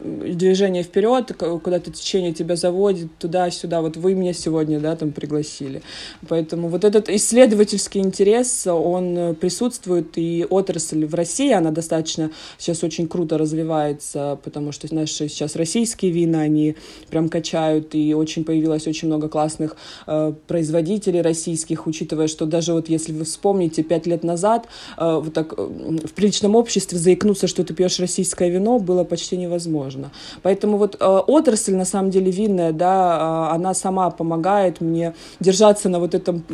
движение 0.00 0.82
вперед, 0.82 1.32
куда-то 1.36 1.90
течение 1.90 2.32
тебя 2.32 2.56
заводит 2.56 3.16
туда-сюда. 3.18 3.80
Вот 3.80 3.96
вы 3.96 4.14
меня 4.14 4.32
сегодня, 4.32 4.80
да, 4.80 4.96
там 4.96 5.12
пригласили. 5.12 5.82
Поэтому 6.28 6.68
вот 6.68 6.84
этот 6.84 7.08
исследовательский 7.08 8.00
интерес, 8.00 8.66
он 8.66 9.36
присутствует, 9.36 10.16
и 10.16 10.46
отрасль 10.48 11.04
в 11.06 11.14
России, 11.14 11.52
она 11.52 11.70
достаточно 11.70 12.30
сейчас 12.58 12.82
очень 12.82 13.08
круто 13.08 13.38
развивается, 13.38 14.38
потому 14.42 14.72
что 14.72 14.92
наши 14.94 15.28
сейчас 15.28 15.56
российские 15.56 16.10
вина, 16.10 16.40
они 16.40 16.76
прям 17.10 17.28
качают, 17.28 17.94
и 17.94 18.14
очень 18.14 18.44
появилось 18.44 18.86
очень 18.86 19.08
много 19.08 19.28
классных 19.28 19.76
э, 20.06 20.32
производителей 20.46 21.22
российских, 21.22 21.86
учитывая, 21.86 22.28
что 22.28 22.46
даже 22.46 22.72
вот 22.72 22.88
если 22.88 23.12
вы 23.12 23.24
вспомните, 23.24 23.82
пять 23.82 24.06
лет 24.06 24.24
назад 24.24 24.66
э, 24.96 25.20
вот 25.22 25.32
так 25.32 25.43
в 25.52 26.12
приличном 26.12 26.56
обществе 26.56 26.98
заикнуться, 26.98 27.46
что 27.46 27.64
ты 27.64 27.74
пьешь 27.74 27.98
российское 27.98 28.50
вино, 28.50 28.78
было 28.78 29.04
почти 29.04 29.36
невозможно. 29.36 30.10
Поэтому 30.42 30.78
вот 30.78 30.96
э, 30.98 31.04
отрасль, 31.04 31.74
на 31.74 31.84
самом 31.84 32.10
деле, 32.10 32.30
винная, 32.30 32.72
да, 32.72 33.50
э, 33.50 33.54
она 33.54 33.74
сама 33.74 34.10
помогает 34.10 34.80
мне 34.80 35.14
держаться 35.40 35.88
на 35.88 35.98
вот 36.00 36.14
этом 36.14 36.44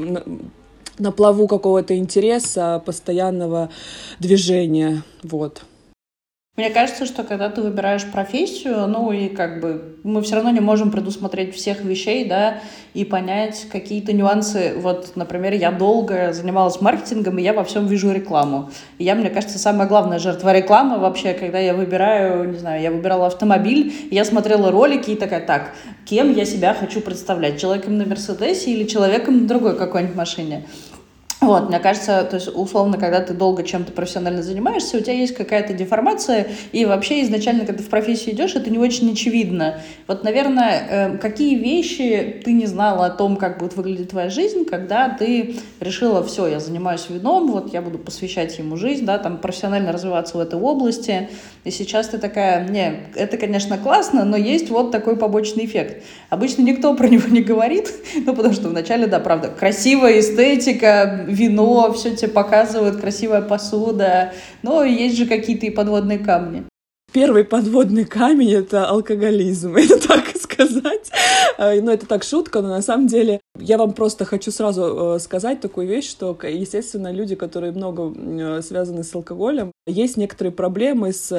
на 0.99 1.13
плаву 1.13 1.49
какого-то 1.49 1.97
интереса, 1.97 2.83
постоянного 2.85 3.71
движения, 4.19 5.03
вот. 5.23 5.63
Мне 6.61 6.69
кажется, 6.69 7.07
что 7.07 7.23
когда 7.23 7.49
ты 7.49 7.63
выбираешь 7.63 8.05
профессию, 8.05 8.87
ну 8.87 9.11
и 9.13 9.31
как 9.31 9.63
бы 9.63 9.97
мы 10.03 10.21
все 10.21 10.35
равно 10.35 10.51
не 10.51 10.61
можем 10.61 10.91
предусмотреть 10.91 11.55
всех 11.55 11.83
вещей, 11.83 12.29
да, 12.29 12.59
и 12.93 13.07
понять 13.07 13.67
какие-то 13.73 14.13
нюансы. 14.13 14.75
Вот, 14.77 15.13
например, 15.15 15.55
я 15.55 15.73
долго 15.73 16.35
занималась 16.35 16.83
маркетингом, 16.83 17.39
и 17.39 17.43
я 17.43 17.55
во 17.55 17.65
всем 17.65 17.87
вижу 17.87 18.13
рекламу. 18.13 18.71
И 18.99 19.05
я, 19.05 19.15
мне 19.15 19.31
кажется, 19.31 19.59
самая 19.59 19.89
главная 19.89 20.19
жертва 20.19 20.53
рекламы 20.53 20.99
вообще, 20.99 21.33
когда 21.33 21.59
я 21.59 21.73
выбираю, 21.73 22.51
не 22.51 22.59
знаю, 22.59 22.83
я 22.83 22.91
выбирала 22.91 23.29
автомобиль, 23.29 23.95
я 24.11 24.27
смотрела 24.27 24.71
ролики 24.71 25.13
и 25.13 25.17
такая, 25.17 25.41
так, 25.41 25.73
кем 26.05 26.31
я 26.31 26.45
себя 26.45 26.75
хочу 26.75 27.01
представлять? 27.01 27.59
Человеком 27.59 27.97
на 27.97 28.05
Мерседесе 28.05 28.71
или 28.71 28.85
человеком 28.87 29.39
на 29.39 29.49
другой 29.49 29.79
какой-нибудь 29.79 30.15
машине? 30.15 30.67
Вот, 31.41 31.71
мне 31.71 31.79
кажется, 31.79 32.23
то 32.25 32.37
есть, 32.37 32.51
условно, 32.55 32.99
когда 32.99 33.21
ты 33.23 33.33
долго 33.33 33.63
чем-то 33.63 33.93
профессионально 33.93 34.43
занимаешься, 34.43 34.99
у 34.99 35.01
тебя 35.01 35.15
есть 35.15 35.35
какая-то 35.35 35.73
деформация, 35.73 36.49
и 36.73 36.85
вообще 36.85 37.23
изначально, 37.23 37.65
когда 37.65 37.79
ты 37.79 37.85
в 37.85 37.89
профессию 37.89 38.35
идешь, 38.35 38.57
это 38.57 38.69
не 38.69 38.79
очень 38.79 39.11
очевидно. 39.13 39.81
Вот, 40.07 40.23
наверное, 40.23 40.87
э, 40.91 41.19
какие 41.19 41.57
вещи 41.57 42.43
ты 42.45 42.53
не 42.53 42.67
знала 42.67 43.07
о 43.07 43.11
том, 43.11 43.37
как 43.37 43.59
будет 43.59 43.75
выглядеть 43.75 44.11
твоя 44.11 44.29
жизнь, 44.29 44.67
когда 44.67 45.09
ты 45.09 45.57
решила, 45.81 46.23
все, 46.23 46.47
я 46.47 46.61
занимаюсь 46.61 47.07
вином, 47.09 47.51
вот 47.51 47.73
я 47.73 47.81
буду 47.81 47.99
посвящать 47.99 48.59
ему 48.59 48.77
жизнь, 48.77 49.07
да, 49.07 49.17
там, 49.17 49.39
профессионально 49.39 49.93
развиваться 49.93 50.37
в 50.37 50.41
этой 50.41 50.61
области, 50.61 51.31
и 51.65 51.71
сейчас 51.71 52.09
ты 52.09 52.19
такая, 52.19 52.69
не, 52.69 53.07
это, 53.15 53.39
конечно, 53.39 53.79
классно, 53.79 54.27
но 54.27 54.37
есть 54.37 54.69
вот 54.69 54.91
такой 54.91 55.17
побочный 55.17 55.65
эффект. 55.65 56.03
Обычно 56.29 56.63
никто 56.63 56.95
про 56.95 57.09
него 57.09 57.29
не 57.29 57.41
говорит, 57.41 57.91
ну, 58.27 58.35
потому 58.35 58.53
что 58.53 58.69
вначале, 58.69 59.07
да, 59.07 59.21
правда, 59.21 59.49
красивая 59.49 60.21
эстетика, 60.21 61.27
вино, 61.31 61.93
все 61.93 62.17
тебе 62.17 62.29
показывают, 62.29 63.01
красивая 63.01 63.43
посуда, 63.43 64.33
но 64.63 64.85
есть 64.85 65.17
же 65.17 65.27
какие-то 65.27 65.67
и 65.67 65.71
подводные 65.71 66.19
камни. 66.19 66.65
Первый 67.13 67.45
подводный 67.45 68.05
камень— 68.05 68.53
это 68.53 68.87
алкоголизм, 68.87 69.75
это 69.77 70.07
так 70.07 70.29
сказать. 70.37 71.11
Э, 71.59 71.81
ну, 71.81 71.91
это 71.91 72.07
так 72.07 72.23
шутка, 72.23 72.61
но 72.61 72.69
на 72.69 72.83
самом 72.83 73.07
деле 73.07 73.41
я 73.59 73.79
вам 73.79 73.93
просто 73.93 74.25
хочу 74.25 74.51
сразу 74.51 75.17
э, 75.17 75.19
сказать 75.19 75.61
такую 75.61 75.89
вещь, 75.89 76.09
что, 76.09 76.37
естественно, 76.43 77.13
люди, 77.13 77.35
которые 77.35 77.73
много 77.73 78.15
э, 78.17 78.63
связаны 78.63 79.03
с 79.03 79.15
алкоголем, 79.15 79.73
есть 79.87 80.17
некоторые 80.17 80.53
проблемы 80.53 81.13
с 81.13 81.31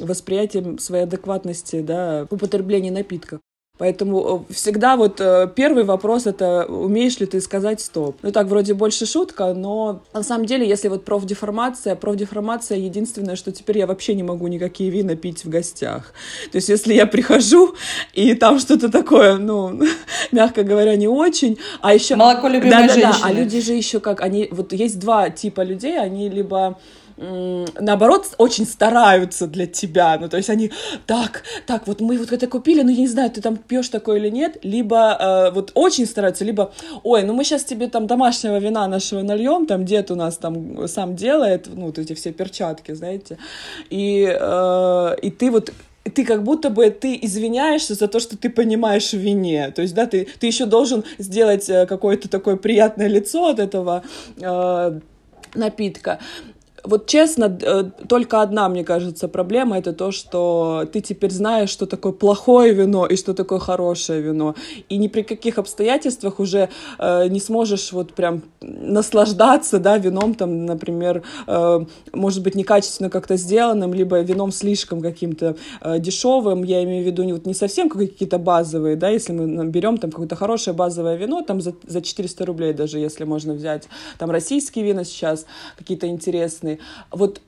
восприятием 0.00 0.78
своей 0.78 1.04
адекватности, 1.04 1.80
да, 1.80 2.26
употребления 2.30 2.92
напитков. 2.92 3.40
Поэтому 3.80 4.44
э, 4.50 4.52
всегда 4.52 4.94
вот 4.94 5.22
э, 5.22 5.48
первый 5.56 5.84
вопрос 5.84 6.26
это 6.26 6.66
умеешь 6.66 7.18
ли 7.18 7.24
ты 7.24 7.40
сказать 7.40 7.80
стоп. 7.80 8.18
Ну 8.20 8.30
так 8.30 8.46
вроде 8.48 8.74
больше 8.74 9.06
шутка, 9.06 9.54
но 9.54 10.02
на 10.12 10.22
самом 10.22 10.44
деле, 10.44 10.68
если 10.68 10.88
вот 10.88 11.06
профдеформация, 11.06 11.96
профдеформация 11.96 12.76
единственное, 12.76 13.36
что 13.36 13.52
теперь 13.52 13.78
я 13.78 13.86
вообще 13.86 14.14
не 14.14 14.22
могу 14.22 14.48
никакие 14.48 14.90
вина 14.90 15.16
пить 15.16 15.46
в 15.46 15.48
гостях. 15.48 16.12
То 16.52 16.56
есть 16.56 16.68
если 16.68 16.92
я 16.92 17.06
прихожу 17.06 17.74
и 18.12 18.34
там 18.34 18.58
что-то 18.58 18.90
такое, 18.90 19.38
ну, 19.38 19.80
мягко 20.30 20.62
говоря, 20.62 20.94
не 20.96 21.08
очень, 21.08 21.56
а 21.80 21.94
еще... 21.94 22.16
Молоко 22.16 22.48
любимой 22.48 22.86
да, 22.86 22.94
да, 22.94 23.00
Да, 23.00 23.16
а 23.22 23.32
люди 23.32 23.62
же 23.62 23.72
еще 23.72 23.98
как, 23.98 24.20
они, 24.20 24.48
вот 24.50 24.74
есть 24.74 24.98
два 24.98 25.30
типа 25.30 25.62
людей, 25.62 25.98
они 25.98 26.28
либо 26.28 26.78
наоборот, 27.20 28.34
очень 28.38 28.64
стараются 28.64 29.46
для 29.46 29.66
тебя. 29.66 30.16
Ну, 30.18 30.28
то 30.28 30.38
есть 30.38 30.48
они, 30.48 30.72
так, 31.06 31.42
так, 31.66 31.86
вот 31.86 32.00
мы 32.00 32.16
вот 32.16 32.32
это 32.32 32.46
купили, 32.46 32.82
ну, 32.82 32.90
я 32.90 32.96
не 32.96 33.08
знаю, 33.08 33.30
ты 33.30 33.42
там 33.42 33.56
пьешь 33.56 33.88
такое 33.88 34.18
или 34.18 34.30
нет, 34.30 34.58
либо 34.62 35.16
э, 35.20 35.50
вот 35.54 35.72
очень 35.74 36.06
стараются, 36.06 36.44
либо, 36.44 36.72
ой, 37.02 37.22
ну, 37.24 37.34
мы 37.34 37.44
сейчас 37.44 37.64
тебе 37.64 37.88
там 37.88 38.06
домашнего 38.06 38.58
вина 38.58 38.88
нашего 38.88 39.22
нальем, 39.22 39.66
там 39.66 39.84
дед 39.84 40.10
у 40.10 40.14
нас 40.14 40.38
там 40.38 40.88
сам 40.88 41.14
делает, 41.14 41.68
ну, 41.72 41.86
вот 41.86 41.98
эти 41.98 42.14
все 42.14 42.32
перчатки, 42.32 42.92
знаете, 42.92 43.36
и, 43.90 44.24
э, 44.24 45.16
и 45.22 45.30
ты 45.30 45.50
вот 45.50 45.72
ты 46.14 46.24
как 46.24 46.42
будто 46.42 46.70
бы 46.70 46.88
ты 46.90 47.18
извиняешься 47.20 47.94
за 47.94 48.08
то, 48.08 48.20
что 48.20 48.36
ты 48.36 48.48
понимаешь 48.48 49.10
в 49.10 49.18
вине. 49.18 49.70
То 49.70 49.82
есть, 49.82 49.94
да, 49.94 50.06
ты, 50.06 50.26
ты 50.38 50.46
еще 50.46 50.64
должен 50.64 51.04
сделать 51.18 51.68
э, 51.68 51.84
какое-то 51.84 52.30
такое 52.30 52.56
приятное 52.56 53.06
лицо 53.06 53.48
от 53.48 53.58
этого 53.58 54.02
э, 54.40 55.00
напитка. 55.54 56.18
Вот 56.84 57.06
честно, 57.06 57.58
э, 57.62 57.84
только 58.08 58.42
одна, 58.42 58.68
мне 58.68 58.84
кажется, 58.84 59.28
проблема 59.28 59.78
это 59.78 59.92
то, 59.92 60.12
что 60.12 60.86
ты 60.92 61.00
теперь 61.00 61.30
знаешь, 61.30 61.70
что 61.70 61.86
такое 61.86 62.12
плохое 62.12 62.72
вино 62.72 63.06
и 63.06 63.16
что 63.16 63.34
такое 63.34 63.58
хорошее 63.58 64.22
вино. 64.22 64.54
И 64.88 64.96
ни 64.96 65.08
при 65.08 65.22
каких 65.22 65.58
обстоятельствах 65.58 66.40
уже 66.40 66.68
э, 66.98 67.28
не 67.28 67.40
сможешь 67.40 67.92
вот 67.92 68.14
прям 68.14 68.42
наслаждаться, 68.60 69.78
да, 69.78 69.98
вином 69.98 70.34
там, 70.34 70.66
например, 70.66 71.22
э, 71.46 71.84
может 72.12 72.42
быть, 72.42 72.54
некачественно 72.54 73.10
как-то 73.10 73.36
сделанным, 73.36 73.92
либо 73.94 74.20
вином 74.20 74.52
слишком 74.52 75.00
каким-то 75.00 75.56
э, 75.80 75.98
дешевым. 75.98 76.62
Я 76.62 76.82
имею 76.84 77.04
в 77.04 77.06
виду 77.06 77.22
не, 77.24 77.32
вот 77.32 77.46
не 77.46 77.54
совсем 77.54 77.88
какие-то 77.88 78.38
базовые, 78.38 78.96
да, 78.96 79.08
если 79.08 79.32
мы 79.32 79.66
берем 79.66 79.98
там 79.98 80.10
какое-то 80.10 80.36
хорошее 80.36 80.74
базовое 80.74 81.16
вино, 81.16 81.42
там 81.42 81.60
за, 81.60 81.74
за 81.86 82.00
400 82.00 82.46
рублей 82.46 82.72
даже, 82.72 82.98
если 82.98 83.24
можно 83.24 83.54
взять, 83.54 83.88
там 84.18 84.30
российские 84.30 84.84
вина 84.84 85.04
сейчас 85.04 85.46
какие-то 85.76 86.06
интересные, 86.06 86.69
разные. 86.70 86.78
Вот 87.10 87.40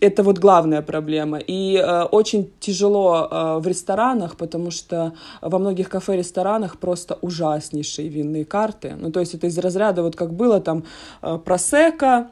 это 0.00 0.22
вот 0.24 0.38
главная 0.38 0.82
проблема. 0.82 1.38
И 1.38 1.76
э, 1.76 2.02
очень 2.10 2.50
тяжело 2.60 3.28
э, 3.30 3.58
в 3.60 3.68
ресторанах, 3.68 4.36
потому 4.36 4.70
что 4.72 5.12
во 5.40 5.58
многих 5.58 5.88
кафе-ресторанах 5.88 6.78
просто 6.78 7.18
ужаснейшие 7.22 8.08
винные 8.08 8.44
карты. 8.44 8.94
Ну, 8.98 9.12
то 9.12 9.20
есть 9.20 9.34
это 9.34 9.46
из 9.46 9.58
разряда, 9.58 10.02
вот 10.02 10.16
как 10.16 10.32
было 10.32 10.60
там 10.60 10.82
э, 11.22 11.38
просека, 11.44 12.30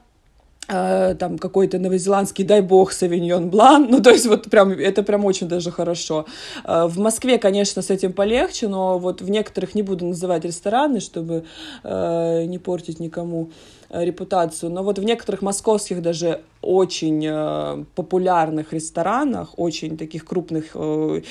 э, 0.66 1.14
там 1.14 1.38
какой-то 1.38 1.78
новозеландский, 1.78 2.44
дай 2.44 2.60
бог, 2.60 2.90
савиньон 2.90 3.50
блан, 3.50 3.86
ну, 3.88 4.00
то 4.00 4.10
есть 4.10 4.26
вот 4.26 4.50
прям, 4.50 4.70
это 4.72 5.04
прям 5.04 5.24
очень 5.24 5.48
даже 5.48 5.70
хорошо. 5.70 6.24
Э, 6.64 6.86
в 6.88 6.98
Москве, 6.98 7.38
конечно, 7.38 7.82
с 7.82 7.90
этим 7.90 8.12
полегче, 8.12 8.66
но 8.66 8.98
вот 8.98 9.22
в 9.22 9.30
некоторых 9.30 9.76
не 9.76 9.82
буду 9.82 10.06
называть 10.06 10.44
рестораны, 10.44 10.98
чтобы 10.98 11.44
э, 11.84 12.44
не 12.46 12.58
портить 12.58 12.98
никому 12.98 13.44
э, 13.44 13.79
репутацию, 13.90 14.70
но 14.70 14.82
вот 14.82 14.98
в 14.98 15.04
некоторых 15.04 15.42
московских 15.42 16.02
даже 16.02 16.40
очень 16.62 17.24
э, 17.26 17.84
популярных 17.94 18.72
ресторанах, 18.72 19.58
очень 19.58 19.96
таких 19.96 20.24
крупных 20.24 20.70
э, 20.74 21.22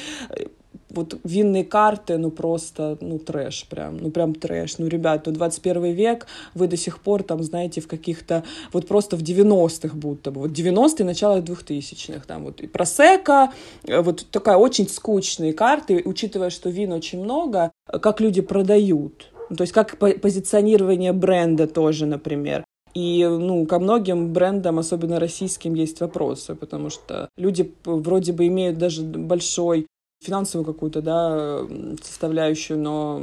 вот 0.90 1.20
винные 1.24 1.64
карты, 1.64 2.18
ну 2.18 2.32
просто, 2.32 2.98
ну 3.02 3.20
трэш 3.20 3.66
прям, 3.70 3.98
ну 3.98 4.12
прям 4.12 4.34
трэш. 4.34 4.78
Ну, 4.78 4.88
ребят, 4.88 5.26
ну 5.26 5.32
21 5.32 5.84
век, 5.94 6.28
вы 6.54 6.68
до 6.68 6.78
сих 6.78 7.00
пор 7.00 7.24
там, 7.24 7.44
знаете, 7.44 7.82
в 7.82 7.88
каких-то, 7.88 8.44
вот 8.74 8.88
просто 8.88 9.16
в 9.16 9.22
90-х 9.22 9.96
будто 9.96 10.32
бы, 10.32 10.42
вот 10.42 10.52
90-е, 10.52 11.06
начало 11.06 11.42
2000-х, 11.42 12.24
там 12.26 12.46
вот. 12.46 12.62
И 12.62 12.68
просека, 12.68 13.54
э, 13.86 14.02
вот 14.02 14.26
такая 14.32 14.58
очень 14.58 14.88
скучные 14.90 15.54
карты, 15.54 16.02
учитывая, 16.04 16.50
что 16.50 16.70
вин 16.70 16.92
очень 16.92 17.24
много, 17.24 17.72
как 17.86 18.20
люди 18.20 18.42
продают, 18.42 19.30
ну, 19.50 19.56
то 19.56 19.62
есть 19.62 19.74
как 19.74 19.98
позиционирование 19.98 21.14
бренда 21.14 21.68
тоже, 21.68 22.06
например. 22.06 22.64
И, 22.94 23.24
ну, 23.26 23.66
ко 23.66 23.80
многим 23.80 24.34
брендам, 24.34 24.80
особенно 24.80 25.20
российским, 25.20 25.76
есть 25.76 26.02
вопросы, 26.02 26.56
потому 26.56 26.90
что 26.90 27.30
люди 27.38 27.72
вроде 27.86 28.34
бы 28.34 28.48
имеют 28.48 28.78
даже 28.78 29.04
большой 29.04 29.86
финансовую 30.22 30.66
какую-то, 30.66 31.02
да, 31.02 31.60
составляющую, 32.04 32.78
но 32.80 33.22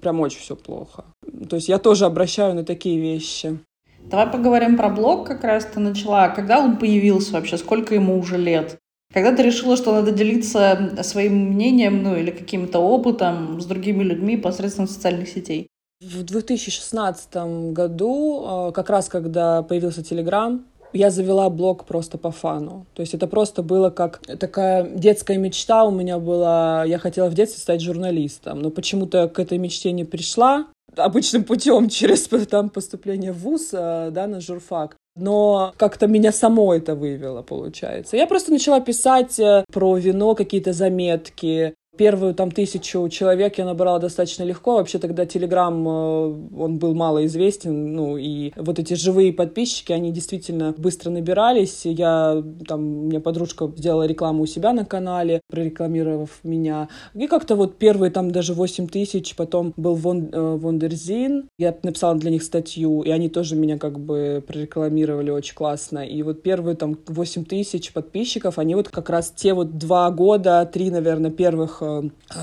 прям 0.00 0.20
очень 0.20 0.40
все 0.40 0.54
плохо. 0.54 1.04
То 1.48 1.56
есть 1.56 1.68
я 1.68 1.78
тоже 1.78 2.04
обращаю 2.04 2.54
на 2.54 2.64
такие 2.64 3.00
вещи. 3.00 3.58
Давай 3.98 4.26
поговорим 4.26 4.76
про 4.76 4.90
блог, 4.90 5.26
как 5.26 5.44
раз 5.44 5.64
ты 5.64 5.80
начала. 5.80 6.28
Когда 6.28 6.60
он 6.60 6.76
появился 6.76 7.32
вообще? 7.32 7.56
Сколько 7.56 7.94
ему 7.94 8.18
уже 8.18 8.36
лет? 8.36 8.78
Когда 9.14 9.30
ты 9.30 9.44
решила, 9.44 9.76
что 9.76 9.92
надо 9.92 10.10
делиться 10.10 10.92
своим 11.02 11.52
мнением, 11.52 12.02
ну 12.02 12.16
или 12.16 12.32
каким-то 12.32 12.80
опытом 12.80 13.60
с 13.60 13.64
другими 13.64 14.02
людьми 14.02 14.36
посредством 14.36 14.88
социальных 14.88 15.28
сетей? 15.28 15.68
В 16.00 16.24
2016 16.24 17.72
году, 17.72 18.68
э, 18.68 18.72
как 18.72 18.90
раз 18.90 19.08
когда 19.08 19.62
появился 19.62 20.02
Телеграм, 20.02 20.64
я 20.92 21.10
завела 21.10 21.48
блог 21.48 21.84
просто 21.84 22.18
по 22.18 22.32
фану. 22.32 22.86
То 22.94 23.02
есть 23.02 23.14
это 23.14 23.28
просто 23.28 23.62
было 23.62 23.90
как 23.90 24.20
такая 24.38 24.82
детская 24.82 25.38
мечта 25.38 25.84
у 25.84 25.92
меня 25.92 26.18
была. 26.18 26.84
Я 26.84 26.98
хотела 26.98 27.28
в 27.28 27.34
детстве 27.34 27.60
стать 27.60 27.80
журналистом, 27.80 28.62
но 28.62 28.70
почему-то 28.70 29.28
к 29.28 29.38
этой 29.38 29.58
мечте 29.58 29.92
не 29.92 30.04
пришла 30.04 30.66
обычным 30.96 31.44
путем 31.44 31.88
через 31.88 32.28
там 32.48 32.70
поступление 32.70 33.32
в 33.32 33.38
ВУЗ, 33.38 33.68
э, 33.72 34.10
да, 34.10 34.26
на 34.26 34.40
журфак. 34.40 34.96
Но 35.16 35.72
как-то 35.76 36.06
меня 36.06 36.32
само 36.32 36.74
это 36.74 36.94
вывело, 36.94 37.42
получается. 37.42 38.16
Я 38.16 38.26
просто 38.26 38.50
начала 38.50 38.80
писать 38.80 39.38
э, 39.38 39.64
про 39.72 39.96
вино, 39.96 40.34
какие-то 40.34 40.72
заметки, 40.72 41.74
Первую 41.96 42.34
там 42.34 42.50
тысячу 42.50 43.08
человек 43.08 43.58
я 43.58 43.64
набрала 43.64 43.98
достаточно 43.98 44.42
легко. 44.42 44.76
Вообще 44.76 44.98
тогда 44.98 45.26
Телеграм, 45.26 45.86
э, 45.86 45.90
он 46.58 46.78
был 46.78 46.94
мало 46.94 47.24
известен. 47.26 47.94
Ну 47.94 48.16
и 48.16 48.52
вот 48.56 48.78
эти 48.78 48.94
живые 48.94 49.32
подписчики, 49.32 49.92
они 49.92 50.10
действительно 50.10 50.74
быстро 50.76 51.10
набирались. 51.10 51.82
Я 51.84 52.42
там, 52.66 52.80
у 52.80 53.02
меня 53.04 53.20
подружка 53.20 53.70
сделала 53.76 54.06
рекламу 54.06 54.42
у 54.42 54.46
себя 54.46 54.72
на 54.72 54.84
канале, 54.84 55.40
прорекламировав 55.48 56.30
меня. 56.42 56.88
И 57.14 57.26
как-то 57.28 57.54
вот 57.54 57.76
первые 57.76 58.10
там 58.10 58.30
даже 58.30 58.54
8 58.54 58.88
тысяч, 58.88 59.36
потом 59.36 59.72
был 59.76 59.94
Вон, 59.94 60.30
э, 60.32 60.56
Вондерзин. 60.56 61.48
Я 61.58 61.76
написала 61.82 62.16
для 62.16 62.30
них 62.30 62.42
статью, 62.42 63.02
и 63.02 63.10
они 63.10 63.28
тоже 63.28 63.54
меня 63.54 63.78
как 63.78 64.00
бы 64.00 64.42
прорекламировали 64.46 65.30
очень 65.30 65.54
классно. 65.54 66.04
И 66.04 66.22
вот 66.22 66.42
первые 66.42 66.76
там 66.76 66.98
8 67.06 67.44
тысяч 67.44 67.92
подписчиков, 67.92 68.58
они 68.58 68.74
вот 68.74 68.88
как 68.88 69.10
раз 69.10 69.32
те 69.34 69.54
вот 69.54 69.78
два 69.78 70.10
года, 70.10 70.68
три, 70.72 70.90
наверное, 70.90 71.30
первых 71.30 71.83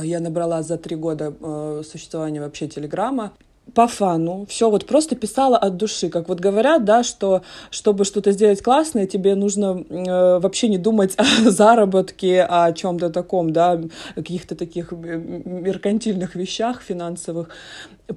я 0.04 0.20
набрала 0.20 0.64
за 0.64 0.78
три 0.78 0.96
года 0.96 1.34
э, 1.40 1.84
существования 1.86 2.42
вообще 2.42 2.68
Телеграма. 2.68 3.32
По 3.76 3.88
фану, 3.88 4.46
все 4.50 4.70
вот 4.70 4.86
просто 4.86 5.16
писала 5.16 5.58
от 5.58 5.78
души, 5.78 6.10
как 6.10 6.28
вот 6.28 6.40
говорят, 6.42 6.84
да, 6.84 7.04
что 7.04 7.42
чтобы 7.70 8.06
что-то 8.06 8.32
сделать 8.32 8.62
классное, 8.62 9.06
тебе 9.06 9.36
нужно 9.36 9.86
э, 9.88 10.40
вообще 10.40 10.68
не 10.68 10.78
думать 10.78 11.14
о 11.18 11.50
заработке, 11.50 12.42
о 12.42 12.74
чем-то 12.74 13.10
таком, 13.12 13.54
да, 13.54 13.80
каких-то 14.16 14.56
таких 14.56 14.92
меркантильных 14.92 16.36
вещах 16.36 16.82
финансовых 16.82 17.50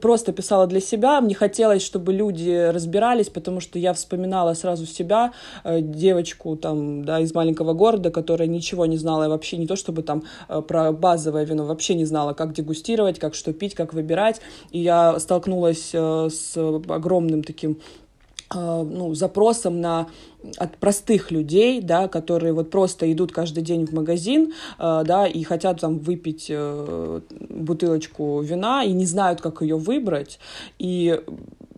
просто 0.01 0.33
писала 0.33 0.67
для 0.67 0.81
себя. 0.81 1.21
Мне 1.21 1.35
хотелось, 1.35 1.83
чтобы 1.83 2.13
люди 2.13 2.71
разбирались, 2.73 3.29
потому 3.29 3.61
что 3.61 3.79
я 3.79 3.93
вспоминала 3.93 4.55
сразу 4.55 4.87
себя, 4.87 5.33
э, 5.65 5.81
девочку 5.81 6.57
там, 6.57 7.05
да, 7.05 7.21
из 7.21 7.35
маленького 7.35 7.75
города, 7.75 8.11
которая 8.11 8.49
ничего 8.49 8.87
не 8.87 8.97
знала, 8.97 9.29
вообще 9.29 9.57
не 9.57 9.67
то, 9.67 9.77
чтобы 9.77 10.03
там 10.03 10.25
э, 10.49 10.63
про 10.63 10.93
базовое 10.93 11.45
вино, 11.45 11.65
вообще 11.65 11.95
не 11.95 12.05
знала, 12.05 12.33
как 12.35 12.53
дегустировать, 12.53 13.19
как 13.19 13.35
что 13.35 13.53
пить, 13.53 13.75
как 13.75 13.95
выбирать. 13.95 14.41
И 14.71 14.81
я 14.81 15.19
столкнулась 15.19 15.91
э, 15.93 16.29
с 16.31 16.57
огромным 16.57 17.43
таким 17.43 17.79
ну, 18.53 19.15
запросом 19.15 19.81
на 19.81 20.09
от 20.59 20.77
простых 20.77 21.31
людей, 21.31 21.81
да, 21.81 22.09
которые 22.09 22.53
вот 22.53 22.71
просто 22.71 23.11
идут 23.11 23.33
каждый 23.33 23.63
день 23.63 23.87
в 23.87 23.93
магазин, 23.93 24.53
э, 24.79 25.03
да, 25.07 25.27
и 25.27 25.43
хотят 25.43 25.81
там 25.81 25.99
выпить 25.99 26.47
э, 26.51 27.21
бутылочку 27.49 28.41
вина 28.43 28.85
и 28.85 28.93
не 28.93 29.07
знают, 29.07 29.41
как 29.41 29.63
ее 29.63 29.77
выбрать. 29.77 30.39
И 30.79 31.21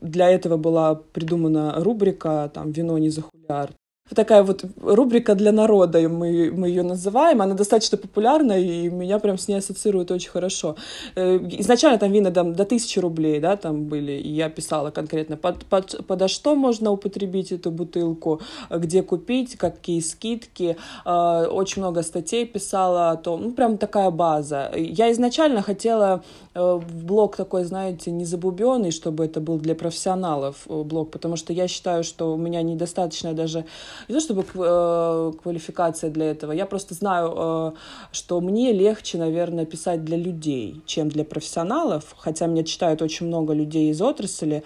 для 0.01 0.31
этого 0.31 0.57
была 0.57 0.95
придумана 0.95 1.75
рубрика 1.77 2.51
там 2.53 2.73
«Вино 2.73 2.99
не 2.99 3.11
за 3.11 3.23
хулиар» 3.23 3.71
такая 4.15 4.43
вот 4.43 4.65
рубрика 4.83 5.35
для 5.35 5.53
народа, 5.53 6.09
мы, 6.09 6.53
мы 6.53 6.69
ее 6.69 6.83
называем. 6.83 7.43
Она 7.43 7.55
достаточно 7.55 7.99
популярна, 7.99 8.53
и 8.53 8.89
меня 8.89 9.19
прям 9.19 9.39
с 9.39 9.49
ней 9.49 9.57
ассоциируют 9.57 10.11
очень 10.11 10.31
хорошо. 10.31 10.77
Э, 11.17 11.39
изначально 11.59 11.99
там 11.99 12.13
вина 12.13 12.31
там, 12.31 12.55
до 12.55 12.65
тысячи 12.65 12.99
рублей, 12.99 13.41
да, 13.41 13.57
там 13.57 13.85
были, 13.85 14.13
и 14.13 14.29
я 14.29 14.49
писала 14.49 14.91
конкретно, 14.91 15.37
под, 15.37 15.65
под, 15.67 16.07
подо 16.07 16.29
что 16.29 16.55
можно 16.55 16.91
употребить 16.93 17.53
эту 17.53 17.71
бутылку, 17.71 18.41
где 18.71 19.03
купить, 19.03 19.57
какие 19.57 20.01
скидки. 20.01 20.77
Э, 21.05 21.47
очень 21.51 21.83
много 21.83 22.03
статей 22.03 22.47
писала 22.47 23.11
о 23.11 23.17
том, 23.17 23.43
ну, 23.43 23.53
прям 23.53 23.79
такая 23.79 24.11
база. 24.11 24.71
Я 24.77 25.11
изначально 25.11 25.63
хотела 25.63 26.23
Э, 26.57 26.81
блог 27.03 27.37
такой, 27.37 27.65
знаете, 27.65 28.11
не 28.11 28.25
забубенный, 28.25 28.91
чтобы 28.91 29.27
это 29.27 29.41
был 29.41 29.59
для 29.59 29.75
профессионалов 29.75 30.67
блог, 30.67 31.11
потому 31.11 31.37
что 31.37 31.53
я 31.53 31.69
считаю, 31.69 32.03
что 32.03 32.33
у 32.33 32.39
меня 32.39 32.63
недостаточно 32.63 33.35
даже, 33.35 33.67
не 34.09 34.14
то 34.14 34.20
чтобы 34.20 34.44
э, 34.55 35.32
квалификация 35.42 36.11
для 36.11 36.30
этого, 36.30 36.53
я 36.53 36.66
просто 36.66 36.94
знаю, 36.94 37.74
что 38.12 38.40
мне 38.40 38.72
легче, 38.72 39.18
наверное, 39.18 39.66
писать 39.66 40.05
для 40.05 40.16
людей, 40.16 40.82
чем 40.86 41.09
для 41.09 41.24
профессионалов, 41.24 42.14
хотя 42.16 42.47
меня 42.47 42.64
читают 42.64 43.03
очень 43.03 43.26
много 43.26 43.53
людей 43.53 43.90
из 43.90 44.01
отрасли 44.01 44.62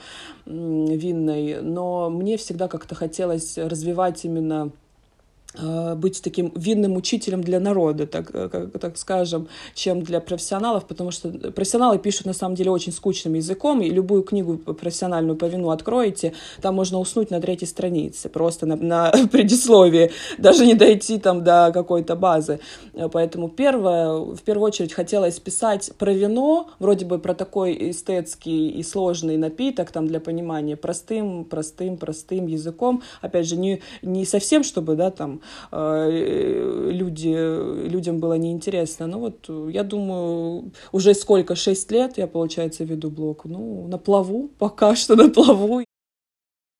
винной, 0.46 1.60
но 1.62 2.10
мне 2.10 2.36
всегда 2.36 2.68
как-то 2.68 2.94
хотелось 2.94 3.56
развивать 3.58 4.24
именно 4.24 4.60
Э, 4.60 4.89
быть 5.56 6.22
таким 6.22 6.52
винным 6.54 6.96
учителем 6.96 7.42
для 7.42 7.58
народа, 7.58 8.06
так, 8.06 8.30
э, 8.32 8.68
так 8.80 8.96
скажем, 8.96 9.48
чем 9.74 10.02
для 10.02 10.20
профессионалов, 10.20 10.86
потому 10.86 11.10
что 11.10 11.28
профессионалы 11.28 11.98
пишут 11.98 12.26
на 12.26 12.34
самом 12.34 12.54
деле 12.54 12.70
очень 12.70 12.92
скучным 12.92 13.34
языком, 13.34 13.82
и 13.82 13.90
любую 13.90 14.22
книгу 14.22 14.58
профессиональную 14.58 15.36
по 15.36 15.46
вину 15.46 15.70
откроете, 15.70 16.34
там 16.62 16.76
можно 16.76 16.98
уснуть 16.98 17.30
на 17.30 17.40
третьей 17.40 17.66
странице, 17.66 18.28
просто 18.28 18.64
на, 18.64 18.76
на 18.76 19.10
предисловии, 19.32 20.12
даже 20.38 20.64
не 20.66 20.74
дойти 20.74 21.18
там 21.18 21.42
до 21.42 21.72
какой-то 21.74 22.14
базы. 22.14 22.60
Э, 22.94 23.08
поэтому 23.12 23.48
первое, 23.48 24.18
в 24.18 24.42
первую 24.42 24.68
очередь 24.68 24.92
хотелось 24.92 25.40
писать 25.40 25.90
про 25.98 26.12
вино, 26.12 26.70
вроде 26.78 27.06
бы 27.06 27.18
про 27.18 27.34
такой 27.34 27.90
эстетский 27.90 28.68
и 28.68 28.82
сложный 28.84 29.36
напиток, 29.36 29.90
там 29.90 30.06
для 30.06 30.20
понимания, 30.20 30.76
простым, 30.76 31.44
простым, 31.44 31.96
простым 31.96 32.46
языком, 32.46 33.02
опять 33.20 33.48
же, 33.48 33.56
не, 33.56 33.82
не 34.02 34.24
совсем, 34.24 34.62
чтобы, 34.62 34.94
да, 34.94 35.10
там, 35.10 35.39
э, 35.72 36.90
люди, 36.92 37.88
людям 37.88 38.18
было 38.18 38.34
неинтересно. 38.34 39.06
Ну 39.06 39.18
вот, 39.18 39.48
я 39.70 39.82
думаю, 39.82 40.72
уже 40.92 41.14
сколько, 41.14 41.54
шесть 41.54 41.90
лет 41.90 42.18
я, 42.18 42.26
получается, 42.26 42.84
веду 42.84 43.10
блог. 43.10 43.44
Ну, 43.44 43.86
на 43.88 43.98
плаву, 43.98 44.50
пока 44.58 44.94
что 44.94 45.16
на 45.16 45.28
плаву. 45.28 45.82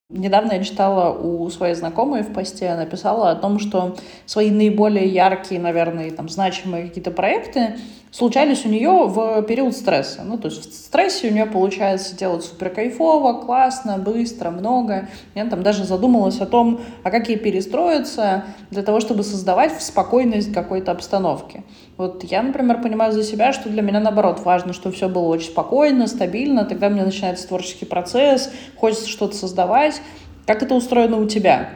Недавно 0.09 0.53
я 0.53 0.63
читала 0.63 1.17
у 1.17 1.49
своей 1.49 1.73
знакомой 1.73 2.23
в 2.23 2.33
посте, 2.33 2.75
написала 2.75 3.31
о 3.31 3.35
том, 3.35 3.59
что 3.59 3.95
свои 4.25 4.51
наиболее 4.51 5.07
яркие, 5.07 5.61
наверное, 5.61 6.11
там, 6.11 6.27
значимые 6.27 6.87
какие-то 6.87 7.11
проекты 7.11 7.77
случались 8.11 8.65
у 8.65 8.69
нее 8.69 9.05
в 9.07 9.41
период 9.43 9.73
стресса. 9.73 10.23
Ну, 10.23 10.37
то 10.37 10.49
есть 10.49 10.69
в 10.69 10.73
стрессе 10.73 11.29
у 11.29 11.31
нее 11.31 11.45
получается 11.45 12.15
делать 12.15 12.43
супер 12.43 12.69
кайфово, 12.69 13.41
классно, 13.41 13.97
быстро, 13.97 14.51
много. 14.51 15.07
Я 15.33 15.45
там 15.45 15.63
даже 15.63 15.85
задумалась 15.85 16.39
о 16.41 16.45
том, 16.45 16.81
а 17.03 17.09
как 17.09 17.29
ей 17.29 17.37
перестроиться 17.37 18.43
для 18.69 18.83
того, 18.83 18.99
чтобы 18.99 19.23
создавать 19.23 19.75
в 19.75 19.81
спокойность 19.81 20.53
какой-то 20.53 20.91
обстановки. 20.91 21.63
Вот 21.97 22.23
я, 22.23 22.43
например, 22.43 22.81
понимаю 22.81 23.13
за 23.13 23.23
себя, 23.23 23.53
что 23.53 23.69
для 23.69 23.81
меня, 23.81 23.99
наоборот, 24.01 24.41
важно, 24.43 24.73
чтобы 24.73 24.95
все 24.95 25.07
было 25.07 25.27
очень 25.27 25.49
спокойно, 25.49 26.07
стабильно, 26.07 26.65
тогда 26.65 26.87
у 26.87 26.89
меня 26.89 27.05
начинается 27.05 27.47
творческий 27.47 27.85
процесс, 27.85 28.51
хочется 28.75 29.07
что-то 29.07 29.35
создавать, 29.35 30.01
Как 30.45 30.63
это 30.63 30.75
устроено 30.75 31.17
у 31.17 31.27
тебя? 31.27 31.69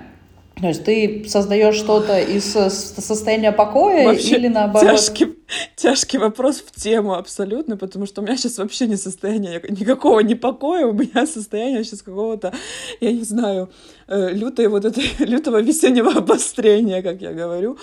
То 0.61 0.67
есть 0.67 0.85
ты 0.85 1.25
создаешь 1.27 1.75
что-то 1.75 2.17
из 2.17 2.45
состояния 2.45 3.51
покоя 3.51 4.05
вообще 4.05 4.37
или 4.37 4.47
наоборот? 4.47 4.89
Тяжкий, 4.89 5.35
тяжкий 5.75 6.17
вопрос 6.17 6.61
в 6.61 6.71
тему 6.71 7.15
абсолютно, 7.15 7.75
потому 7.75 8.05
что 8.05 8.21
у 8.21 8.23
меня 8.23 8.37
сейчас 8.37 8.57
вообще 8.57 8.87
не 8.87 8.95
состояние 8.95 9.61
никакого 9.67 10.21
не 10.21 10.35
покоя, 10.35 10.85
у 10.85 10.93
меня 10.93 11.27
состояние 11.27 11.83
сейчас 11.83 12.01
какого-то, 12.01 12.53
я 13.01 13.11
не 13.11 13.23
знаю, 13.23 13.69
э, 14.07 14.29
лютой 14.31 14.69
вот 14.69 14.85
этой, 14.85 15.03
лютого 15.19 15.61
весеннего 15.61 16.13
обострения, 16.13 17.01
как 17.01 17.21
я 17.21 17.33
говорю, 17.33 17.77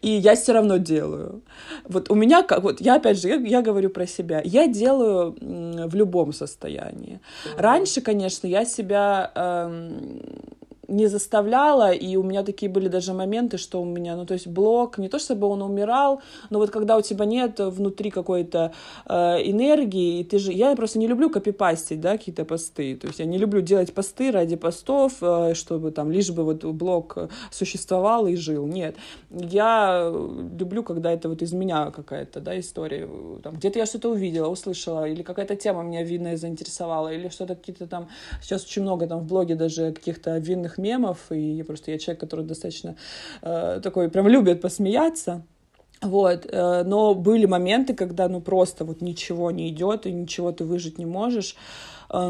и 0.00 0.08
я 0.08 0.34
все 0.34 0.52
равно 0.52 0.78
делаю. 0.78 1.42
Вот 1.86 2.10
у 2.10 2.14
меня, 2.14 2.42
как 2.42 2.62
вот 2.62 2.80
я 2.80 2.94
опять 2.94 3.20
же, 3.20 3.28
я, 3.28 3.34
я 3.34 3.60
говорю 3.60 3.90
про 3.90 4.06
себя, 4.06 4.40
я 4.42 4.66
делаю 4.66 5.36
в 5.40 5.94
любом 5.94 6.32
состоянии. 6.32 7.20
Раньше, 7.58 8.00
конечно, 8.00 8.46
я 8.46 8.64
себя 8.64 9.30
эм, 9.34 10.22
не 10.88 11.06
заставляла, 11.06 11.92
и 11.92 12.16
у 12.16 12.22
меня 12.22 12.42
такие 12.42 12.70
были 12.70 12.88
даже 12.88 13.12
моменты, 13.12 13.58
что 13.58 13.80
у 13.80 13.84
меня, 13.84 14.16
ну, 14.16 14.26
то 14.26 14.34
есть 14.34 14.46
блок, 14.46 14.98
не 14.98 15.08
то 15.08 15.18
чтобы 15.18 15.46
он 15.46 15.62
умирал, 15.62 16.20
но 16.50 16.58
вот 16.58 16.70
когда 16.70 16.96
у 16.96 17.02
тебя 17.02 17.24
нет 17.24 17.58
внутри 17.58 18.10
какой-то 18.10 18.72
э, 19.06 19.14
энергии, 19.14 20.20
и 20.20 20.24
ты 20.24 20.38
же, 20.38 20.52
я 20.52 20.74
просто 20.76 20.98
не 20.98 21.06
люблю 21.06 21.30
копипастить, 21.30 22.00
да, 22.00 22.12
какие-то 22.12 22.44
посты, 22.44 22.96
то 22.96 23.06
есть 23.06 23.18
я 23.18 23.24
не 23.24 23.38
люблю 23.38 23.60
делать 23.60 23.92
посты 23.94 24.30
ради 24.30 24.56
постов, 24.56 25.14
э, 25.20 25.54
чтобы 25.54 25.90
там 25.90 26.10
лишь 26.10 26.30
бы 26.30 26.44
вот 26.44 26.64
блок 26.64 27.18
существовал 27.50 28.26
и 28.26 28.36
жил, 28.36 28.66
нет, 28.66 28.96
я 29.30 30.12
люблю, 30.58 30.82
когда 30.82 31.12
это 31.12 31.28
вот 31.28 31.42
из 31.42 31.52
меня 31.52 31.90
какая-то, 31.90 32.40
да, 32.40 32.58
история, 32.58 33.08
там, 33.42 33.54
где-то 33.54 33.78
я 33.78 33.86
что-то 33.86 34.10
увидела, 34.10 34.48
услышала, 34.48 35.08
или 35.08 35.22
какая-то 35.22 35.56
тема 35.56 35.82
меня 35.82 36.02
видная 36.02 36.36
заинтересовала, 36.36 37.12
или 37.12 37.28
что-то 37.28 37.54
какие-то 37.54 37.86
там, 37.86 38.08
сейчас 38.42 38.64
очень 38.64 38.82
много 38.82 39.06
там 39.06 39.20
в 39.20 39.26
блоге 39.26 39.54
даже 39.54 39.92
каких-то 39.92 40.38
винных 40.38 40.73
разных 40.74 40.78
мемов, 40.78 41.18
и 41.30 41.62
просто 41.62 41.90
я 41.90 41.98
человек, 41.98 42.20
который 42.20 42.44
достаточно 42.44 42.96
э, 43.42 43.80
такой, 43.82 44.08
прям 44.08 44.28
любит 44.28 44.60
посмеяться. 44.60 45.42
Вот, 46.02 46.46
э, 46.46 46.82
но 46.84 47.14
были 47.14 47.46
моменты, 47.46 47.94
когда 47.94 48.28
ну 48.28 48.40
просто 48.40 48.84
вот 48.84 49.00
ничего 49.00 49.50
не 49.50 49.68
идет, 49.68 50.06
и 50.06 50.12
ничего 50.12 50.52
ты 50.52 50.64
выжить 50.64 50.98
не 50.98 51.06
можешь 51.06 51.56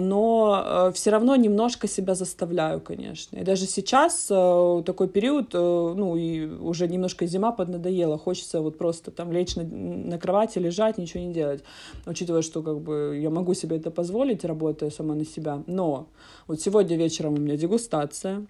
но 0.00 0.62
э, 0.64 0.92
все 0.94 1.10
равно 1.10 1.36
немножко 1.36 1.88
себя 1.88 2.14
заставляю, 2.14 2.80
конечно. 2.80 3.36
И 3.36 3.44
даже 3.44 3.66
сейчас 3.66 4.26
такой 4.26 5.08
период, 5.08 5.52
ну 5.52 6.16
и 6.16 6.46
уже 6.46 6.88
немножко 6.88 7.26
зима 7.26 7.52
поднадоела, 7.52 8.18
хочется 8.18 8.60
вот 8.60 8.78
просто 8.78 9.10
там 9.10 9.32
лечь 9.32 9.56
на, 9.56 9.62
на 9.64 10.18
кровати, 10.18 10.58
лежать, 10.58 10.98
ничего 10.98 11.22
не 11.22 11.32
делать, 11.32 11.62
учитывая, 12.06 12.42
что 12.42 12.62
как 12.62 12.80
бы 12.80 13.18
я 13.20 13.30
могу 13.30 13.54
себе 13.54 13.76
это 13.76 13.90
позволить, 13.90 14.44
работая 14.44 14.90
сама 14.90 15.14
на 15.14 15.24
себя. 15.24 15.62
Но 15.66 16.06
вот 16.46 16.60
сегодня 16.60 16.96
вечером 16.96 17.34
у 17.34 17.38
меня 17.38 17.56
дегустация, 17.56 18.46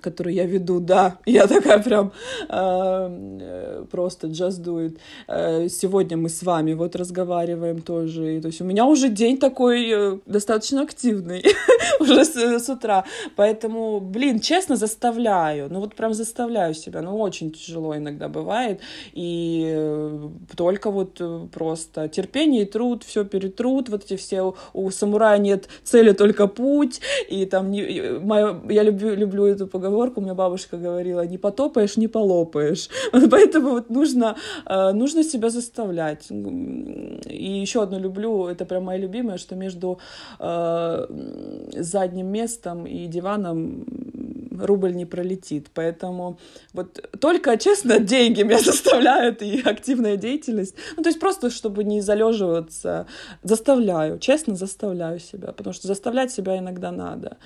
который 0.00 0.34
я 0.34 0.44
веду, 0.44 0.80
да, 0.80 1.18
я 1.24 1.46
такая 1.46 1.78
прям 1.82 2.12
э, 2.48 3.84
просто 3.90 4.26
just 4.26 4.62
do 4.62 4.86
it. 4.86 4.98
Э, 5.26 5.68
сегодня 5.68 6.16
мы 6.16 6.28
с 6.28 6.42
вами 6.42 6.74
вот 6.74 6.96
разговариваем 6.96 7.80
тоже, 7.80 8.36
и, 8.36 8.40
то 8.40 8.48
есть 8.48 8.60
у 8.60 8.64
меня 8.64 8.84
уже 8.84 9.08
день 9.08 9.38
такой 9.38 9.90
э, 9.90 10.18
достаточно 10.26 10.82
активный, 10.82 11.42
уже 12.00 12.24
с, 12.24 12.36
с 12.36 12.68
утра, 12.68 13.04
поэтому, 13.34 14.00
блин, 14.00 14.38
честно 14.40 14.76
заставляю, 14.76 15.68
ну 15.72 15.80
вот 15.80 15.94
прям 15.94 16.12
заставляю 16.12 16.74
себя, 16.74 17.00
ну 17.00 17.18
очень 17.18 17.52
тяжело 17.52 17.96
иногда 17.96 18.28
бывает, 18.28 18.80
и 19.14 19.64
э, 19.74 20.28
только 20.56 20.90
вот 20.90 21.16
э, 21.20 21.46
просто 21.52 22.08
терпение 22.08 22.62
и 22.62 22.66
труд, 22.66 23.02
все 23.02 23.24
перетрут, 23.24 23.88
вот 23.88 24.04
эти 24.04 24.16
все, 24.16 24.42
у, 24.42 24.54
у 24.74 24.90
самурая 24.90 25.38
нет 25.38 25.68
цели, 25.84 26.12
только 26.12 26.48
путь, 26.48 27.00
и 27.30 27.46
там 27.46 27.70
не, 27.70 28.18
моя, 28.18 28.60
я 28.68 28.82
люблю 28.82 29.21
люблю 29.22 29.46
эту 29.46 29.66
поговорку, 29.66 30.20
у 30.20 30.22
меня 30.22 30.34
бабушка 30.34 30.76
говорила, 30.76 31.26
не 31.26 31.38
потопаешь, 31.38 31.96
не 31.96 32.08
полопаешь. 32.08 32.88
Поэтому 33.30 33.70
вот 33.70 33.90
нужно, 33.90 34.36
э, 34.66 34.92
нужно 34.92 35.24
себя 35.24 35.50
заставлять. 35.50 36.30
И 36.30 37.60
еще 37.62 37.82
одно 37.82 37.98
люблю, 37.98 38.46
это 38.46 38.64
прям 38.64 38.84
моя 38.84 38.98
любимая, 38.98 39.38
что 39.38 39.56
между 39.56 39.98
э, 40.38 41.06
задним 41.76 42.26
местом 42.26 42.86
и 42.86 43.06
диваном 43.06 43.84
рубль 44.60 44.94
не 44.94 45.06
пролетит. 45.06 45.68
Поэтому 45.74 46.38
вот 46.72 47.08
только, 47.20 47.56
честно, 47.56 47.98
деньги 48.14 48.42
меня 48.42 48.58
заставляют 48.58 49.42
и 49.42 49.60
активная 49.60 50.16
деятельность. 50.16 50.74
Ну, 50.96 51.02
то 51.02 51.08
есть 51.08 51.20
просто, 51.20 51.50
чтобы 51.50 51.84
не 51.84 52.00
залеживаться, 52.00 53.06
заставляю, 53.42 54.18
честно 54.18 54.54
заставляю 54.54 55.18
себя, 55.18 55.52
потому 55.52 55.74
что 55.74 55.86
заставлять 55.86 56.32
себя 56.32 56.58
иногда 56.58 56.92
надо 56.92 57.36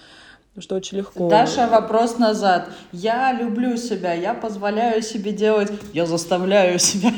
что 0.61 0.75
очень 0.77 0.99
легко. 0.99 1.29
Даша, 1.29 1.67
вопрос 1.67 2.19
назад. 2.19 2.69
Я 2.93 3.33
люблю 3.33 3.77
себя, 3.77 4.13
я 4.15 4.35
позволяю 4.35 5.03
себе 5.03 5.33
делать, 5.33 5.71
я 5.93 6.07
заставляю 6.07 6.79
себя. 6.79 7.11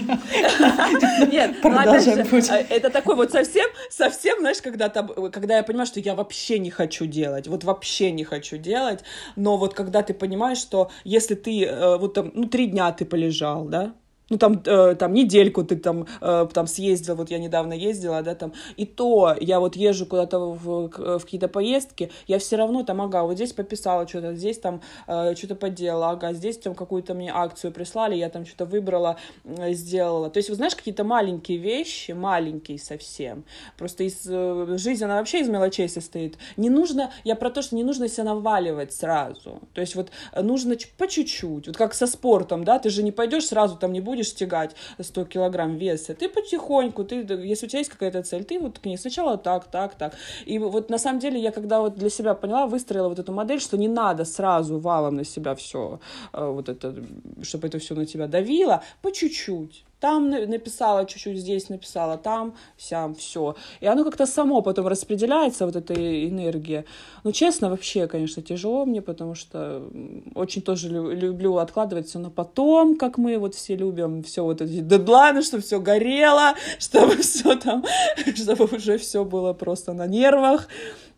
Нет, 1.30 1.56
ну, 1.62 1.70
а, 1.76 2.64
это 2.70 2.90
такой 2.90 3.16
вот 3.16 3.30
совсем, 3.30 3.68
совсем, 3.90 4.40
знаешь, 4.40 4.60
когда, 4.62 4.88
там, 4.88 5.08
когда 5.30 5.56
я 5.56 5.62
понимаю, 5.62 5.86
что 5.86 6.00
я 6.00 6.14
вообще 6.14 6.58
не 6.58 6.70
хочу 6.70 7.06
делать, 7.06 7.46
вот 7.48 7.64
вообще 7.64 8.10
не 8.10 8.24
хочу 8.24 8.56
делать, 8.56 9.04
но 9.36 9.56
вот 9.56 9.74
когда 9.74 10.02
ты 10.02 10.14
понимаешь, 10.14 10.58
что 10.58 10.90
если 11.04 11.34
ты 11.34 11.64
э, 11.64 11.96
вот 11.98 12.14
там, 12.14 12.30
ну, 12.34 12.48
три 12.48 12.66
дня 12.66 12.92
ты 12.92 13.04
полежал, 13.04 13.64
да, 13.64 13.94
ну, 14.30 14.36
там, 14.38 14.62
э, 14.64 14.94
там 14.94 15.14
недельку 15.14 15.64
ты 15.64 15.76
там, 15.76 16.06
э, 16.20 16.46
там 16.52 16.66
съездил, 16.66 17.16
вот 17.16 17.30
я 17.30 17.38
недавно 17.38 17.72
ездила, 17.72 18.22
да, 18.22 18.34
там, 18.34 18.52
и 18.76 18.84
то 18.84 19.34
я 19.40 19.58
вот 19.60 19.76
езжу 19.76 20.06
куда-то 20.06 20.38
в, 20.38 20.88
в 20.88 21.20
какие-то 21.20 21.48
поездки, 21.48 22.10
я 22.26 22.38
все 22.38 22.56
равно 22.56 22.82
там, 22.82 23.00
ага, 23.00 23.22
вот 23.22 23.34
здесь 23.34 23.52
пописала 23.52 24.06
что-то, 24.06 24.34
здесь 24.34 24.58
там 24.58 24.82
э, 25.06 25.34
что-то 25.34 25.54
поделала, 25.54 26.10
ага, 26.10 26.32
здесь 26.32 26.58
там 26.58 26.74
какую-то 26.74 27.14
мне 27.14 27.30
акцию 27.32 27.72
прислали, 27.72 28.16
я 28.16 28.28
там 28.28 28.44
что-то 28.44 28.66
выбрала, 28.66 29.16
э, 29.44 29.72
сделала. 29.72 30.30
То 30.30 30.38
есть, 30.38 30.50
вот 30.50 30.56
знаешь, 30.56 30.74
какие-то 30.74 31.04
маленькие 31.04 31.58
вещи, 31.58 32.12
маленькие 32.12 32.78
совсем, 32.78 33.44
просто 33.78 34.04
из, 34.04 34.26
э, 34.28 34.76
жизнь, 34.78 35.04
она 35.04 35.16
вообще 35.16 35.40
из 35.40 35.48
мелочей 35.48 35.88
состоит. 35.88 36.36
Не 36.56 36.68
нужно, 36.70 37.10
я 37.24 37.34
про 37.34 37.50
то, 37.50 37.62
что 37.62 37.76
не 37.76 37.84
нужно 37.84 38.08
себя 38.08 38.24
наваливать 38.24 38.92
сразу, 38.92 39.60
то 39.72 39.80
есть 39.80 39.94
вот 39.94 40.10
нужно 40.36 40.76
по 40.98 41.08
чуть-чуть, 41.08 41.66
вот 41.66 41.76
как 41.76 41.94
со 41.94 42.06
спортом, 42.06 42.64
да, 42.64 42.78
ты 42.78 42.90
же 42.90 43.02
не 43.02 43.12
пойдешь 43.12 43.46
сразу, 43.46 43.76
там 43.76 43.92
не 43.92 44.00
будешь 44.00 44.17
будешь 44.18 44.34
тягать 44.34 44.76
100 45.00 45.24
килограмм 45.24 45.76
веса, 45.76 46.14
ты 46.14 46.28
потихоньку, 46.28 47.04
ты, 47.04 47.16
если 47.16 47.66
у 47.66 47.68
тебя 47.68 47.78
есть 47.78 47.90
какая-то 47.90 48.22
цель, 48.22 48.44
ты 48.44 48.58
вот 48.58 48.78
к 48.78 48.86
ней 48.86 48.98
сначала 48.98 49.38
так, 49.38 49.64
так, 49.70 49.94
так. 49.94 50.14
И 50.46 50.58
вот 50.58 50.90
на 50.90 50.98
самом 50.98 51.20
деле 51.20 51.40
я 51.40 51.52
когда 51.52 51.80
вот 51.80 51.94
для 51.94 52.10
себя 52.10 52.34
поняла, 52.34 52.66
выстроила 52.66 53.08
вот 53.08 53.18
эту 53.18 53.32
модель, 53.32 53.60
что 53.60 53.76
не 53.76 53.88
надо 53.88 54.24
сразу 54.24 54.78
валом 54.78 55.16
на 55.16 55.24
себя 55.24 55.54
все, 55.54 56.00
э, 56.32 56.50
вот 56.50 56.68
это, 56.68 56.94
чтобы 57.42 57.68
это 57.68 57.78
все 57.78 57.94
на 57.94 58.06
тебя 58.06 58.26
давило, 58.26 58.82
по 59.02 59.10
чуть-чуть 59.10 59.84
там 60.00 60.30
написала 60.30 61.04
чуть-чуть, 61.06 61.38
здесь 61.38 61.68
написала, 61.68 62.18
там, 62.18 62.54
вся, 62.76 63.12
все. 63.14 63.56
И 63.80 63.86
оно 63.86 64.04
как-то 64.04 64.26
само 64.26 64.62
потом 64.62 64.86
распределяется, 64.86 65.66
вот 65.66 65.76
эта 65.76 65.94
энергия. 65.94 66.84
Но 67.24 67.32
честно, 67.32 67.70
вообще, 67.70 68.06
конечно, 68.06 68.42
тяжело 68.42 68.84
мне, 68.84 69.02
потому 69.02 69.34
что 69.34 69.88
очень 70.34 70.62
тоже 70.62 70.88
люблю 70.88 71.56
откладывать 71.56 72.08
все 72.08 72.18
на 72.18 72.30
потом, 72.30 72.96
как 72.96 73.18
мы 73.18 73.38
вот 73.38 73.54
все 73.54 73.76
любим, 73.76 74.22
все 74.22 74.44
вот 74.44 74.60
эти 74.60 74.80
дедлайны, 74.80 75.42
чтобы 75.48 75.62
все 75.62 75.80
горело, 75.80 76.54
чтобы 76.78 77.16
все 77.16 77.56
там, 77.56 77.84
чтобы 78.36 78.64
уже 78.66 78.98
все 78.98 79.24
было 79.24 79.52
просто 79.52 79.92
на 79.92 80.06
нервах. 80.06 80.68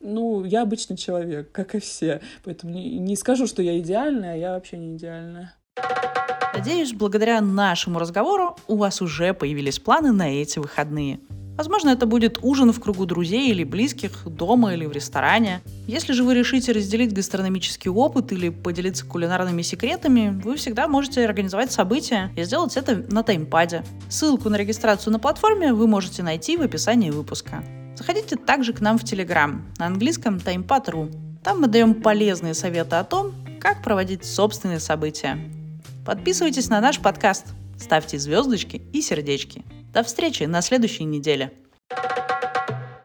Ну, 0.00 0.44
я 0.44 0.62
обычный 0.62 0.96
человек, 0.96 1.52
как 1.52 1.74
и 1.74 1.80
все. 1.80 2.22
Поэтому 2.44 2.72
не, 2.72 2.98
не 2.98 3.16
скажу, 3.16 3.46
что 3.46 3.62
я 3.62 3.78
идеальная, 3.78 4.38
я 4.38 4.52
вообще 4.52 4.78
не 4.78 4.96
идеальная. 4.96 5.54
Надеюсь, 6.60 6.92
благодаря 6.92 7.40
нашему 7.40 7.98
разговору 7.98 8.54
у 8.66 8.76
вас 8.76 9.00
уже 9.00 9.32
появились 9.32 9.78
планы 9.78 10.12
на 10.12 10.28
эти 10.28 10.58
выходные. 10.58 11.18
Возможно, 11.56 11.88
это 11.88 12.04
будет 12.04 12.38
ужин 12.42 12.70
в 12.70 12.78
кругу 12.80 13.06
друзей 13.06 13.50
или 13.50 13.64
близких, 13.64 14.26
дома 14.26 14.74
или 14.74 14.84
в 14.84 14.92
ресторане. 14.92 15.62
Если 15.86 16.12
же 16.12 16.22
вы 16.22 16.34
решите 16.34 16.72
разделить 16.72 17.14
гастрономический 17.14 17.90
опыт 17.90 18.32
или 18.32 18.50
поделиться 18.50 19.06
кулинарными 19.06 19.62
секретами, 19.62 20.38
вы 20.44 20.56
всегда 20.56 20.86
можете 20.86 21.24
организовать 21.24 21.72
событие 21.72 22.30
и 22.36 22.42
сделать 22.42 22.76
это 22.76 23.06
на 23.10 23.22
таймпаде. 23.22 23.82
Ссылку 24.10 24.50
на 24.50 24.56
регистрацию 24.56 25.14
на 25.14 25.18
платформе 25.18 25.72
вы 25.72 25.86
можете 25.86 26.22
найти 26.22 26.58
в 26.58 26.60
описании 26.60 27.08
выпуска. 27.08 27.64
Заходите 27.96 28.36
также 28.36 28.74
к 28.74 28.82
нам 28.82 28.98
в 28.98 29.04
Телеграм 29.04 29.64
на 29.78 29.86
английском 29.86 30.36
timepad.ru. 30.36 31.40
Там 31.42 31.62
мы 31.62 31.68
даем 31.68 31.94
полезные 32.02 32.52
советы 32.52 32.96
о 32.96 33.04
том, 33.04 33.32
как 33.62 33.82
проводить 33.82 34.26
собственные 34.26 34.80
события. 34.80 35.38
Подписывайтесь 36.04 36.68
на 36.68 36.80
наш 36.80 36.98
подкаст, 36.98 37.46
ставьте 37.78 38.18
звездочки 38.18 38.82
и 38.92 39.02
сердечки. 39.02 39.64
До 39.92 40.02
встречи 40.02 40.44
на 40.44 40.62
следующей 40.62 41.04
неделе. 41.04 41.52
thank 41.90 42.30
you 42.30 42.39